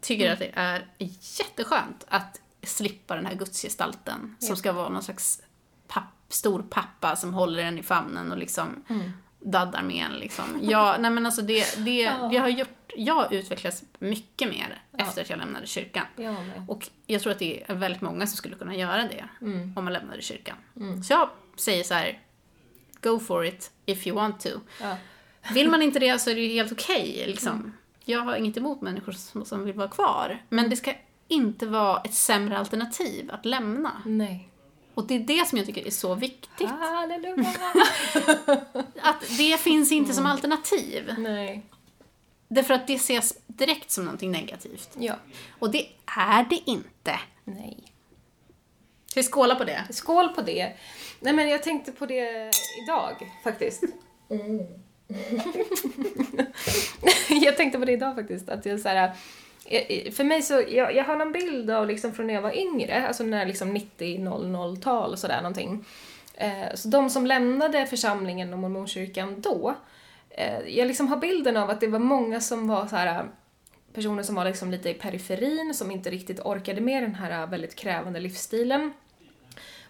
tycker 0.00 0.32
att 0.32 0.38
det 0.38 0.50
är 0.54 0.86
jätteskönt 0.98 2.04
att 2.08 2.40
slippa 2.68 3.16
den 3.16 3.26
här 3.26 3.34
gudsgestalten 3.34 4.36
som 4.38 4.56
ska 4.56 4.72
vara 4.72 4.88
någon 4.88 5.02
slags 5.02 5.42
papp, 5.88 6.04
stor 6.28 6.62
pappa 6.70 7.16
som 7.16 7.34
håller 7.34 7.62
en 7.62 7.78
i 7.78 7.82
famnen 7.82 8.32
och 8.32 8.38
liksom 8.38 8.84
Mm. 8.88 9.10
daddar 9.40 9.82
med 9.82 10.04
en. 10.06 10.12
Liksom. 10.12 10.44
Ja, 10.62 10.96
nej 11.00 11.10
men 11.10 11.26
alltså 11.26 11.42
det, 11.42 11.84
det, 11.84 12.00
Ja. 12.00 12.28
det 12.30 12.36
har 12.36 12.48
gjort, 12.48 12.92
jag 12.96 13.32
utvecklats 13.32 13.82
mycket 13.98 14.48
mer 14.48 14.82
Ja. 14.90 15.04
efter 15.04 15.22
att 15.22 15.30
jag 15.30 15.38
lämnade 15.38 15.66
kyrkan. 15.66 16.06
Jag. 16.16 16.36
Och 16.68 16.88
jag 17.06 17.22
tror 17.22 17.32
att 17.32 17.38
det 17.38 17.62
är 17.70 17.74
väldigt 17.74 18.02
många 18.02 18.26
som 18.26 18.36
skulle 18.36 18.56
kunna 18.56 18.74
göra 18.76 19.02
det 19.02 19.24
Mm. 19.40 19.72
om 19.76 19.84
man 19.84 19.92
lämnade 19.92 20.22
kyrkan. 20.22 20.56
Mm. 20.76 21.02
Så 21.02 21.12
jag 21.12 21.30
säger 21.56 21.84
så 21.84 21.94
här: 21.94 22.20
go 23.02 23.18
for 23.18 23.44
it 23.44 23.70
if 23.86 24.06
you 24.06 24.16
want 24.16 24.40
to. 24.40 24.48
Ja. 24.82 24.96
Vill 25.54 25.70
man 25.70 25.82
inte 25.82 25.98
det 25.98 26.18
så 26.18 26.30
är 26.30 26.34
det 26.34 26.40
ju 26.40 26.52
helt 26.52 26.72
okej. 26.72 27.24
liksom. 27.26 27.52
Mm. 27.52 27.72
Jag 28.04 28.20
har 28.20 28.36
inget 28.36 28.56
emot 28.56 28.80
människor 28.80 29.12
som, 29.12 29.44
som 29.44 29.64
vill 29.64 29.74
vara 29.74 29.88
kvar. 29.88 30.42
Men 30.48 30.70
det 30.70 30.76
ska 30.76 30.92
inte 31.28 31.66
vara 31.66 32.00
ett 32.00 32.14
sämre 32.14 32.58
alternativ 32.58 33.30
att 33.30 33.44
lämna. 33.44 34.02
Nej. 34.06 34.48
Och 34.94 35.06
det 35.06 35.14
är 35.14 35.18
det 35.18 35.48
som 35.48 35.58
jag 35.58 35.66
tycker 35.66 35.86
är 35.86 35.90
så 35.90 36.14
viktigt. 36.14 36.68
Halleluja! 36.70 37.44
Att 39.02 39.20
det 39.38 39.60
finns 39.60 39.92
inte 39.92 40.06
Mm. 40.12 40.16
som 40.16 40.26
alternativ. 40.26 41.14
Nej. 41.18 41.62
Därför 42.48 42.74
att 42.74 42.86
det 42.86 42.94
ses 42.94 43.34
direkt 43.46 43.90
som 43.90 44.04
någonting 44.04 44.30
negativt. 44.32 44.90
Ja. 44.98 45.14
Och 45.58 45.70
det 45.70 45.86
är 46.16 46.44
det 46.44 46.60
inte. 46.70 47.20
Nej. 47.44 47.92
Ska 49.06 49.20
vi 49.20 49.26
skåla 49.26 49.54
på 49.54 49.64
det? 49.64 49.84
Skål 49.90 50.28
på 50.28 50.42
det. 50.42 50.72
Nej 51.20 51.32
men 51.32 51.48
jag 51.48 51.62
tänkte 51.62 51.92
på 51.92 52.06
det 52.06 52.50
idag 52.84 53.32
faktiskt. 53.44 53.82
jag 57.28 57.56
tänkte 57.56 57.78
på 57.78 57.84
det 57.84 57.92
idag 57.92 58.14
faktiskt. 58.14 58.48
Att 58.48 58.66
jag 58.66 58.80
så 58.80 58.88
här, 58.88 59.08
eh, 59.08 59.14
för 60.12 60.24
mig 60.24 60.42
så, 60.42 60.62
jag, 60.68 60.94
jag 60.94 61.04
har 61.04 61.16
någon 61.16 61.32
bild 61.32 61.70
av 61.70 61.86
liksom 61.86 62.12
från 62.12 62.26
när 62.26 62.34
jag 62.34 62.42
var 62.42 62.58
yngre, 62.58 63.06
alltså 63.06 63.24
när 63.24 63.46
liksom 63.46 63.76
90-00-tal 63.76 65.12
och 65.12 65.18
sådär 65.18 65.36
någonting. 65.36 65.84
Eh, 66.34 66.74
så 66.74 66.88
de 66.88 67.10
som 67.10 67.26
lämnade 67.26 67.86
församlingen 67.86 68.52
och 68.52 68.58
mormonkyrkan 68.58 69.40
då, 69.40 69.74
eh, 70.30 70.68
jag 70.68 70.88
liksom 70.88 71.08
har 71.08 71.16
bilden 71.16 71.56
av 71.56 71.70
att 71.70 71.80
det 71.80 71.86
var 71.86 71.98
många 71.98 72.40
som 72.40 72.68
var 72.68 72.86
så 72.86 72.96
här 72.96 73.24
personer 73.92 74.22
som 74.22 74.34
var 74.34 74.44
liksom 74.44 74.70
lite 74.70 74.90
i 74.90 74.94
periferin, 74.94 75.74
som 75.74 75.90
inte 75.90 76.10
riktigt 76.10 76.40
orkade 76.40 76.80
med 76.80 77.02
den 77.02 77.14
här 77.14 77.46
väldigt 77.46 77.76
krävande 77.76 78.20
livsstilen. 78.20 78.92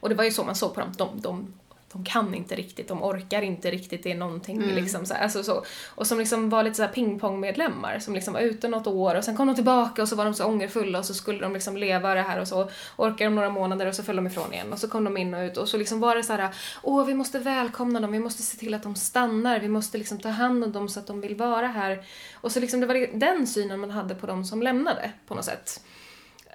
Och 0.00 0.08
det 0.08 0.14
var 0.14 0.24
ju 0.24 0.30
så 0.30 0.44
man 0.44 0.56
såg 0.56 0.74
på 0.74 0.80
dem, 0.80 0.92
de, 0.96 1.20
de 1.20 1.54
de 1.92 2.04
kan 2.04 2.34
inte 2.34 2.54
riktigt, 2.54 2.88
de 2.88 3.02
orkar 3.02 3.42
inte 3.42 3.70
riktigt, 3.70 4.02
det 4.02 4.12
är 4.12 4.16
någonting 4.16 4.56
mm. 4.56 4.74
liksom 4.74 5.06
så, 5.06 5.14
alltså 5.14 5.42
så. 5.42 5.64
Och 5.94 6.06
som 6.06 6.18
liksom 6.18 6.50
var 6.50 6.62
lite 6.62 6.76
så 6.76 6.88
pingpongmedlemmar 6.88 7.98
som 7.98 8.14
liksom 8.14 8.34
var 8.34 8.40
ute 8.40 8.68
något 8.68 8.86
år 8.86 9.14
och 9.14 9.24
sen 9.24 9.36
kom 9.36 9.46
de 9.46 9.54
tillbaka 9.54 10.02
och 10.02 10.08
så 10.08 10.16
var 10.16 10.24
de 10.24 10.34
så 10.34 10.44
ångerfulla 10.44 10.98
och 10.98 11.04
så 11.04 11.14
skulle 11.14 11.38
de 11.38 11.52
liksom 11.52 11.76
leva 11.76 12.14
det 12.14 12.22
här 12.22 12.40
och 12.40 12.48
så 12.48 12.70
orkade 12.96 13.24
de 13.24 13.34
några 13.34 13.50
månader 13.50 13.86
och 13.86 13.94
så 13.94 14.02
föll 14.02 14.16
de 14.16 14.26
ifrån 14.26 14.52
igen 14.52 14.72
och 14.72 14.78
så 14.78 14.88
kom 14.88 15.04
de 15.04 15.16
in 15.16 15.34
och 15.34 15.40
ut 15.40 15.56
och 15.56 15.68
så 15.68 15.76
liksom 15.76 16.00
var 16.00 16.16
det 16.16 16.22
så 16.22 16.32
här: 16.32 16.54
åh 16.82 17.06
vi 17.06 17.14
måste 17.14 17.38
välkomna 17.38 18.00
dem, 18.00 18.12
vi 18.12 18.18
måste 18.18 18.42
se 18.42 18.58
till 18.58 18.74
att 18.74 18.82
de 18.82 18.94
stannar, 18.94 19.60
vi 19.60 19.68
måste 19.68 19.98
liksom 19.98 20.20
ta 20.20 20.28
hand 20.28 20.64
om 20.64 20.72
dem 20.72 20.88
så 20.88 21.00
att 21.00 21.06
de 21.06 21.20
vill 21.20 21.36
vara 21.36 21.66
här. 21.66 22.04
Och 22.34 22.52
så 22.52 22.60
liksom 22.60 22.80
det 22.80 22.86
var 22.86 23.18
den 23.18 23.46
synen 23.46 23.80
man 23.80 23.90
hade 23.90 24.14
på 24.14 24.26
dem 24.26 24.44
som 24.44 24.62
lämnade 24.62 25.12
på 25.26 25.34
något 25.34 25.44
sätt. 25.44 25.80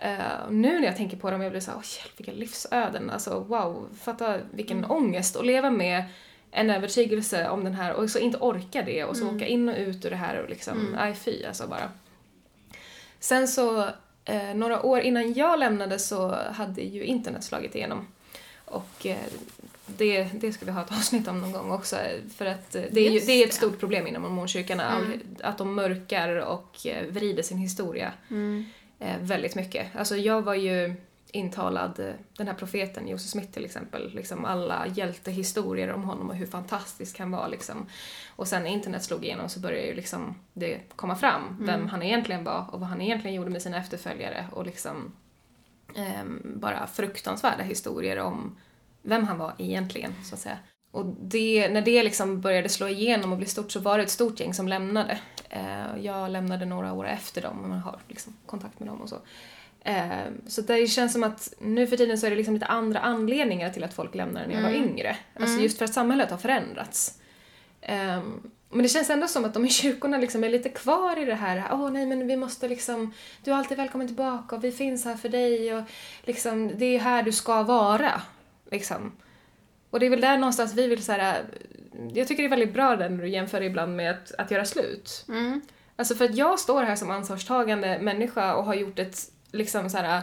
Uh, 0.05 0.51
nu 0.51 0.79
när 0.79 0.87
jag 0.87 0.97
tänker 0.97 1.17
på 1.17 1.31
dem, 1.31 1.41
jag 1.41 1.51
blir 1.51 1.61
såhär, 1.61 1.77
åh 1.77 1.99
hjälp 1.99 2.19
vilka 2.19 2.31
livsöden, 2.31 3.09
alltså 3.09 3.39
wow, 3.39 3.89
fatta 4.01 4.37
vilken 4.51 4.77
mm. 4.77 4.91
ångest 4.91 5.35
att 5.35 5.45
leva 5.45 5.69
med 5.69 6.03
en 6.51 6.69
övertygelse 6.69 7.49
om 7.49 7.63
den 7.63 7.73
här 7.73 7.93
och 7.93 8.09
så 8.09 8.19
inte 8.19 8.37
orka 8.37 8.81
det 8.81 9.03
och 9.03 9.17
så 9.17 9.23
mm. 9.23 9.35
åka 9.35 9.47
in 9.47 9.69
och 9.69 9.77
ut 9.77 10.05
ur 10.05 10.09
det 10.09 10.15
här 10.15 10.41
och 10.43 10.49
liksom, 10.49 10.79
mm. 10.79 10.99
aj 10.99 11.15
fy 11.15 11.45
alltså 11.45 11.67
bara. 11.67 11.91
Sen 13.19 13.47
så, 13.47 13.89
eh, 14.25 14.53
några 14.55 14.85
år 14.85 14.99
innan 14.99 15.33
jag 15.33 15.59
lämnade 15.59 15.99
så 15.99 16.35
hade 16.51 16.81
ju 16.81 17.03
internet 17.03 17.43
slagit 17.43 17.75
igenom. 17.75 18.07
Och 18.65 19.05
eh, 19.05 19.17
det, 19.85 20.23
det 20.23 20.53
ska 20.53 20.65
vi 20.65 20.71
ha 20.71 20.81
ett 20.81 20.91
avsnitt 20.97 21.27
om 21.27 21.41
någon 21.41 21.51
gång 21.51 21.71
också 21.71 21.95
för 22.35 22.45
att 22.45 22.75
eh, 22.75 22.83
det 22.91 23.07
är, 23.07 23.11
ju, 23.11 23.19
det 23.19 23.31
är 23.31 23.47
ett 23.47 23.53
stort 23.53 23.79
problem 23.79 24.07
inom 24.07 24.21
mormonkyrkan 24.21 24.79
mm. 24.79 25.19
att 25.43 25.57
de 25.57 25.75
mörkar 25.75 26.35
och 26.35 26.87
eh, 26.87 27.07
vrider 27.07 27.43
sin 27.43 27.57
historia. 27.57 28.11
Mm 28.29 28.65
väldigt 29.21 29.55
mycket. 29.55 29.95
Alltså 29.95 30.15
jag 30.15 30.41
var 30.41 30.55
ju 30.55 30.95
intalad 31.31 31.99
eh, 31.99 32.13
den 32.37 32.47
här 32.47 32.53
profeten 32.53 33.07
Josef 33.07 33.29
Smith 33.29 33.51
till 33.51 33.65
exempel, 33.65 34.13
liksom 34.13 34.45
alla 34.45 34.87
hjältehistorier 34.87 35.91
om 35.91 36.03
honom 36.03 36.29
och 36.29 36.35
hur 36.35 36.45
fantastisk 36.45 37.19
han 37.19 37.31
var 37.31 37.47
liksom. 37.47 37.85
Och 38.35 38.47
sen 38.47 38.63
när 38.63 38.69
internet 38.69 39.03
slog 39.03 39.25
igenom 39.25 39.49
så 39.49 39.59
började 39.59 39.87
ju 39.87 39.93
liksom 39.93 40.35
det 40.53 40.79
komma 40.95 41.15
fram, 41.15 41.47
mm. 41.47 41.65
vem 41.65 41.87
han 41.87 42.03
egentligen 42.03 42.43
var 42.43 42.65
och 42.71 42.79
vad 42.79 42.89
han 42.89 43.01
egentligen 43.01 43.35
gjorde 43.35 43.49
med 43.49 43.61
sina 43.61 43.77
efterföljare 43.77 44.47
och 44.51 44.65
liksom 44.65 45.13
eh, 45.95 46.23
bara 46.43 46.87
fruktansvärda 46.87 47.63
historier 47.63 48.19
om 48.19 48.57
vem 49.01 49.23
han 49.23 49.37
var 49.37 49.53
egentligen, 49.57 50.13
så 50.23 50.35
att 50.35 50.41
säga. 50.41 50.57
Och 50.91 51.05
det, 51.05 51.69
när 51.69 51.81
det 51.81 52.03
liksom 52.03 52.41
började 52.41 52.69
slå 52.69 52.87
igenom 52.87 53.31
och 53.31 53.37
bli 53.37 53.47
stort 53.47 53.71
så 53.71 53.79
var 53.79 53.97
det 53.97 54.03
ett 54.03 54.09
stort 54.09 54.39
gäng 54.39 54.53
som 54.53 54.67
lämnade. 54.67 55.19
Eh, 55.49 55.97
jag 56.01 56.31
lämnade 56.31 56.65
några 56.65 56.93
år 56.93 57.07
efter 57.07 57.41
dem 57.41 57.59
och 57.59 57.69
man 57.69 57.79
har 57.79 57.99
liksom 58.07 58.33
kontakt 58.45 58.79
med 58.79 58.89
dem 58.89 59.01
och 59.01 59.09
så. 59.09 59.17
Eh, 59.81 60.25
så 60.47 60.61
det 60.61 60.87
känns 60.87 61.13
som 61.13 61.23
att 61.23 61.53
nu 61.59 61.87
för 61.87 61.97
tiden 61.97 62.17
så 62.17 62.25
är 62.25 62.29
det 62.29 62.35
liksom 62.35 62.53
lite 62.53 62.65
andra 62.65 62.99
anledningar 62.99 63.69
till 63.69 63.83
att 63.83 63.93
folk 63.93 64.15
lämnar 64.15 64.47
när 64.47 64.55
jag 64.55 64.61
var 64.61 64.69
mm. 64.69 64.89
yngre. 64.89 65.17
Alltså 65.33 65.53
mm. 65.53 65.63
just 65.63 65.77
för 65.77 65.85
att 65.85 65.93
samhället 65.93 66.31
har 66.31 66.37
förändrats. 66.37 67.19
Eh, 67.81 68.21
men 68.69 68.83
det 68.83 68.89
känns 68.89 69.09
ändå 69.09 69.27
som 69.27 69.45
att 69.45 69.53
de 69.53 69.65
i 69.65 69.69
kyrkorna 69.69 70.17
liksom 70.17 70.43
är 70.43 70.49
lite 70.49 70.69
kvar 70.69 71.19
i 71.19 71.25
det 71.25 71.35
här, 71.35 71.63
åh 71.71 71.85
oh, 71.85 71.91
nej 71.91 72.05
men 72.05 72.27
vi 72.27 72.37
måste 72.37 72.67
liksom, 72.67 73.13
du 73.43 73.51
är 73.51 73.55
alltid 73.55 73.77
välkommen 73.77 74.07
tillbaka 74.07 74.55
och 74.55 74.63
vi 74.63 74.71
finns 74.71 75.05
här 75.05 75.15
för 75.15 75.29
dig 75.29 75.73
och 75.75 75.83
liksom, 76.23 76.71
det 76.77 76.85
är 76.85 76.99
här 76.99 77.23
du 77.23 77.31
ska 77.31 77.63
vara. 77.63 78.21
Liksom. 78.71 79.11
Och 79.91 79.99
det 79.99 80.05
är 80.05 80.09
väl 80.09 80.21
där 80.21 80.37
någonstans 80.37 80.73
vi 80.73 80.87
vill 80.87 81.03
så 81.03 81.11
här, 81.11 81.43
jag 82.13 82.27
tycker 82.27 82.43
det 82.43 82.47
är 82.47 82.49
väldigt 82.49 82.73
bra 82.73 82.95
där 82.95 83.09
när 83.09 83.23
du 83.23 83.29
jämför 83.29 83.61
ibland 83.61 83.95
med 83.95 84.11
att, 84.11 84.31
att 84.37 84.51
göra 84.51 84.65
slut. 84.65 85.25
Mm. 85.29 85.61
Alltså 85.95 86.15
för 86.15 86.25
att 86.25 86.35
jag 86.35 86.59
står 86.59 86.83
här 86.83 86.95
som 86.95 87.11
ansvarstagande 87.11 87.99
människa 88.01 88.55
och 88.55 88.65
har 88.65 88.73
gjort 88.73 88.99
ett, 88.99 89.17
liksom 89.51 89.89
så 89.89 89.97
här, 89.97 90.21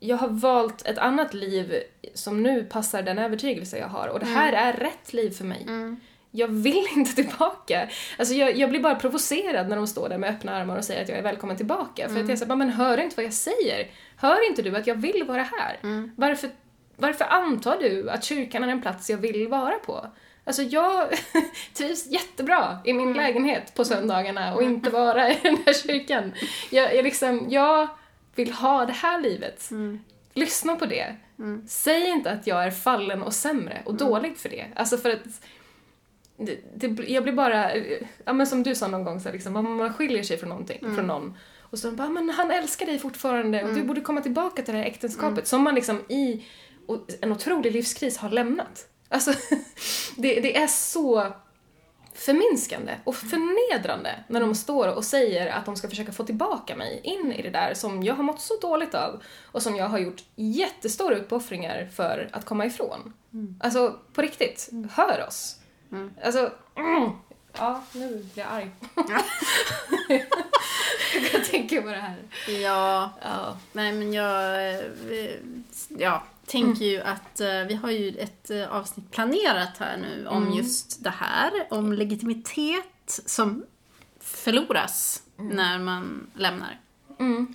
jag 0.00 0.16
har 0.16 0.28
valt 0.28 0.86
ett 0.86 0.98
annat 0.98 1.34
liv 1.34 1.74
som 2.14 2.42
nu 2.42 2.64
passar 2.64 3.02
den 3.02 3.18
övertygelse 3.18 3.78
jag 3.78 3.88
har 3.88 4.08
och 4.08 4.20
det 4.20 4.26
här 4.26 4.48
mm. 4.48 4.68
är 4.68 4.72
rätt 4.72 5.12
liv 5.12 5.30
för 5.30 5.44
mig. 5.44 5.62
Mm. 5.62 5.96
Jag 6.30 6.48
vill 6.48 6.86
inte 6.96 7.14
tillbaka. 7.14 7.88
Alltså 8.18 8.34
jag, 8.34 8.56
jag, 8.56 8.70
blir 8.70 8.80
bara 8.80 8.94
provocerad 8.94 9.68
när 9.68 9.76
de 9.76 9.86
står 9.86 10.08
där 10.08 10.18
med 10.18 10.30
öppna 10.30 10.56
armar 10.56 10.76
och 10.76 10.84
säger 10.84 11.02
att 11.02 11.08
jag 11.08 11.18
är 11.18 11.22
välkommen 11.22 11.56
tillbaka. 11.56 12.02
För 12.02 12.04
att 12.04 12.10
mm. 12.10 12.30
jag 12.30 12.38
säger 12.38 12.56
men 12.56 12.70
hör 12.70 12.98
inte 12.98 13.16
vad 13.16 13.24
jag 13.24 13.32
säger? 13.32 13.90
Hör 14.16 14.48
inte 14.48 14.62
du 14.62 14.76
att 14.76 14.86
jag 14.86 14.94
vill 14.94 15.24
vara 15.28 15.42
här? 15.42 15.78
Mm. 15.82 16.10
Varför 16.16 16.50
varför 16.96 17.24
antar 17.24 17.78
du 17.78 18.10
att 18.10 18.24
kyrkan 18.24 18.64
är 18.64 18.68
en 18.68 18.82
plats 18.82 19.10
jag 19.10 19.18
vill 19.18 19.48
vara 19.48 19.78
på? 19.78 20.06
Alltså 20.44 20.62
jag 20.62 21.08
trivs 21.74 22.06
jättebra 22.06 22.78
i 22.84 22.92
min 22.92 23.08
mm. 23.08 23.16
lägenhet 23.16 23.74
på 23.74 23.84
söndagarna 23.84 24.54
och 24.54 24.62
inte 24.62 24.90
vara 24.90 25.30
i 25.30 25.38
den 25.42 25.56
här 25.66 25.72
kyrkan. 25.72 26.32
Jag, 26.70 26.96
jag, 26.96 27.04
liksom, 27.04 27.46
jag 27.48 27.88
vill 28.34 28.52
ha 28.52 28.86
det 28.86 28.92
här 28.92 29.20
livet. 29.20 29.70
Mm. 29.70 30.00
Lyssna 30.34 30.76
på 30.76 30.86
det. 30.86 31.16
Mm. 31.38 31.68
Säg 31.68 32.10
inte 32.10 32.30
att 32.30 32.46
jag 32.46 32.64
är 32.64 32.70
fallen 32.70 33.22
och 33.22 33.34
sämre 33.34 33.82
och 33.84 33.92
mm. 33.92 34.08
dålig 34.08 34.36
för 34.36 34.48
det. 34.48 34.66
Alltså 34.76 34.98
för 34.98 35.10
att 35.10 35.24
det, 36.36 36.58
det, 36.74 37.04
jag 37.08 37.22
blir 37.22 37.32
bara, 37.32 37.76
ja 38.24 38.32
men 38.32 38.46
som 38.46 38.62
du 38.62 38.74
sa 38.74 38.88
någon 38.88 39.04
gång, 39.04 39.20
så 39.20 39.32
liksom, 39.32 39.56
om 39.56 39.76
man 39.76 39.92
skiljer 39.94 40.22
sig 40.22 40.36
från 40.36 40.48
någonting, 40.48 40.78
mm. 40.82 40.94
från 40.94 41.06
någon 41.06 41.36
och 41.60 41.78
så 41.78 41.90
bara, 41.90 42.08
men 42.08 42.30
han 42.30 42.50
älskar 42.50 42.86
dig 42.86 42.98
fortfarande 42.98 43.62
och 43.62 43.68
du 43.68 43.74
mm. 43.74 43.86
borde 43.86 44.00
komma 44.00 44.20
tillbaka 44.20 44.62
till 44.62 44.74
det 44.74 44.80
här 44.80 44.86
äktenskapet 44.86 45.46
som 45.46 45.62
man 45.62 45.74
liksom 45.74 46.00
i 46.08 46.44
en 47.20 47.32
otrolig 47.32 47.72
livskris 47.72 48.16
har 48.16 48.30
lämnat. 48.30 48.86
Alltså, 49.08 49.32
det, 50.16 50.40
det 50.40 50.56
är 50.56 50.66
så 50.66 51.32
förminskande 52.14 52.92
och 53.04 53.16
förnedrande 53.16 54.24
när 54.28 54.40
de 54.40 54.54
står 54.54 54.96
och 54.96 55.04
säger 55.04 55.46
att 55.46 55.64
de 55.66 55.76
ska 55.76 55.88
försöka 55.88 56.12
få 56.12 56.24
tillbaka 56.24 56.76
mig 56.76 57.00
in 57.04 57.32
i 57.32 57.42
det 57.42 57.50
där 57.50 57.74
som 57.74 58.02
jag 58.02 58.14
har 58.14 58.22
mått 58.22 58.40
så 58.40 58.54
dåligt 58.60 58.94
av 58.94 59.22
och 59.52 59.62
som 59.62 59.76
jag 59.76 59.88
har 59.88 59.98
gjort 59.98 60.22
jättestora 60.36 61.16
uppoffringar 61.16 61.88
för 61.94 62.28
att 62.32 62.44
komma 62.44 62.66
ifrån. 62.66 63.12
Mm. 63.32 63.60
Alltså, 63.60 63.98
på 64.12 64.22
riktigt, 64.22 64.68
mm. 64.72 64.88
hör 64.92 65.26
oss. 65.28 65.58
Mm. 65.92 66.14
Alltså, 66.24 66.50
mm. 66.76 67.10
ja, 67.58 67.82
nu 67.92 68.08
blir 68.34 68.44
jag 68.44 68.52
arg. 68.52 68.70
jag 71.32 71.44
tänker 71.44 71.82
på 71.82 71.88
det 71.88 72.00
här. 72.00 72.16
Ja, 72.62 73.10
ja. 73.22 73.56
nej 73.72 73.92
men 73.92 74.12
jag, 74.12 74.70
eh, 74.70 74.80
ja, 75.88 76.22
tänker 76.46 76.84
ju 76.84 77.00
att 77.00 77.40
uh, 77.40 77.68
vi 77.68 77.74
har 77.74 77.90
ju 77.90 78.08
ett 78.18 78.50
uh, 78.50 78.72
avsnitt 78.72 79.10
planerat 79.10 79.78
här 79.78 79.96
nu 79.96 80.26
om 80.26 80.42
mm. 80.42 80.54
just 80.54 81.04
det 81.04 81.10
här, 81.10 81.52
om 81.70 81.92
legitimitet 81.92 83.20
som 83.26 83.64
förloras 84.20 85.22
mm. 85.38 85.56
när 85.56 85.78
man 85.78 86.30
lämnar. 86.34 86.80
Mm. 87.18 87.54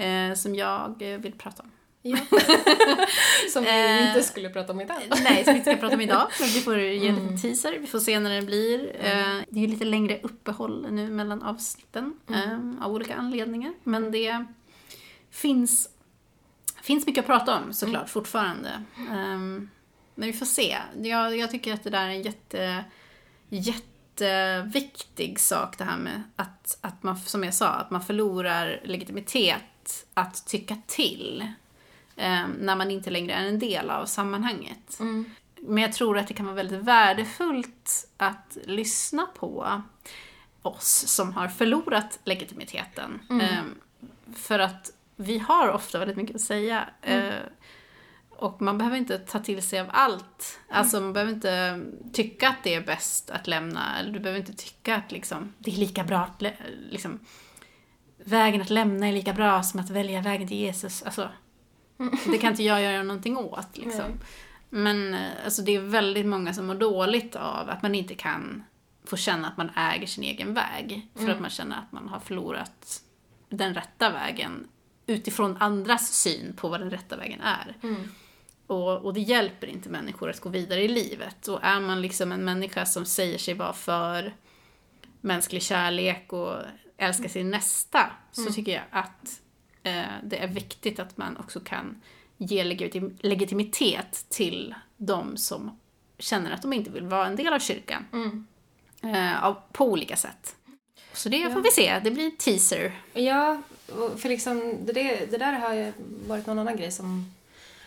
Uh, 0.00 0.34
som 0.34 0.54
jag 0.54 0.94
vill 0.98 1.32
prata 1.32 1.62
om. 1.62 1.70
Ja. 2.02 2.16
som 3.52 3.64
vi 3.64 4.06
inte 4.08 4.22
skulle 4.22 4.50
prata 4.50 4.72
om 4.72 4.80
idag. 4.80 4.96
nej, 5.22 5.44
som 5.44 5.52
vi 5.52 5.58
inte 5.58 5.70
ska 5.70 5.80
prata 5.80 5.94
om 5.94 6.00
idag. 6.00 6.28
Men 6.40 6.48
vi 6.48 6.60
får 6.60 6.78
ge 6.78 7.08
en 7.08 7.18
mm. 7.18 7.38
teaser, 7.38 7.78
vi 7.78 7.86
får 7.86 8.00
se 8.00 8.20
när 8.20 8.34
det 8.34 8.42
blir. 8.42 8.96
Mm. 9.00 9.44
det 9.48 9.60
är 9.60 9.62
ju 9.62 9.66
lite 9.66 9.84
längre 9.84 10.20
uppehåll 10.22 10.86
nu 10.90 11.10
mellan 11.10 11.42
avsnitten 11.42 12.18
mm. 12.28 12.82
av 12.82 12.92
olika 12.92 13.14
anledningar. 13.14 13.72
Men 13.84 14.10
det 14.10 14.44
finns 15.30 15.88
finns 16.90 17.06
mycket 17.06 17.22
att 17.22 17.26
prata 17.26 17.58
om 17.58 17.72
såklart 17.72 18.00
mm. 18.00 18.08
fortfarande. 18.08 18.82
Um, 18.96 19.70
men 20.14 20.26
vi 20.26 20.32
får 20.32 20.46
se. 20.46 20.78
Jag, 21.02 21.36
jag, 21.36 21.50
tycker 21.50 21.74
att 21.74 21.84
det 21.84 21.90
där 21.90 22.04
är 22.04 22.08
en 22.08 22.22
jätte, 22.22 22.84
jätteviktig 23.48 25.40
sak 25.40 25.78
det 25.78 25.84
här 25.84 25.98
med 25.98 26.22
att, 26.36 26.78
att 26.80 27.02
man, 27.02 27.16
som 27.18 27.44
jag 27.44 27.54
sa, 27.54 27.68
att 27.68 27.90
man 27.90 28.02
förlorar 28.02 28.80
legitimitet 28.84 30.06
att 30.14 30.46
tycka 30.46 30.76
till. 30.86 31.46
Um, 32.16 32.50
när 32.50 32.76
man 32.76 32.90
inte 32.90 33.10
längre 33.10 33.32
är 33.32 33.44
en 33.44 33.58
del 33.58 33.90
av 33.90 34.06
sammanhanget. 34.06 35.00
Mm. 35.00 35.30
Men 35.60 35.82
jag 35.82 35.92
tror 35.92 36.18
att 36.18 36.28
det 36.28 36.34
kan 36.34 36.46
vara 36.46 36.56
väldigt 36.56 36.80
värdefullt 36.80 38.08
att 38.16 38.58
lyssna 38.64 39.26
på 39.26 39.82
oss 40.62 41.04
som 41.06 41.32
har 41.32 41.48
förlorat 41.48 42.18
legitimiteten. 42.24 43.20
Mm. 43.30 43.46
Um, 43.58 43.74
för 44.34 44.58
att 44.58 44.92
vi 45.20 45.38
har 45.38 45.68
ofta 45.68 45.98
väldigt 45.98 46.16
mycket 46.16 46.36
att 46.36 46.42
säga. 46.42 46.88
Mm. 47.02 47.28
Eh, 47.28 47.34
och 48.30 48.62
man 48.62 48.78
behöver 48.78 48.96
inte 48.96 49.18
ta 49.18 49.38
till 49.38 49.62
sig 49.62 49.80
av 49.80 49.86
allt. 49.90 50.60
Alltså 50.68 51.00
man 51.00 51.12
behöver 51.12 51.32
inte 51.32 51.84
tycka 52.12 52.48
att 52.48 52.64
det 52.64 52.74
är 52.74 52.80
bäst 52.80 53.30
att 53.30 53.46
lämna, 53.46 53.98
eller 53.98 54.12
du 54.12 54.20
behöver 54.20 54.40
inte 54.40 54.52
tycka 54.52 54.96
att 54.96 55.12
liksom, 55.12 55.52
det 55.58 55.70
är 55.70 55.76
lika 55.76 56.04
bra 56.04 56.18
att 56.18 56.42
liksom, 56.90 57.18
vägen 58.24 58.60
att 58.60 58.70
lämna 58.70 59.08
är 59.08 59.12
lika 59.12 59.32
bra 59.32 59.62
som 59.62 59.80
att 59.80 59.90
välja 59.90 60.20
vägen 60.20 60.48
till 60.48 60.56
Jesus. 60.56 61.02
Alltså, 61.02 61.28
det 62.26 62.38
kan 62.38 62.50
inte 62.50 62.62
jag 62.62 62.82
göra 62.82 63.02
någonting 63.02 63.36
åt. 63.36 63.76
Liksom. 63.76 64.20
Men 64.68 65.14
eh, 65.14 65.30
alltså, 65.44 65.62
det 65.62 65.74
är 65.74 65.80
väldigt 65.80 66.26
många 66.26 66.54
som 66.54 66.66
mår 66.66 66.74
dåligt 66.74 67.36
av 67.36 67.70
att 67.70 67.82
man 67.82 67.94
inte 67.94 68.14
kan 68.14 68.64
få 69.04 69.16
känna 69.16 69.48
att 69.48 69.56
man 69.56 69.70
äger 69.76 70.06
sin 70.06 70.24
egen 70.24 70.54
väg. 70.54 71.08
För 71.14 71.22
mm. 71.22 71.34
att 71.34 71.40
man 71.40 71.50
känner 71.50 71.76
att 71.78 71.92
man 71.92 72.08
har 72.08 72.20
förlorat 72.20 73.02
den 73.48 73.74
rätta 73.74 74.10
vägen 74.10 74.68
utifrån 75.10 75.56
andras 75.56 76.12
syn 76.12 76.52
på 76.56 76.68
vad 76.68 76.80
den 76.80 76.90
rätta 76.90 77.16
vägen 77.16 77.40
är. 77.40 77.76
Mm. 77.82 78.08
Och, 78.66 79.04
och, 79.04 79.14
det 79.14 79.20
hjälper 79.20 79.66
inte 79.66 79.88
människor 79.88 80.30
att 80.30 80.40
gå 80.40 80.48
vidare 80.48 80.82
i 80.82 80.88
livet. 80.88 81.48
Och 81.48 81.58
är 81.62 81.80
man 81.80 82.02
liksom 82.02 82.32
en 82.32 82.44
människa 82.44 82.86
som 82.86 83.04
säger 83.04 83.38
sig 83.38 83.54
vara 83.54 83.72
för 83.72 84.34
mänsklig 85.20 85.62
kärlek 85.62 86.32
och 86.32 86.56
älska 86.96 87.28
sin 87.28 87.50
nästa 87.50 88.10
så 88.32 88.52
tycker 88.52 88.72
jag 88.72 88.84
att 88.90 89.40
eh, 89.82 90.04
det 90.22 90.38
är 90.38 90.48
viktigt 90.48 90.98
att 90.98 91.16
man 91.16 91.36
också 91.36 91.60
kan 91.60 92.02
ge 92.36 92.64
legitim- 92.64 93.18
legitimitet 93.20 94.26
till 94.28 94.74
de 94.96 95.36
som 95.36 95.78
känner 96.18 96.50
att 96.50 96.62
de 96.62 96.72
inte 96.72 96.90
vill 96.90 97.06
vara 97.06 97.26
en 97.26 97.36
del 97.36 97.52
av 97.52 97.58
kyrkan. 97.58 98.06
Mm. 98.12 98.46
Eh, 99.02 99.44
av, 99.44 99.62
på 99.72 99.84
olika 99.84 100.16
sätt. 100.16 100.56
Så 101.20 101.28
det 101.28 101.50
får 101.52 101.60
vi 101.60 101.70
se, 101.70 102.00
det 102.04 102.10
blir 102.10 102.24
en 102.24 102.36
teaser. 102.36 103.00
Ja, 103.12 103.62
för 104.16 104.28
liksom, 104.28 104.76
det, 104.84 104.92
det, 105.30 105.38
där 105.38 105.52
har 105.52 105.92
varit 106.28 106.46
någon 106.46 106.58
annan 106.58 106.76
grej 106.76 106.92
som, 106.92 107.32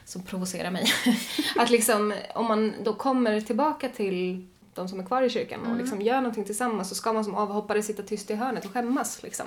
som 0.05 0.23
provocerar 0.23 0.71
mig. 0.71 0.85
att 1.55 1.69
liksom, 1.69 2.13
om 2.35 2.45
man 2.45 2.73
då 2.83 2.93
kommer 2.93 3.41
tillbaka 3.41 3.89
till 3.89 4.47
de 4.73 4.89
som 4.89 4.99
är 4.99 5.05
kvar 5.05 5.21
i 5.21 5.29
kyrkan 5.29 5.61
och 5.61 5.77
liksom 5.77 6.01
gör 6.01 6.15
någonting 6.15 6.43
tillsammans 6.43 6.89
så 6.89 6.95
ska 6.95 7.13
man 7.13 7.25
som 7.25 7.35
avhoppare 7.35 7.83
sitta 7.83 8.03
tyst 8.03 8.31
i 8.31 8.35
hörnet 8.35 8.65
och 8.65 8.71
skämmas. 8.71 9.23
Liksom. 9.23 9.45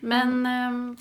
Men 0.00 0.46
ehm, 0.46 0.96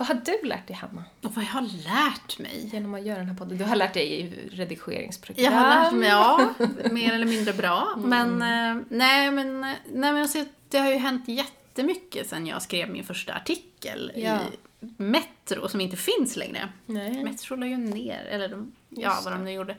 Vad 0.00 0.08
har 0.08 0.14
du 0.14 0.48
lärt 0.48 0.66
dig, 0.66 0.76
Hanna, 0.76 1.04
vad 1.20 1.44
jag 1.44 1.48
har 1.48 1.62
lärt 1.62 2.38
mig? 2.38 2.70
genom 2.72 2.94
att 2.94 3.02
göra 3.02 3.18
den 3.18 3.28
här 3.28 3.36
podden? 3.36 3.58
Du 3.58 3.64
har 3.64 3.76
lärt 3.76 3.94
dig 3.94 4.32
redigeringsprogram. 4.52 5.44
Jag 5.44 5.52
har 5.60 5.68
lärt 5.68 5.92
mig, 5.92 6.08
ja, 6.08 6.54
mer 6.90 7.12
eller 7.12 7.26
mindre 7.26 7.52
bra. 7.52 7.94
Men, 7.98 8.42
eh, 8.42 8.82
nej 8.88 9.30
men, 9.30 9.60
nej 9.60 9.76
men 9.92 10.16
alltså, 10.16 10.44
det 10.68 10.78
har 10.78 10.90
ju 10.90 10.96
hänt 10.96 11.28
jättemycket 11.28 12.28
sen 12.28 12.46
jag 12.46 12.62
skrev 12.62 12.90
min 12.90 13.04
första 13.04 13.34
artikel 13.34 14.12
Ja. 14.14 14.38
i 14.80 14.86
Metro, 14.96 15.68
som 15.68 15.80
inte 15.80 15.96
finns 15.96 16.36
längre. 16.36 16.68
Nej. 16.86 17.24
Metro 17.24 17.56
la 17.56 17.66
ju 17.66 17.76
ner, 17.76 18.24
eller 18.24 18.48
de, 18.48 18.72
ja, 18.88 19.20
vad 19.24 19.32
de 19.32 19.44
nu 19.44 19.52
gjorde 19.52 19.76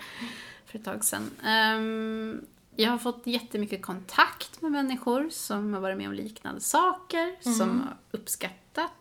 för 0.65 0.79
ett 0.79 0.85
tag 0.85 1.03
sedan. 1.03 1.31
Ehm, 1.45 2.45
jag 2.75 2.91
har 2.91 2.97
fått 2.97 3.21
jättemycket 3.23 3.81
kontakt 3.81 4.61
med 4.61 4.71
människor 4.71 5.29
som 5.31 5.73
har 5.73 5.81
varit 5.81 5.97
med 5.97 6.07
om 6.07 6.13
liknande 6.13 6.61
saker, 6.61 7.35
som 7.41 7.81
har 7.81 7.97
uppskattat 8.11 8.91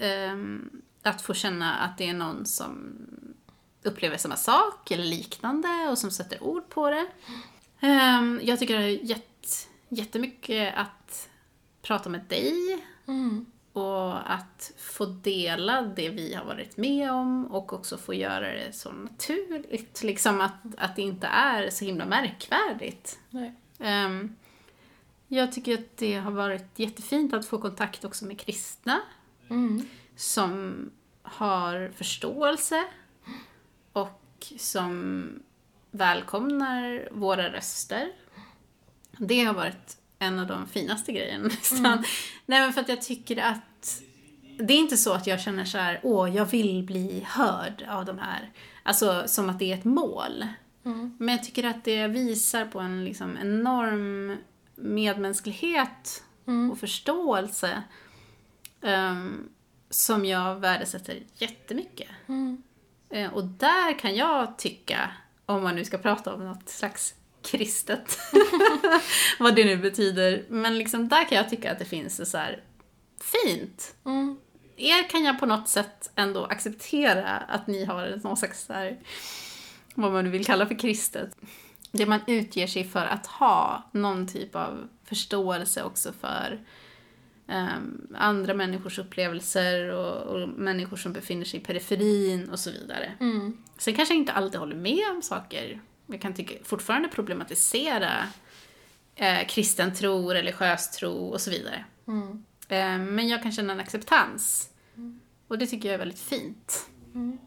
ehm, 0.00 0.70
att 1.02 1.22
få 1.22 1.34
känna 1.34 1.74
att 1.74 1.98
det 1.98 2.08
är 2.08 2.14
någon 2.14 2.46
som 2.46 2.96
upplever 3.82 4.16
samma 4.16 4.36
sak 4.36 4.90
eller 4.90 5.04
liknande 5.04 5.68
och 5.90 5.98
som 5.98 6.10
sätter 6.10 6.42
ord 6.42 6.68
på 6.68 6.90
det. 6.90 7.06
Ehm, 7.80 8.40
jag 8.42 8.58
tycker 8.58 8.76
det 8.76 8.82
har 8.82 8.88
gett 8.88 9.68
jättemycket 9.88 10.74
att 10.76 11.28
prata 11.82 12.10
med 12.10 12.20
dig 12.28 12.84
Mm. 13.06 13.46
och 13.72 14.32
att 14.32 14.72
få 14.78 15.04
dela 15.04 15.82
det 15.82 16.08
vi 16.08 16.34
har 16.34 16.44
varit 16.44 16.76
med 16.76 17.12
om 17.12 17.46
och 17.46 17.72
också 17.72 17.98
få 17.98 18.14
göra 18.14 18.52
det 18.52 18.72
så 18.72 18.92
naturligt. 18.92 20.02
Liksom 20.02 20.40
att, 20.40 20.54
att 20.76 20.96
det 20.96 21.02
inte 21.02 21.26
är 21.26 21.70
så 21.70 21.84
himla 21.84 22.06
märkvärdigt. 22.06 23.18
Ehm, 23.78 24.36
jag 25.28 25.52
tycker 25.52 25.74
att 25.74 25.96
det 25.96 26.14
har 26.14 26.30
varit 26.30 26.78
jättefint 26.78 27.34
att 27.34 27.46
få 27.46 27.58
kontakt 27.58 28.04
också 28.04 28.24
med 28.24 28.40
kristna 28.40 29.00
Mm. 29.50 29.82
som 30.16 30.76
har 31.22 31.90
förståelse 31.96 32.84
och 33.92 34.46
som 34.58 35.30
välkomnar 35.90 37.08
våra 37.12 37.52
röster. 37.52 38.12
Det 39.18 39.44
har 39.44 39.54
varit 39.54 39.96
en 40.18 40.38
av 40.38 40.46
de 40.46 40.66
finaste 40.68 41.12
grejerna 41.12 41.44
nästan. 41.48 42.04
Nej 42.46 42.60
men 42.60 42.72
för 42.72 42.80
att 42.80 42.88
jag 42.88 43.02
tycker 43.02 43.36
att 43.36 44.02
det 44.58 44.74
är 44.74 44.78
inte 44.78 44.96
så 44.96 45.12
att 45.12 45.26
jag 45.26 45.40
känner 45.40 45.64
så 45.64 45.78
här, 45.78 46.00
åh 46.02 46.36
jag 46.36 46.46
vill 46.46 46.82
bli 46.82 47.24
hörd 47.28 47.86
av 47.88 48.04
de 48.04 48.18
här. 48.18 48.50
Alltså 48.82 49.22
som 49.26 49.50
att 49.50 49.58
det 49.58 49.72
är 49.72 49.78
ett 49.78 49.84
mål. 49.84 50.46
Mm. 50.84 51.16
Men 51.18 51.28
jag 51.28 51.44
tycker 51.44 51.64
att 51.64 51.84
det 51.84 52.08
visar 52.08 52.64
på 52.64 52.80
en 52.80 53.04
liksom 53.04 53.38
enorm 53.42 54.36
medmänsklighet 54.74 56.24
Mm. 56.46 56.70
och 56.70 56.78
förståelse 56.78 57.82
ehm, 58.82 59.48
som 59.90 60.24
jag 60.24 60.56
värdesätter 60.56 61.22
jättemycket. 61.34 62.08
Mm. 62.26 62.62
Eh, 63.10 63.34
och 63.34 63.44
där 63.44 63.98
kan 63.98 64.16
jag 64.16 64.58
tycka, 64.58 65.10
om 65.46 65.62
man 65.62 65.74
nu 65.74 65.84
ska 65.84 65.98
prata 65.98 66.34
om 66.34 66.44
något 66.44 66.68
slags 66.68 67.14
kristet, 67.42 68.18
vad 69.38 69.56
det 69.56 69.64
nu 69.64 69.76
betyder, 69.76 70.44
men 70.48 70.78
liksom 70.78 71.08
där 71.08 71.24
kan 71.28 71.38
jag 71.38 71.50
tycka 71.50 71.72
att 71.72 71.78
det 71.78 71.84
finns 71.84 72.30
så 72.30 72.38
här 72.38 72.62
fint. 73.20 73.94
Mm. 74.04 74.36
Er 74.76 75.08
kan 75.08 75.24
jag 75.24 75.40
på 75.40 75.46
något 75.46 75.68
sätt 75.68 76.10
ändå 76.14 76.44
acceptera 76.44 77.36
att 77.36 77.66
ni 77.66 77.84
har 77.84 78.20
någon 78.22 78.36
slags 78.36 78.64
så 78.64 78.72
här, 78.72 78.98
vad 79.94 80.12
man 80.12 80.24
nu 80.24 80.30
vill 80.30 80.46
kalla 80.46 80.66
för 80.66 80.78
kristet. 80.78 81.36
Det 81.92 82.06
man 82.06 82.20
utger 82.26 82.66
sig 82.66 82.84
för 82.84 83.06
att 83.06 83.26
ha 83.26 83.90
någon 83.92 84.28
typ 84.28 84.54
av 84.54 84.88
förståelse 85.04 85.82
också 85.82 86.12
för 86.12 86.60
ehm, 87.48 88.06
andra 88.14 88.54
människors 88.54 88.98
upplevelser 88.98 89.90
och, 89.90 90.22
och 90.22 90.48
människor 90.48 90.96
som 90.96 91.12
befinner 91.12 91.44
sig 91.44 91.60
i 91.60 91.62
periferin 91.62 92.48
och 92.50 92.58
så 92.58 92.70
vidare. 92.70 93.12
Mm. 93.20 93.56
Sen 93.78 93.94
kanske 93.94 94.14
jag 94.14 94.20
inte 94.20 94.32
alltid 94.32 94.60
håller 94.60 94.76
med 94.76 95.10
om 95.16 95.22
saker. 95.22 95.80
Jag 96.06 96.20
kan 96.20 96.34
tycka, 96.34 96.54
fortfarande 96.64 97.08
problematisera 97.08 98.10
eh, 99.14 99.46
kristen 99.46 99.94
tro, 99.94 100.30
religiös 100.30 100.90
tro 100.90 101.12
och 101.12 101.40
så 101.40 101.50
vidare. 101.50 101.84
Mm. 102.06 102.44
Eh, 102.68 102.98
men 102.98 103.28
jag 103.28 103.42
kan 103.42 103.52
känna 103.52 103.72
en 103.72 103.80
acceptans. 103.80 104.70
Och 105.48 105.58
det 105.58 105.66
tycker 105.66 105.88
jag 105.88 105.94
är 105.94 105.98
väldigt 105.98 106.20
fint. 106.20 106.88
Mm. 107.14 107.38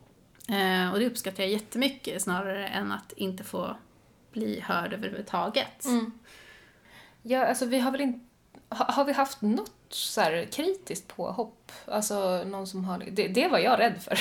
Eh, 0.48 0.94
och 0.94 1.00
det 1.00 1.08
uppskattar 1.08 1.44
jag 1.44 1.52
jättemycket 1.52 2.22
snarare 2.22 2.68
än 2.68 2.92
att 2.92 3.12
inte 3.12 3.44
få 3.44 3.78
bli 4.32 4.60
hörd 4.60 4.94
överhuvudtaget. 4.94 5.86
Mm. 5.86 6.12
Ja, 7.22 7.46
alltså 7.46 7.66
vi 7.66 7.80
har 7.80 7.92
väl 7.92 8.02
inte... 8.02 8.26
Har, 8.70 8.86
har 8.86 9.06
vi 9.06 9.14
haft 9.14 9.42
något 9.42 9.81
så 9.94 10.22
här 10.22 10.46
kritiskt 10.52 11.08
påhopp? 11.08 11.72
Alltså 11.86 12.44
någon 12.44 12.68
som 12.68 12.86
har... 12.86 13.04
Det, 13.12 13.28
det 13.28 13.48
var 13.48 13.60
jag 13.60 13.80
rädd 13.80 14.02
för. 14.04 14.20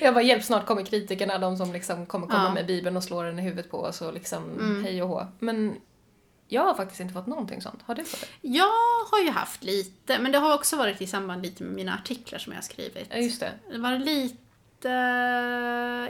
jag 0.04 0.14
bara, 0.14 0.22
hjälp 0.24 0.44
snart 0.44 0.66
kommer 0.66 0.84
kritikerna, 0.84 1.38
de 1.38 1.56
som 1.56 1.72
liksom 1.72 2.06
kommer 2.06 2.26
komma 2.26 2.44
Ja. 2.44 2.54
med 2.54 2.66
bibeln 2.66 2.96
och 2.96 3.04
slå 3.04 3.22
den 3.22 3.38
i 3.38 3.42
huvudet 3.42 3.70
på 3.70 3.78
oss 3.78 4.00
och 4.00 4.14
liksom 4.14 4.44
Mm. 4.44 4.84
hej 4.84 5.02
och 5.02 5.08
hå. 5.08 5.26
Men 5.38 5.74
jag 6.48 6.62
har 6.64 6.74
faktiskt 6.74 7.00
inte 7.00 7.14
fått 7.14 7.26
någonting 7.26 7.62
sånt. 7.62 7.82
Har 7.86 7.94
du 7.94 8.04
fått 8.04 8.20
det? 8.20 8.48
Jag 8.48 8.70
har 9.10 9.20
ju 9.24 9.30
haft 9.30 9.64
lite, 9.64 10.18
men 10.18 10.32
det 10.32 10.38
har 10.38 10.54
också 10.54 10.76
varit 10.76 11.02
i 11.02 11.06
samband 11.06 11.42
lite 11.42 11.64
med 11.64 11.72
mina 11.74 11.94
artiklar 11.94 12.38
som 12.38 12.52
jag 12.52 12.58
har 12.58 12.62
skrivit. 12.62 13.06
Ja, 13.10 13.16
just 13.16 13.40
det. 13.40 13.52
Det 13.70 13.78
var 13.78 13.98
lite, 13.98 14.38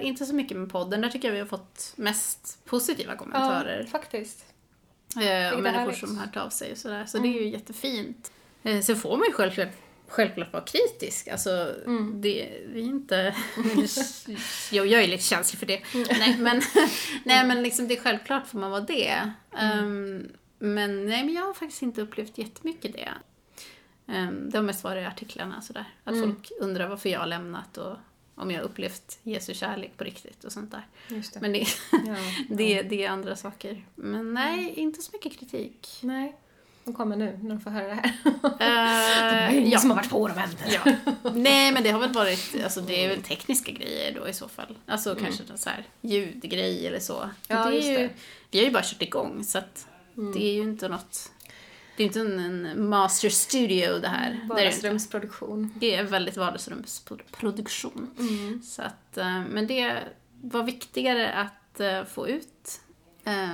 inte 0.07 0.27
så 0.27 0.35
mycket 0.35 0.57
med 0.57 0.73
podden, 0.73 1.01
där 1.01 1.09
tycker 1.09 1.29
jag 1.29 1.33
vi 1.33 1.39
har 1.41 1.47
fått 1.47 1.93
mest 1.97 2.59
positiva 2.65 3.17
kommentarer. 3.17 3.81
Ja, 3.81 3.87
faktiskt. 3.91 4.45
Eh, 5.17 5.55
och 5.55 5.63
människor 5.63 5.93
som 5.93 6.17
har 6.19 6.27
hört 6.27 6.37
av 6.37 6.49
sig 6.51 6.73
och 6.73 6.79
sådär. 6.79 7.07
Så 7.07 7.19
Mm. 7.19 7.33
det 7.33 7.39
är 7.39 7.43
ju 7.43 7.49
jättefint. 7.49 8.33
Eh, 8.65 8.81
sen 8.81 8.97
får 8.97 9.17
man 9.17 9.27
ju 9.27 9.33
självklart, 9.33 9.69
självklart 10.09 10.53
vara 10.53 10.65
kritisk. 10.65 11.29
Alltså, 11.29 11.75
Mm. 11.87 12.21
det, 12.21 12.63
vi 12.67 12.81
är 12.81 12.85
inte... 12.85 13.37
jo, 14.73 14.85
jag 14.85 15.03
är 15.03 15.07
lite 15.09 15.25
känslig 15.25 15.59
för 15.59 15.67
det. 15.67 15.83
Mm. 15.95 16.07
Nej, 16.11 16.37
men, 16.39 16.63
nej, 17.25 17.47
men 17.47 17.63
liksom, 17.63 17.89
det 17.89 17.97
är 17.97 18.01
självklart 18.03 18.47
får 18.47 18.59
man 18.59 18.71
vara 18.71 18.81
det. 18.81 19.31
Mm. 19.59 19.79
Ehm, 19.79 20.29
men, 20.59 21.07
nej, 21.07 21.25
men 21.25 21.35
jag 21.35 21.43
har 21.47 21.55
faktiskt 21.55 21.83
inte 21.83 22.03
upplevt 22.03 22.39
jättemycket 22.39 22.93
det. 22.93 23.09
Um, 24.07 24.51
det 24.51 24.59
har 24.59 24.63
mest 24.63 24.85
varit 24.85 25.03
i 25.03 25.07
artiklarna 25.07 25.61
sådär. 25.61 25.85
Att 26.05 26.15
Mm. 26.15 26.27
folk 26.29 26.51
undrar 26.61 26.89
varför 26.89 27.09
jag 27.09 27.21
har 27.21 27.27
lämnat 27.27 27.79
och 27.79 27.97
om 28.35 28.51
jag 28.51 28.59
har 28.61 28.65
upplevt 28.65 29.19
Jesu 29.23 29.55
kärlek 29.55 29.97
på 29.97 30.05
riktigt 30.05 30.45
och 30.45 30.53
sånt 30.53 30.71
där. 30.71 30.87
Det. 31.09 31.41
Men 31.41 31.53
det, 31.53 31.67
ja. 31.93 32.17
det, 32.49 32.83
det 32.83 33.05
är 33.05 33.11
andra 33.11 33.37
saker. 33.37 33.85
Men 33.95 34.35
nej, 34.35 34.69
inte 34.77 35.03
så 35.03 35.11
mycket 35.13 35.39
kritik. 35.39 35.89
Nej. 36.03 36.37
De 36.85 36.95
kommer 36.95 37.17
nu 37.17 37.39
när 37.43 37.49
de 37.51 37.61
får 37.61 37.71
höra 37.71 37.87
det 37.89 37.95
här. 37.95 38.13
Eh, 38.45 38.51
det 38.59 38.65
är 38.65 39.51
ingen 39.53 39.71
ja. 39.71 39.79
som 39.79 39.91
har 39.91 39.97
varit 39.97 40.11
på 40.11 40.29
dem 40.29 40.39
än. 40.39 40.51
ja. 40.73 40.93
Nej, 41.35 41.73
men 41.73 41.83
det 41.83 41.91
har 41.91 42.01
väl 42.01 42.13
varit, 42.13 42.65
alltså 42.65 42.81
det 42.81 43.05
är 43.05 43.09
väl 43.09 43.23
tekniska 43.23 43.73
grejer 43.73 44.15
då 44.15 44.29
i 44.29 44.33
så 44.33 44.49
fall. 44.49 44.79
Alltså 44.87 45.11
Mm. 45.11 45.25
kanske 45.25 45.43
någon 45.49 45.59
så 45.59 45.71
här 45.71 45.85
ljudgrej 46.01 46.87
eller 46.87 47.01
så. 47.01 47.31
Ja, 47.49 47.57
det 47.65 47.71
är 47.71 47.73
just 47.73 47.89
ju, 47.89 47.93
det. 47.93 47.99
Mm. 48.05 48.13
Vi 48.51 48.59
har 48.59 48.67
ju 48.67 48.73
bara 48.73 48.83
kört 48.83 49.03
igång 49.03 49.45
så 49.45 49.59
att 49.59 49.87
det 50.35 50.45
är 50.45 50.53
ju 50.53 50.63
inte 50.63 50.89
något, 50.89 51.33
det 51.97 52.03
är 52.03 52.07
inte 52.07 52.21
en, 52.21 52.39
en 52.39 52.89
master 52.89 53.29
studio 53.29 53.99
det 53.99 54.09
här. 54.09 54.41
Vardagsrumsproduktion. 54.49 55.75
Det 55.77 55.95
är 55.95 56.03
väldigt 56.03 56.37
vardagsrumsproduktion. 56.37 58.11
Mm. 58.19 58.63
Så 58.63 58.83
att, 58.83 59.17
eh, 59.19 59.43
men 59.51 59.67
det 59.67 59.99
var 60.43 60.63
viktigare 60.63 61.33
att 61.33 61.81
eh, 61.81 62.05
få 62.05 62.29
ut 62.29 62.81
eh, 63.25 63.51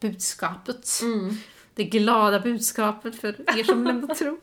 budskapet. 0.00 0.88
Mm. 1.02 1.36
Det 1.74 1.84
glada 1.84 2.40
budskapet 2.40 3.16
för 3.20 3.58
er 3.58 3.64
som 3.64 3.84
lämnar 3.84 4.14
tro. 4.14 4.38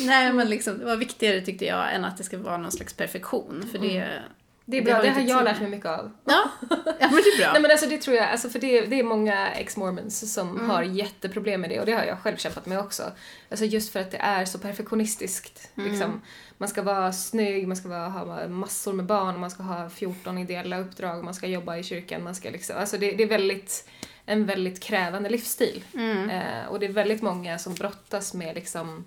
Nej 0.00 0.32
men 0.32 0.48
liksom, 0.50 0.78
det 0.78 0.84
var 0.84 0.96
viktigare 0.96 1.40
tyckte 1.40 1.64
jag 1.64 1.94
än 1.94 2.04
att 2.04 2.16
det 2.16 2.24
ska 2.24 2.38
vara 2.38 2.56
någon 2.56 2.72
slags 2.72 2.94
perfektion. 2.94 3.68
För 3.72 3.78
det, 3.78 4.22
Det 4.64 4.78
är 4.78 4.82
bra, 4.82 4.94
har 4.94 5.02
det, 5.02 5.08
vi 5.08 5.14
har 5.14 5.20
inte 5.20 5.30
jag 5.32 5.38
tid 5.38 5.44
lärt 5.44 5.60
mig 5.60 5.70
mycket 5.70 5.86
av. 5.86 6.10
Ja, 6.24 6.50
ja 6.60 6.76
men 7.00 7.10
det 7.10 7.28
är 7.30 7.38
bra. 7.38 7.52
Nej 7.52 7.62
men 7.62 7.70
alltså 7.70 7.86
det 7.86 7.98
tror 7.98 8.16
jag, 8.16 8.28
alltså 8.30 8.48
för 8.50 8.58
det, 8.58 8.80
det 8.80 8.98
är 9.00 9.04
många 9.04 9.48
ex-mormons 9.52 10.34
som 10.34 10.56
Mm. 10.56 10.70
har 10.70 10.82
jätteproblem 10.82 11.60
med 11.60 11.70
det 11.70 11.80
och 11.80 11.86
det 11.86 11.92
har 11.92 12.04
jag 12.04 12.18
själv 12.18 12.36
kämpat 12.36 12.66
med 12.66 12.78
också. 12.78 13.02
Alltså 13.50 13.64
just 13.64 13.92
för 13.92 14.00
att 14.00 14.10
det 14.10 14.16
är 14.18 14.44
så 14.44 14.58
perfektionistiskt. 14.58 15.70
Mm. 15.76 15.90
Liksom. 15.90 16.20
Man 16.58 16.68
ska 16.68 16.82
vara 16.82 17.12
snygg, 17.12 17.68
man 17.68 17.76
ska 17.76 17.88
vara, 17.88 18.08
ha 18.08 18.48
massor 18.48 18.92
med 18.92 19.04
barn, 19.06 19.40
man 19.40 19.50
ska 19.50 19.62
ha 19.62 19.90
14 19.90 20.38
ideella 20.38 20.78
uppdrag, 20.78 21.24
man 21.24 21.34
ska 21.34 21.46
jobba 21.46 21.76
i 21.76 21.82
kyrkan, 21.82 22.22
man 22.24 22.34
ska 22.34 22.50
liksom, 22.50 22.76
alltså 22.76 22.98
det, 22.98 23.12
det 23.12 23.22
är 23.22 23.28
väldigt, 23.28 23.88
en 24.30 24.46
väldigt 24.46 24.80
krävande 24.80 25.28
livsstil. 25.28 25.84
Mm. 25.94 26.30
Eh, 26.30 26.66
och 26.68 26.80
det 26.80 26.86
är 26.86 26.92
väldigt 26.92 27.22
många 27.22 27.58
som 27.58 27.74
brottas 27.74 28.34
med 28.34 28.54
liksom 28.54 29.04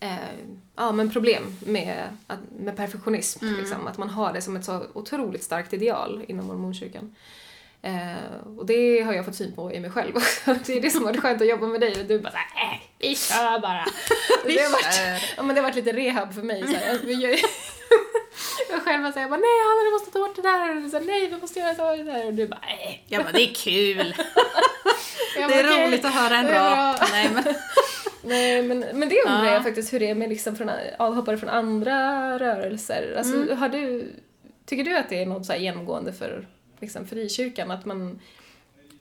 eh, 0.00 0.14
ja, 0.76 0.92
men 0.92 1.10
problem 1.10 1.56
med, 1.66 2.04
med 2.58 2.76
perfektionism. 2.76 3.44
Mm. 3.44 3.60
Liksom, 3.60 3.86
att 3.86 3.98
man 3.98 4.10
har 4.10 4.32
det 4.32 4.42
som 4.42 4.56
ett 4.56 4.64
så 4.64 4.86
otroligt 4.92 5.42
starkt 5.42 5.72
ideal 5.72 6.24
inom 6.28 6.46
mormonkyrkan. 6.46 7.04
Eh, 7.04 7.14
och 8.58 8.66
det 8.66 9.00
har 9.02 9.12
jag 9.12 9.24
fått 9.24 9.34
syn 9.34 9.52
på 9.54 9.72
i 9.72 9.80
mig 9.80 9.90
själv 9.90 10.16
också. 10.16 10.54
Det 10.66 10.72
är 10.76 10.80
det 10.80 10.90
som 10.90 11.04
har 11.04 11.10
varit 11.12 11.20
skönt 11.22 11.42
att 11.42 11.48
jobba 11.48 11.66
med 11.66 11.80
dig 11.80 12.00
och 12.00 12.06
du 12.06 12.18
bara 12.18 12.30
såhär, 12.30 12.72
äh, 12.74 12.78
vi 12.98 13.16
kör 13.16 13.58
bara. 13.60 13.84
Vi 14.46 14.54
det, 14.56 14.62
har 14.62 14.70
varit, 14.70 15.22
ja, 15.36 15.42
men 15.42 15.54
det 15.54 15.60
har 15.62 15.68
varit 15.68 15.76
lite 15.76 15.92
rehab 15.92 16.34
för 16.34 16.42
mig. 16.42 16.66
Så 16.66 16.72
här. 16.76 16.98
Jag, 17.06 17.12
jag, 17.22 17.30
jag 18.70 18.82
själv 18.84 19.02
bara 19.02 19.12
säger 19.12 19.28
bara, 19.28 19.40
nej 19.40 19.58
Hanna 19.66 19.84
du 19.84 19.90
måste 19.90 20.10
ta 20.10 20.18
bort 20.18 20.36
det 20.36 20.42
där. 20.42 20.84
Och 20.84 20.90
så, 20.90 20.98
här, 20.98 21.04
nej 21.04 21.26
vi 21.26 21.36
måste 21.36 21.58
göra 21.60 21.74
så 21.74 21.96
där. 22.02 22.26
Och 22.26 22.34
du 22.34 22.46
bara, 22.48 22.60
äh. 22.60 22.96
Jag 23.06 23.22
bara, 23.24 23.32
det 23.32 23.42
är 23.42 23.54
kul. 23.54 24.14
Jag 25.38 25.50
Det 25.50 25.54
är 25.56 25.62
bara, 25.64 25.72
"Okej, 25.74 25.86
roligt 25.88 26.04
att 26.04 26.14
höra 26.14 26.36
en 26.36 26.48
rap. 26.48 26.98
bra." 26.98 27.06
Nej, 27.12 27.30
men, 27.34 27.44
Nej, 28.22 28.62
men, 28.62 28.78
men 28.92 29.08
det 29.08 29.22
undrar 29.26 29.44
Ja. 29.46 29.52
jag 29.52 29.62
faktiskt 29.62 29.92
hur 29.92 30.00
det 30.00 30.10
är 30.10 30.14
med 30.14 30.28
liksom 30.28 30.56
från, 30.56 30.70
avhoppare 30.98 31.38
från 31.38 31.48
andra 31.50 31.98
rörelser. 32.38 33.14
Alltså, 33.18 33.34
Mm. 33.36 33.58
har 33.58 33.68
du, 33.68 34.12
tycker 34.66 34.84
du 34.84 34.96
att 34.96 35.08
det 35.08 35.22
är 35.22 35.26
något 35.26 35.46
så 35.46 35.52
här 35.52 35.58
genomgående 35.60 36.12
för 36.12 36.46
liksom, 36.80 37.06
frikyrkan? 37.06 37.70
Att 37.70 37.84
man 37.84 38.20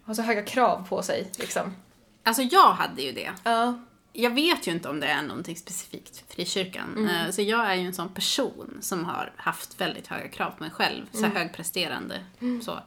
har 0.03 0.13
så 0.13 0.21
höga 0.21 0.43
krav 0.43 0.87
på 0.89 1.01
sig? 1.01 1.31
Liksom? 1.39 1.75
alltså 2.23 2.41
jag 2.41 2.71
hade 2.71 3.01
ju 3.01 3.11
det. 3.11 3.31
Ja. 3.43 3.79
Jag 4.13 4.29
vet 4.31 4.67
ju 4.67 4.71
inte 4.71 4.89
om 4.89 4.99
det 4.99 5.07
är 5.07 5.21
någonting 5.21 5.55
specifikt 5.55 6.17
för 6.17 6.33
frikyrkan. 6.35 7.09
Eh, 7.09 7.31
Så 7.31 7.41
jag 7.41 7.71
är 7.71 7.75
ju 7.75 7.85
en 7.85 7.93
sån 7.93 8.09
person 8.09 8.77
som 8.81 9.05
har 9.05 9.31
haft 9.35 9.81
väldigt 9.81 10.07
höga 10.07 10.27
krav 10.27 10.51
på 10.51 10.63
mig 10.63 10.71
själv. 10.71 11.05
Så 11.11 11.25
här 11.25 11.33
högpresterande. 11.35 12.23
Så. 12.61 12.79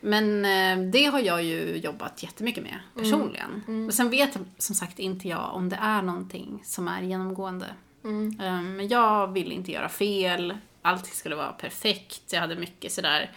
Men 0.00 0.44
eh, 0.44 0.90
det 0.90 1.04
har 1.04 1.20
jag 1.20 1.42
ju 1.42 1.76
jobbat 1.76 2.22
jättemycket 2.22 2.62
med 2.62 2.78
personligen. 2.94 3.62
Men 3.66 3.92
sen 3.92 4.10
vet 4.10 4.36
som 4.58 4.74
sagt 4.74 4.98
inte 4.98 5.28
jag 5.28 5.50
om 5.54 5.68
det 5.68 5.76
är 5.82 6.02
någonting 6.02 6.62
som 6.64 6.88
är 6.88 7.02
genomgående. 7.02 7.66
Eh, 8.04 8.62
Men 8.62 8.88
jag 8.88 9.32
vill 9.32 9.52
inte 9.52 9.72
göra 9.72 9.88
fel. 9.88 10.58
Allting 10.82 11.12
skulle 11.14 11.34
vara 11.36 11.52
perfekt. 11.52 12.22
Jag 12.32 12.40
hade 12.40 12.56
mycket 12.56 12.92
sådär 12.92 13.30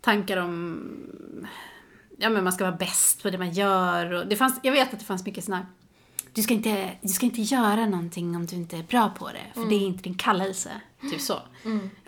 tankar 0.00 0.36
om 0.36 0.80
ja, 2.16 2.30
men 2.30 2.44
man 2.44 2.52
ska 2.52 2.64
vara 2.64 2.76
bäst 2.76 3.22
på 3.22 3.30
det 3.30 3.38
man 3.38 3.52
gör. 3.52 4.12
Och 4.12 4.26
det 4.26 4.36
fanns, 4.36 4.60
jag 4.62 4.72
vet 4.72 4.92
att 4.92 4.98
det 4.98 5.04
fanns 5.04 5.24
mycket 5.24 5.44
sådana 5.44 5.66
du 6.38 6.42
ska, 6.42 6.54
inte, 6.54 6.90
du 7.00 7.08
ska 7.08 7.26
inte 7.26 7.40
göra 7.40 7.86
någonting 7.86 8.36
om 8.36 8.46
du 8.46 8.56
inte 8.56 8.76
är 8.76 8.82
bra 8.82 9.14
på 9.18 9.28
det, 9.28 9.44
för 9.54 9.68
det 9.68 9.74
är 9.74 9.86
inte 9.86 10.02
din 10.02 10.14
kallelse. 10.14 10.70
Typ 11.10 11.20
så. 11.20 11.42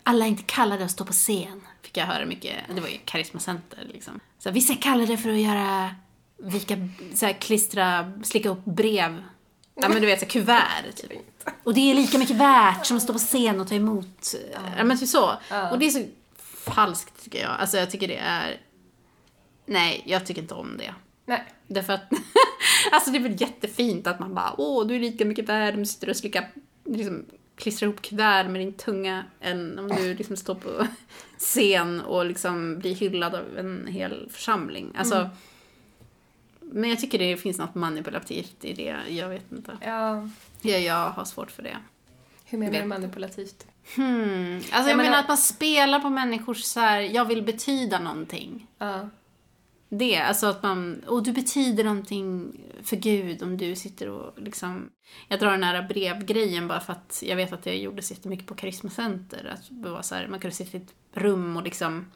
Alla 0.03 0.25
är 0.25 0.29
inte 0.29 0.43
kallade 0.43 0.85
att 0.85 0.91
stå 0.91 1.05
på 1.05 1.13
scen, 1.13 1.61
fick 1.83 1.97
jag 1.97 2.07
höra 2.07 2.27
mycket. 2.27 2.55
Det 2.75 2.81
var 2.81 2.89
ju 2.89 2.99
karismacenter 3.05 3.89
liksom. 3.93 4.21
Så 4.39 4.51
vissa 4.51 4.73
är 4.73 4.77
kallade 4.77 5.17
för 5.17 5.31
att 5.31 5.39
göra, 5.39 5.95
vika, 6.39 6.77
så 7.15 7.27
här, 7.27 7.33
klistra, 7.33 8.13
slicka 8.23 8.49
upp 8.49 8.65
brev. 8.65 9.23
Ja 9.75 9.89
men 9.89 10.01
du 10.01 10.07
vet, 10.07 10.19
så 10.19 10.25
här, 10.25 10.31
kuvert. 10.31 10.97
Typ. 10.97 11.13
Och 11.65 11.75
det 11.75 11.91
är 11.91 11.95
lika 11.95 12.19
mycket 12.19 12.37
värt 12.37 12.87
som 12.87 12.97
att 12.97 13.03
stå 13.03 13.13
på 13.13 13.19
scen 13.19 13.61
och 13.61 13.69
ta 13.69 13.75
emot. 13.75 14.35
Ja 14.77 14.85
men 14.85 14.99
typ 14.99 15.09
så. 15.09 15.31
Och 15.71 15.79
det 15.79 15.87
är 15.87 15.91
så 15.91 16.05
falskt 16.75 17.25
tycker 17.25 17.43
jag. 17.43 17.51
Alltså 17.51 17.77
jag 17.77 17.91
tycker 17.91 18.09
det 18.09 18.17
är... 18.17 18.61
Nej, 19.67 20.03
jag 20.07 20.27
tycker 20.27 20.43
inte 20.43 20.55
om 20.55 20.77
det. 20.79 20.95
Nej. 21.27 21.45
Därför 21.67 21.93
att, 21.93 22.13
alltså 22.93 23.11
det 23.11 23.19
är 23.19 23.23
väl 23.23 23.41
jättefint 23.41 24.07
att 24.07 24.21
man 24.21 24.35
bara, 24.35 24.55
åh, 24.59 24.87
du 24.87 24.95
är 24.95 25.01
lika 25.01 25.25
mycket 25.25 25.49
värd 25.49 25.75
om 25.75 25.81
du 25.81 25.87
sitter 25.87 26.11
och 26.11 26.17
slickar, 26.17 26.49
liksom, 26.85 27.25
klistrar 27.57 27.89
ihop 27.89 28.03
kuvert 28.03 28.49
med 28.49 28.61
din 28.61 28.73
tunga 28.73 29.25
än 29.41 29.79
om 29.79 29.89
du 29.89 30.15
liksom 30.15 30.37
står 30.37 30.55
på 30.55 30.87
scen 31.39 32.01
och 32.01 32.27
liksom 32.27 32.79
blir 32.79 32.95
hyllad 32.95 33.35
av 33.35 33.59
en 33.59 33.87
hel 33.87 34.29
församling. 34.31 34.93
Alltså, 34.97 35.31
men 36.61 36.91
jag 36.91 37.01
tycker 37.01 37.19
det 37.19 37.37
finns 37.37 37.59
något 37.59 37.75
manipulativt 37.75 38.65
i 38.65 38.73
det, 38.73 38.97
jag 39.09 39.29
vet 39.29 39.53
inte. 39.53 39.79
Ja. 39.81 40.29
Jag, 40.63 40.81
jag 40.81 41.11
har 41.11 41.25
svårt 41.25 41.51
för 41.51 41.63
det. 41.63 41.77
Hur 42.45 42.59
menar 42.59 42.81
du 42.81 42.87
manipulativt? 42.87 43.67
Hmm. 43.97 44.55
Alltså 44.57 44.71
jag, 44.73 44.89
Jag 44.89 44.97
menar, 44.97 45.03
menar- 45.11 45.19
att 45.19 45.29
man 45.29 45.37
spelar 45.37 46.01
på 46.01 46.11
människors 46.11 46.63
så 46.63 46.81
här, 46.81 47.01
jag 47.01 47.25
vill 47.25 47.43
betyda 47.43 47.99
någonting. 47.99 48.67
Ja. 48.79 49.09
Det, 49.89 50.17
alltså 50.17 50.47
att 50.47 50.63
man, 50.63 51.03
och 51.07 51.23
du 51.23 51.33
betyder 51.33 51.85
någonting 51.85 52.61
för 52.83 52.97
Gud 52.97 53.43
om 53.43 53.57
du 53.57 53.77
sitter 53.77 54.09
och 54.09 54.43
liksom... 54.43 54.91
Jag 55.29 55.41
drar 55.41 55.51
den 55.51 55.63
här 55.63 55.83
brevgrejen 55.83 56.69
bara 56.69 56.81
för 56.81 56.93
att 56.93 57.23
jag 57.27 57.37
vet 57.37 57.53
att 57.53 57.63
det 57.63 57.77
gjordes 57.77 58.11
jättemycket 58.11 58.47
på 58.47 58.55
Karismacenter. 58.55 59.53
Att 59.55 59.67
det 59.71 59.89
var 59.91 60.03
så 60.03 60.15
här, 60.15 60.29
man 60.29 60.41
kunde 60.41 60.57
sitta 60.57 60.79
i 60.79 60.81
ett 60.81 60.95
rum 61.13 61.57
och 61.57 61.63
liksom 61.63 62.07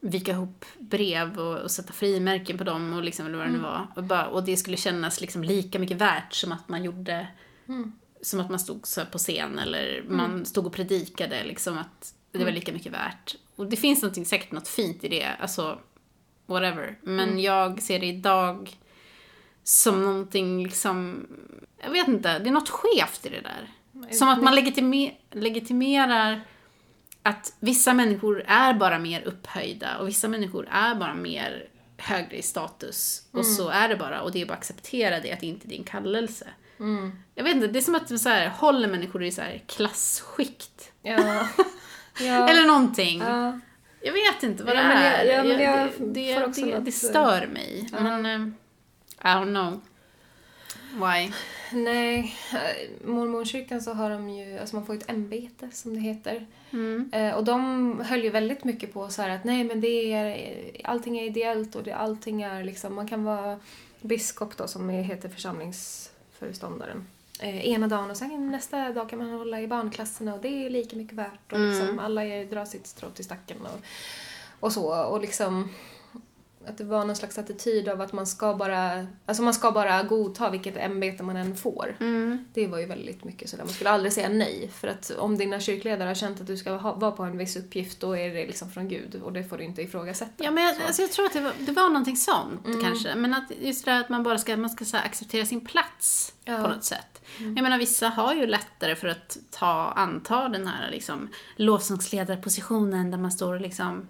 vika 0.00 0.32
ihop 0.32 0.64
brev 0.78 1.38
och, 1.38 1.58
och 1.58 1.70
sätta 1.70 1.92
frimärken 1.92 2.58
på 2.58 2.64
dem 2.64 2.92
och 2.92 3.02
liksom, 3.02 3.26
eller 3.26 3.38
vad 3.38 3.46
det 3.46 3.52
nu 3.52 3.58
var. 3.58 3.86
Och, 3.96 4.04
bara, 4.04 4.26
och 4.26 4.44
det 4.44 4.56
skulle 4.56 4.76
kännas 4.76 5.20
liksom 5.20 5.44
lika 5.44 5.78
mycket 5.78 5.96
värt 5.96 6.32
som 6.34 6.52
att 6.52 6.68
man 6.68 6.84
gjorde 6.84 7.26
som 8.22 8.40
att 8.40 8.50
man 8.50 8.58
stod 8.58 8.86
så 8.86 9.04
på 9.04 9.18
scen 9.18 9.58
eller 9.58 10.04
man 10.08 10.44
stod 10.46 10.66
och 10.66 10.72
predikade 10.72 11.44
liksom 11.44 11.78
att 11.78 12.14
det 12.32 12.44
var 12.44 12.50
lika 12.50 12.72
mycket 12.72 12.92
värt. 12.92 13.36
Och 13.56 13.66
det 13.66 13.76
finns 13.76 14.02
någonting, 14.02 14.26
säkert 14.26 14.52
något 14.52 14.68
fint 14.68 15.04
i 15.04 15.08
det, 15.08 15.24
alltså 15.40 15.78
whatever. 16.46 16.98
Men 17.02 17.40
jag 17.40 17.82
ser 17.82 17.98
det 18.00 18.06
idag 18.06 18.76
som 19.64 20.04
någonting 20.04 20.62
liksom, 20.62 21.26
jag 21.82 21.90
vet 21.90 22.08
inte, 22.08 22.38
det 22.38 22.48
är 22.48 22.52
något 22.52 22.68
skevt 22.68 23.26
i 23.26 23.28
det 23.28 23.40
där. 23.40 23.70
Som 24.12 24.28
att 24.28 24.42
man 24.42 24.54
legitime- 24.54 25.14
legitimerar 25.30 26.40
att 27.22 27.56
vissa 27.60 27.94
människor 27.94 28.44
är 28.46 28.74
bara 28.74 28.98
mer 28.98 29.22
upphöjda 29.22 29.98
och 29.98 30.08
vissa 30.08 30.28
människor 30.28 30.68
är 30.70 30.94
bara 30.94 31.14
mer 31.14 31.68
högre 31.96 32.36
i 32.36 32.42
status. 32.42 33.22
Och 33.32 33.46
så 33.46 33.68
är 33.68 33.88
det 33.88 33.96
bara 33.96 34.22
och 34.22 34.32
det 34.32 34.40
är 34.42 34.46
bara 34.46 34.52
att 34.52 34.58
acceptera 34.58 35.20
det, 35.20 35.32
att 35.32 35.40
det 35.40 35.46
inte 35.46 35.66
är 35.66 35.70
din 35.70 35.84
kallelse. 35.84 36.46
Jag 37.34 37.44
vet 37.44 37.54
inte, 37.54 37.66
det 37.66 37.78
är 37.78 37.82
som 37.82 37.94
att 37.94 38.20
så 38.20 38.28
här, 38.28 38.48
håller 38.48 38.88
människor 38.88 39.22
i 39.24 39.30
så 39.32 39.42
här 39.42 39.62
klasskikt. 39.66 40.92
Ja. 41.02 41.18
ja. 42.20 42.48
Eller 42.48 42.66
någonting. 42.66 43.20
ja. 43.20 43.60
Jag 44.00 44.12
vet 44.12 44.42
inte 44.42 44.64
vad 44.64 44.76
Ja, 44.76 44.82
det 44.82 44.88
jag- 44.88 45.02
är. 45.02 45.24
ja, 45.36 45.42
men 45.44 45.60
jag 45.60 45.88
det, 45.98 46.04
det, 46.34 46.62
det, 46.62 46.78
det 46.80 46.88
eh, 46.88 46.92
stör 46.92 47.46
mig. 47.46 47.88
Men, 47.92 48.26
eh, 48.26 48.48
I 49.22 49.34
don't 49.36 49.44
know. 49.50 49.80
Why? 50.92 51.32
Nej, 51.72 52.34
eh, 52.52 53.08
mormonkyrkan 53.08 53.80
så 53.82 53.92
har 53.92 54.10
de 54.10 54.28
ju, 54.28 54.58
alltså 54.58 54.76
man 54.76 54.86
får 54.86 54.94
ett 54.94 55.10
ämbete 55.10 55.68
som 55.72 55.94
det 55.94 56.00
heter. 56.00 56.46
Mm. 56.70 57.10
Eh, 57.12 57.34
och 57.34 57.44
de 57.44 58.00
höll 58.00 58.24
ju 58.24 58.30
väldigt 58.30 58.64
mycket 58.64 58.92
på 58.92 59.08
så 59.08 59.22
att 59.22 59.44
nej 59.44 59.64
men 59.64 59.80
det 59.80 60.12
är, 60.12 60.50
allting 60.84 61.18
är 61.18 61.24
ideellt 61.24 61.74
och 61.74 61.82
det, 61.82 61.92
allting 61.92 62.42
är 62.42 62.64
liksom, 62.64 62.94
man 62.94 63.08
kan 63.08 63.24
vara 63.24 63.60
biskop 64.00 64.56
då 64.56 64.68
som 64.68 64.88
heter 64.88 65.28
församlingsföreståndaren. 66.38 67.06
Eh, 67.40 67.66
ena 67.68 67.88
dagen 67.88 68.10
och 68.10 68.16
sen 68.16 68.50
nästa 68.50 68.92
dag 68.92 69.08
kan 69.08 69.18
man 69.18 69.30
hålla 69.30 69.60
i 69.60 69.66
barnklasserna 69.66 70.34
och 70.34 70.40
det 70.40 70.66
är 70.66 70.70
lika 70.70 70.96
mycket 70.96 71.14
värt 71.14 71.52
och 71.52 71.58
liksom 71.58 71.86
Mm. 71.86 71.98
alla 71.98 72.24
är, 72.24 72.44
drar 72.44 72.64
sitt 72.64 72.86
strå 72.86 73.10
till 73.10 73.24
stacken 73.24 73.56
och, 73.62 73.80
och 74.60 74.72
så 74.72 75.04
och 75.06 75.20
liksom 75.20 75.68
att 76.68 76.78
det 76.78 76.84
var 76.84 77.04
någon 77.04 77.16
slags 77.16 77.38
attityd 77.38 77.88
av 77.88 78.00
att 78.00 78.12
man 78.12 78.26
ska 78.26 78.54
bara, 78.54 79.06
alltså 79.26 79.42
man 79.42 79.54
ska 79.54 79.70
bara 79.70 80.02
godta 80.02 80.50
vilket 80.50 80.76
ämbete 80.76 81.22
man 81.22 81.36
än 81.36 81.56
får. 81.56 81.96
Mm. 82.00 82.44
Det 82.54 82.66
var 82.66 82.78
ju 82.78 82.86
väldigt 82.86 83.24
mycket 83.24 83.48
sådär, 83.50 83.64
man 83.64 83.72
skulle 83.74 83.90
aldrig 83.90 84.12
säga 84.12 84.28
nej. 84.28 84.70
För 84.74 84.88
att 84.88 85.10
om 85.18 85.38
dina 85.38 85.60
kyrkledare 85.60 86.08
har 86.08 86.14
känt 86.14 86.40
att 86.40 86.46
du 86.46 86.56
ska 86.56 86.72
ha, 86.72 86.94
vara 86.94 87.10
på 87.12 87.22
en 87.22 87.38
viss 87.38 87.56
uppgift, 87.56 88.00
då 88.00 88.16
är 88.16 88.34
det 88.34 88.46
liksom 88.46 88.70
från 88.70 88.88
Gud 88.88 89.14
och 89.24 89.32
det 89.32 89.44
får 89.44 89.58
du 89.58 89.64
inte 89.64 89.82
ifrågasätta. 89.82 90.44
Ja, 90.44 90.50
men 90.50 90.64
jag, 90.64 90.76
Så. 90.76 90.82
alltså, 90.86 91.02
jag 91.02 91.12
tror 91.12 91.26
att 91.26 91.32
det 91.32 91.40
var, 91.40 91.52
det 91.58 91.72
var 91.72 91.88
någonting 91.88 92.16
sånt 92.16 92.66
Mm. 92.66 92.82
kanske. 92.82 93.14
Men 93.14 93.34
att 93.34 93.44
just 93.60 93.84
det 93.84 93.90
där 93.90 94.00
att 94.00 94.08
man 94.08 94.22
bara 94.22 94.38
ska, 94.38 94.56
man 94.56 94.70
ska 94.70 94.84
så 94.84 94.96
acceptera 94.96 95.46
sin 95.46 95.60
plats 95.66 96.32
Ja. 96.48 96.62
på 96.62 96.68
något 96.68 96.84
sätt. 96.84 97.22
Jag 97.38 97.62
menar 97.62 97.78
vissa 97.78 98.08
har 98.08 98.34
ju 98.34 98.46
lättare 98.46 98.96
för 98.96 99.08
att 99.08 99.36
ta, 99.50 99.92
anta 99.96 100.48
den 100.48 100.66
här 100.66 100.90
liksom 100.90 101.28
lovsångsledarpositionen 101.56 103.10
där 103.10 103.18
man 103.18 103.32
står 103.32 103.54
och 103.54 103.60
liksom... 103.60 104.08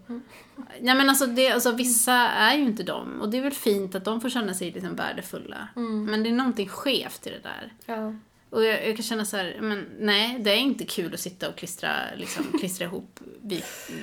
Nej 0.80 0.94
men 0.94 1.08
alltså, 1.08 1.26
det, 1.26 1.50
alltså 1.50 1.72
vissa 1.72 2.12
är 2.14 2.56
ju 2.56 2.62
inte 2.64 2.82
dem 2.82 3.20
och 3.20 3.28
det 3.28 3.38
är 3.38 3.42
väl 3.42 3.52
fint 3.52 3.94
att 3.94 4.04
de 4.04 4.20
får 4.20 4.30
känna 4.30 4.54
sig 4.54 4.70
liksom 4.70 4.96
värdefulla. 4.96 5.68
Men 6.08 6.22
det 6.22 6.28
är 6.28 6.32
någonting 6.32 6.68
skevt 6.68 7.26
i 7.26 7.30
det 7.30 7.42
där. 7.42 7.72
Ja. 7.86 8.14
Och 8.50 8.64
jag, 8.64 8.88
jag 8.88 8.96
kan 8.96 9.02
känna 9.02 9.24
så 9.24 9.36
här, 9.36 9.58
men 9.60 9.86
nej, 9.98 10.38
det 10.38 10.50
är 10.50 10.56
inte 10.56 10.84
kul 10.84 11.14
att 11.14 11.20
sitta 11.20 11.48
och 11.48 11.56
klistra, 11.56 11.90
liksom, 12.16 12.44
klistra 12.58 12.84
ihop 12.84 13.20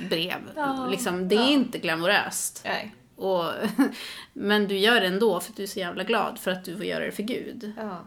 brev. 0.10 0.40
Ja, 0.56 0.88
Liksom, 0.92 1.28
det 1.28 1.36
är 1.36 1.40
ja. 1.40 1.48
inte 1.50 1.78
glamoröst. 1.78 2.62
Nej. 2.66 2.96
Och, 3.16 3.46
men 4.34 4.68
du 4.68 4.78
gör 4.78 5.02
det 5.02 5.08
ändå 5.08 5.40
för 5.40 5.52
att 5.52 5.58
du 5.58 5.64
är 5.64 5.68
så 5.68 5.80
jävla 5.80 6.04
glad 6.04 6.40
för 6.40 6.52
att 6.52 6.66
du 6.66 6.76
får 6.76 6.86
göra 6.86 7.06
det 7.06 7.12
för 7.12 7.24
Gud. 7.24 7.74
Ja. 7.78 8.06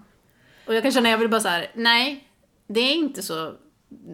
Och 0.69 0.75
jag 0.75 0.83
kan 0.83 0.93
känna, 0.93 1.11
jag 1.11 1.19
vill 1.19 1.29
bara 1.29 1.41
så 1.41 1.49
här, 1.49 1.71
nej, 1.75 2.25
det 2.66 2.81
är 2.81 2.95
inte 2.95 3.23
så 3.23 3.55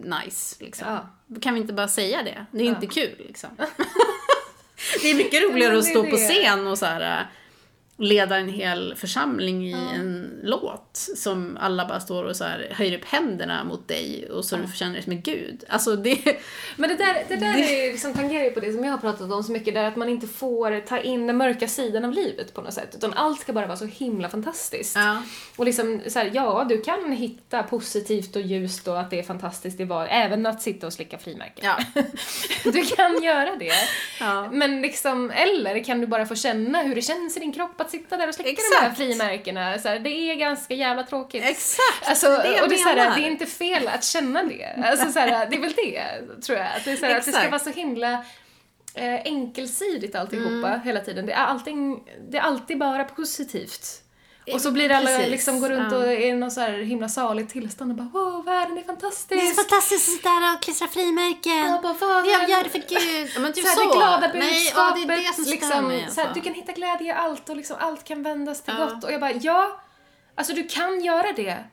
nice 0.03 0.63
liksom. 0.63 0.87
Ja. 0.87 1.39
kan 1.41 1.53
vi 1.53 1.59
inte 1.59 1.73
bara 1.73 1.87
säga 1.87 2.23
det? 2.23 2.45
Det 2.51 2.63
är 2.63 2.67
inte 2.67 2.87
kul 2.87 3.15
liksom. 3.17 3.49
det 5.01 5.11
är 5.11 5.15
mycket 5.15 5.43
roligare 5.43 5.77
att 5.77 5.83
det 5.83 5.89
stå 5.89 6.03
på 6.03 6.09
det. 6.09 6.17
scen 6.17 6.67
och 6.67 6.77
så 6.77 6.85
här 6.85 7.19
äh, 7.19 7.25
leda 7.97 8.37
en 8.37 8.49
hel 8.49 8.95
församling 8.95 9.67
i 9.67 9.73
en 9.95 10.39
låt 10.43 11.09
som 11.15 11.57
alla 11.61 11.85
bara 11.85 11.99
står 11.99 12.23
och 12.23 12.35
så 12.35 12.43
här 12.43 12.67
höjer 12.71 12.97
upp 12.97 13.05
händerna 13.05 13.63
mot 13.63 13.87
dig 13.87 14.29
och 14.31 14.45
så 14.45 14.55
du 14.55 14.67
känner 14.75 14.93
dig 14.93 15.03
en 15.07 15.21
gud. 15.21 15.63
Alltså 15.69 15.95
det... 15.95 16.39
Men 16.75 16.89
det 16.89 16.95
där, 16.95 17.23
det 17.27 17.35
där 17.35 17.57
är 17.57 17.91
liksom 17.91 18.13
tangerar 18.13 18.43
ju 18.43 18.51
på 18.51 18.59
det 18.59 18.71
som 18.71 18.83
jag 18.83 18.91
har 18.91 18.97
pratat 18.97 19.31
om 19.31 19.43
så 19.43 19.51
mycket, 19.51 19.73
där 19.73 19.83
att 19.83 19.95
man 19.95 20.09
inte 20.09 20.27
får 20.27 20.79
ta 20.79 20.99
in 20.99 21.27
den 21.27 21.37
mörka 21.37 21.67
sidan 21.67 22.05
av 22.05 22.11
livet 22.11 22.53
på 22.53 22.61
något 22.61 22.73
sätt. 22.73 22.95
Utan 22.95 23.13
allt 23.13 23.39
ska 23.39 23.53
bara 23.53 23.67
vara 23.67 23.77
så 23.77 23.85
himla 23.85 24.29
fantastiskt. 24.29 24.95
Ja. 24.95 25.21
Och 25.55 25.65
liksom 25.65 26.01
så 26.07 26.19
här, 26.19 26.31
ja, 26.33 26.65
du 26.69 26.81
kan 26.81 27.11
hitta 27.11 27.63
positivt 27.63 28.35
och 28.35 28.41
ljust 28.41 28.87
och 28.87 28.99
att 28.99 29.09
det 29.09 29.19
är 29.19 29.23
fantastiskt 29.23 29.79
i 29.79 29.83
var, 29.83 30.07
även 30.07 30.45
att 30.45 30.61
sitta 30.61 30.87
och 30.87 30.93
slicka 30.93 31.17
frimärken. 31.17 31.65
Ja. 31.65 32.01
Du 32.63 32.85
kan 32.85 33.23
göra 33.23 33.55
det. 33.55 33.71
Ja. 34.19 34.49
Men 34.51 34.81
liksom, 34.81 35.31
eller 35.31 35.83
kan 35.83 36.01
du 36.01 36.07
bara 36.07 36.25
få 36.25 36.35
känna 36.35 36.81
hur 36.81 36.95
det 36.95 37.01
känns 37.01 37.37
i 37.37 37.39
din 37.39 37.53
kropp 37.53 37.81
att 37.85 37.91
sitta 37.91 38.17
där 38.17 38.27
och 38.27 38.35
slicka 38.35 38.61
de 38.71 38.75
här 38.75 38.83
Exakt. 38.91 38.97
frimärkena. 38.97 39.79
Så 39.79 39.87
här, 39.87 39.99
det 39.99 40.09
är 40.09 40.35
ganska 40.35 40.73
jävla 40.73 41.03
tråkigt. 41.03 41.43
Exakt! 41.45 42.09
Alltså, 42.09 42.27
det 42.27 42.61
och 42.61 42.69
det 42.69 42.75
är, 42.75 42.77
så 42.77 42.89
här, 42.89 43.15
det 43.19 43.25
är 43.27 43.31
inte 43.31 43.45
fel 43.45 43.87
att 43.87 44.03
känna 44.03 44.43
det. 44.43 44.83
Alltså, 44.85 45.11
så 45.11 45.19
här, 45.19 45.45
det 45.49 45.55
är 45.55 45.61
väl 45.61 45.73
det, 45.73 46.05
tror 46.45 46.57
jag. 46.57 46.67
Att 46.67 46.85
det, 46.85 46.91
är 46.91 46.95
så 46.95 47.05
här, 47.05 47.11
att 47.17 47.25
det 47.25 47.31
ska 47.31 47.41
Exakt. 47.41 47.51
vara 47.51 47.73
så 47.73 47.79
himla 47.79 48.11
eh, 48.93 49.21
enkelsidigt 49.25 50.15
alltihopa 50.15 50.67
Mm. 50.67 50.81
hela 50.81 50.99
tiden. 50.99 51.25
Det 51.25 51.33
är, 51.33 51.45
allting, 51.45 52.03
det 52.29 52.37
är 52.37 52.41
alltid 52.41 52.77
bara 52.77 53.03
positivt. 53.03 54.01
Och 54.53 54.61
så 54.61 54.71
blir 54.71 54.89
det 54.89 54.97
alla 54.97 55.07
Precis, 55.09 55.29
liksom 55.31 55.59
går 55.59 55.69
runt 55.69 55.91
ja. 55.91 55.97
och 55.97 56.03
är 56.07 56.19
i 56.19 56.33
någon 56.33 56.51
så 56.51 56.61
här 56.61 56.71
himla 56.73 57.09
saligt 57.09 57.49
tillstånd 57.53 57.91
och 57.91 57.97
bara 57.97 58.09
wow, 58.13 58.45
världen 58.45 58.77
är 58.77 58.83
fantastisk. 58.83 59.55
fantastiskt 59.55 60.07
att 60.09 60.13
sitta 60.15 60.29
här 60.29 60.55
och 60.55 60.61
klistra 60.61 60.87
frimärken. 60.87 61.57
Jag 61.57 61.81
bara, 61.81 61.93
vad 61.93 62.27
Jag 62.27 62.43
är- 62.43 62.47
gör 62.47 62.63
det 62.63 62.69
för 62.69 62.79
Gud. 62.79 63.31
Ja, 63.35 63.39
men 63.39 63.53
typ 63.53 63.63
så 63.63 63.69
här, 63.69 63.75
så. 63.75 63.81
det 63.89 63.95
glada 63.95 64.31
Nej, 64.33 64.49
budskapet, 64.51 65.01
ja, 65.01 65.07
det 65.07 65.13
är 65.13 65.17
det 65.27 65.33
som 65.35 65.43
liksom, 65.43 65.87
mig, 65.87 66.07
så 66.09 66.21
här, 66.21 66.27
alltså. 66.27 66.33
du 66.33 66.41
kan 66.41 66.53
hitta 66.53 66.71
glädje 66.71 67.07
i 67.07 67.11
allt 67.11 67.49
och 67.49 67.55
liksom 67.55 67.77
allt 67.79 68.03
kan 68.03 68.23
vändas 68.23 68.61
till 68.61 68.73
Ja. 68.79 68.85
gott. 68.85 69.03
Och 69.03 69.11
jag 69.11 69.21
bara, 69.21 69.31
ja, 69.31 69.79
alltså 70.35 70.53
du 70.53 70.63
kan 70.67 71.03
göra 71.03 71.31
det. 71.35 71.63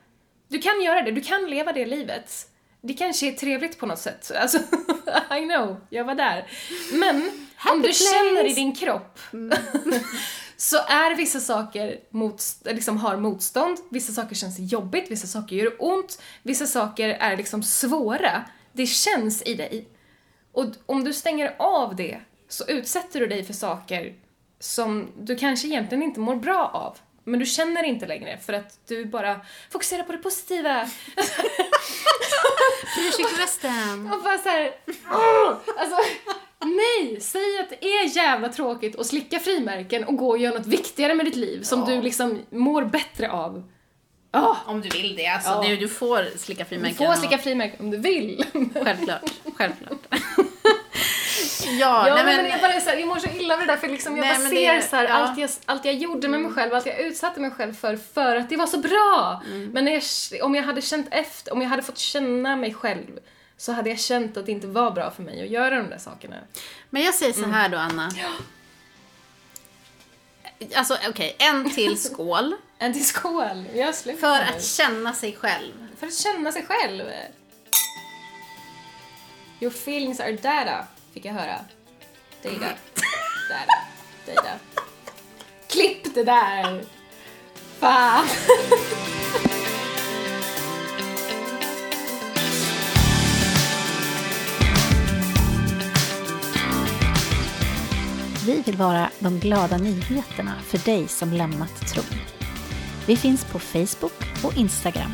Du 0.49 0.59
kan 0.59 0.83
göra 0.83 1.03
det, 1.03 1.11
du 1.11 1.21
kan 1.21 1.51
leva 1.51 1.73
det 1.73 1.87
livet. 1.87 2.33
Det 2.85 2.95
kanske 2.95 3.27
är 3.29 3.33
trevligt 3.33 3.79
på 3.79 3.87
något 3.87 3.99
sätt. 3.99 4.33
Alltså, 4.41 4.59
I 5.37 5.41
know, 5.49 5.77
jag 5.91 6.05
var 6.05 6.15
där. 6.15 6.47
Men 6.93 7.17
om 7.71 7.77
du 7.77 7.89
place. 7.89 8.05
känner 8.05 8.45
i 8.45 8.53
din 8.55 8.75
kropp 8.75 9.19
så 10.63 10.77
är 10.77 11.15
vissa 11.15 11.41
saker 11.41 12.01
mot, 12.11 12.43
liksom 12.65 12.99
har 12.99 13.17
motstånd, 13.17 13.79
vissa 13.91 14.13
saker 14.13 14.35
känns 14.35 14.73
jobbigt, 14.73 15.11
vissa 15.11 15.27
saker 15.27 15.57
gör 15.57 15.77
ont, 15.79 16.23
vissa 16.43 16.67
saker 16.67 17.09
är 17.09 17.37
liksom 17.37 17.63
svåra. 17.63 18.45
Det 18.73 18.87
känns 18.87 19.43
i 19.43 19.55
dig. 19.55 19.89
Och 20.53 20.67
om 20.87 21.05
du 21.05 21.13
stänger 21.13 21.55
av 21.59 21.97
det 21.97 22.21
så 22.49 22.65
utsätter 22.67 23.21
du 23.21 23.27
dig 23.27 23.45
för 23.45 23.53
saker 23.53 24.15
som 24.61 25.09
du 25.19 25.37
kanske 25.37 25.69
egentligen 25.69 26.03
inte 26.03 26.21
mår 26.21 26.37
bra 26.37 26.71
av. 26.75 26.99
Men 27.25 27.41
du 27.41 27.47
känner 27.47 27.83
inte 27.85 28.07
längre 28.07 28.39
för 28.39 28.53
att 28.53 28.79
du 28.87 29.05
bara 29.05 29.41
fokuserar 29.71 30.03
på 30.03 30.13
det 30.13 30.19
positiva. 30.19 30.87
Frikyrkovästen. 32.95 34.13
Och 34.13 34.23
bara 34.23 34.39
såhär... 34.39 34.75
åh! 35.11 35.55
Alltså, 35.79 35.97
nej! 36.65 37.21
Säg 37.21 37.59
att 37.61 37.71
det 37.71 37.87
är 37.87 38.17
jävla 38.17 38.49
tråkigt 38.49 38.99
att 38.99 39.07
slicka 39.07 39.39
frimärken 39.41 40.05
och 40.05 40.17
gå 40.17 40.29
och 40.29 40.39
göra 40.39 40.55
något 40.59 40.67
viktigare 40.67 41.15
med 41.15 41.27
ditt 41.27 41.37
liv 41.37 41.63
som 41.63 41.85
du 41.85 42.03
liksom 42.03 42.39
mår 42.51 42.83
bättre 42.85 43.31
av. 43.31 43.63
Ah, 44.31 44.57
Om 44.67 44.81
du 44.81 44.89
vill 44.89 45.17
det. 45.17 45.27
Alltså, 45.27 45.51
Ja. 45.51 45.63
du, 45.69 45.77
du 45.77 45.89
får 45.89 46.39
slicka 46.39 46.63
du 46.63 46.69
frimärken. 46.69 46.97
får 46.97 47.09
och- 47.09 47.19
slicka 47.19 47.39
frimärken 47.39 47.81
om 47.81 47.91
du 47.91 47.97
vill. 47.97 48.45
Självklart. 48.85 49.23
Självklart. 49.57 49.99
ja, 51.81 52.09
Ja, 52.09 52.15
men, 52.15 52.27
men... 52.37 52.47
jag, 52.51 52.61
bara, 52.61 52.81
så 52.81 52.91
här, 52.91 52.97
jag 52.99 53.09
mår 53.09 53.17
så 53.19 53.29
illa 53.41 53.55
av 53.55 53.61
det 53.61 53.67
där 53.67 53.77
för 53.77 53.89
liksom 53.89 54.17
jag 54.17 54.27
Nej, 54.27 54.39
bara 54.39 54.49
ser 54.49 54.75
det- 54.75 54.83
så 54.83 54.97
här, 54.97 55.05
ja. 55.05 55.11
allt, 55.15 55.39
jag, 55.39 55.51
allt 55.65 55.85
jag 55.85 55.95
gjorde 55.95 56.29
med 56.29 56.41
mig 56.41 56.53
själv, 56.53 56.75
allt 56.75 56.87
jag 56.87 57.01
utsatte 57.01 57.41
mig 57.41 57.51
själv 57.51 57.75
för, 57.75 57.97
för 58.15 58.37
att 58.37 58.49
det 58.49 58.57
var 58.57 58.67
så 58.67 58.79
bra. 58.79 59.43
Mm. 59.47 59.71
Men 59.71 59.87
jag, 59.87 60.03
om 60.43 60.55
jag 60.55 60.63
hade 60.63 60.83
känt 60.83 61.07
efter, 61.11 61.53
om 61.53 61.63
jag 61.63 61.69
hade 61.69 61.83
fått 61.83 61.99
känna 61.99 62.57
mig 62.57 62.75
själv 62.75 63.19
så 63.63 63.73
hade 63.73 63.91
jag 63.91 64.01
känt 64.01 64.37
att 64.37 64.47
det 64.47 64.53
inte 64.53 64.67
var 64.67 64.91
bra 64.91 65.11
för 65.11 65.23
mig 65.23 65.43
att 65.43 65.49
göra 65.49 65.77
de 65.77 65.91
där 65.91 65.99
sakerna. 65.99 66.37
Men 66.91 67.03
jag 67.03 67.15
säger 67.15 67.33
så 67.33 67.39
Mm. 67.39 67.51
här 67.53 67.69
då, 67.69 67.77
Anna. 67.79 68.11
Alltså, 70.75 70.99
okej. 71.09 71.37
en 71.39 71.71
till 71.75 72.03
skål. 72.03 72.55
En 72.79 72.93
till 72.93 73.07
skål, 73.07 73.65
vi 73.73 73.83
har 73.83 73.93
slut 73.93 74.21
För 74.21 74.39
nu. 74.39 74.57
att 74.57 74.65
känna 74.65 75.13
sig 75.15 75.37
själv. 75.37 75.73
För 75.99 76.07
att 76.07 76.15
känna 76.15 76.53
sig 76.53 76.67
själv. 76.67 77.05
Your 79.61 79.73
feelings 79.73 80.21
are 80.21 80.33
data, 80.33 80.87
fick 81.15 81.25
jag 81.25 81.33
höra. 81.33 81.59
Data. 82.43 82.59
Data. 82.61 82.75
Data. 84.27 84.51
Klipp 85.69 86.15
det 86.15 86.25
där! 86.25 86.85
Fan! 87.81 88.27
Vi 98.47 98.63
vill 98.67 98.77
vara 98.77 99.11
de 99.19 99.39
glada 99.39 99.79
nyheterna 99.79 100.53
för 100.67 100.79
dig 100.79 101.09
som 101.09 101.33
lämnat 101.33 101.87
tron. 101.87 102.21
Vi 103.07 103.17
finns 103.17 103.45
på 103.45 103.59
Facebook 103.59 104.45
och 104.45 104.57
Instagram. 104.57 105.13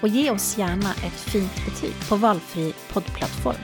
Och 0.00 0.08
ge 0.08 0.30
oss 0.30 0.58
gärna 0.58 0.90
ett 0.90 1.20
fint 1.20 1.64
betyg 1.64 1.94
på 2.08 2.16
valfri 2.16 2.72
poddplattform. 2.92 3.62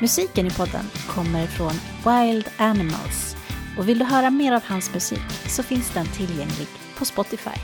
Musiken 0.00 0.46
i 0.46 0.50
podden 0.50 0.84
kommer 1.08 1.46
från 1.46 1.72
Wild 2.04 2.48
Animals 2.56 3.36
och 3.78 3.88
vill 3.88 3.98
du 3.98 4.04
höra 4.04 4.30
mer 4.30 4.52
av 4.52 4.62
hans 4.64 4.94
musik 4.94 5.48
så 5.48 5.62
finns 5.62 5.90
den 5.90 6.06
tillgänglig 6.06 6.68
på 6.98 7.04
Spotify. 7.04 7.60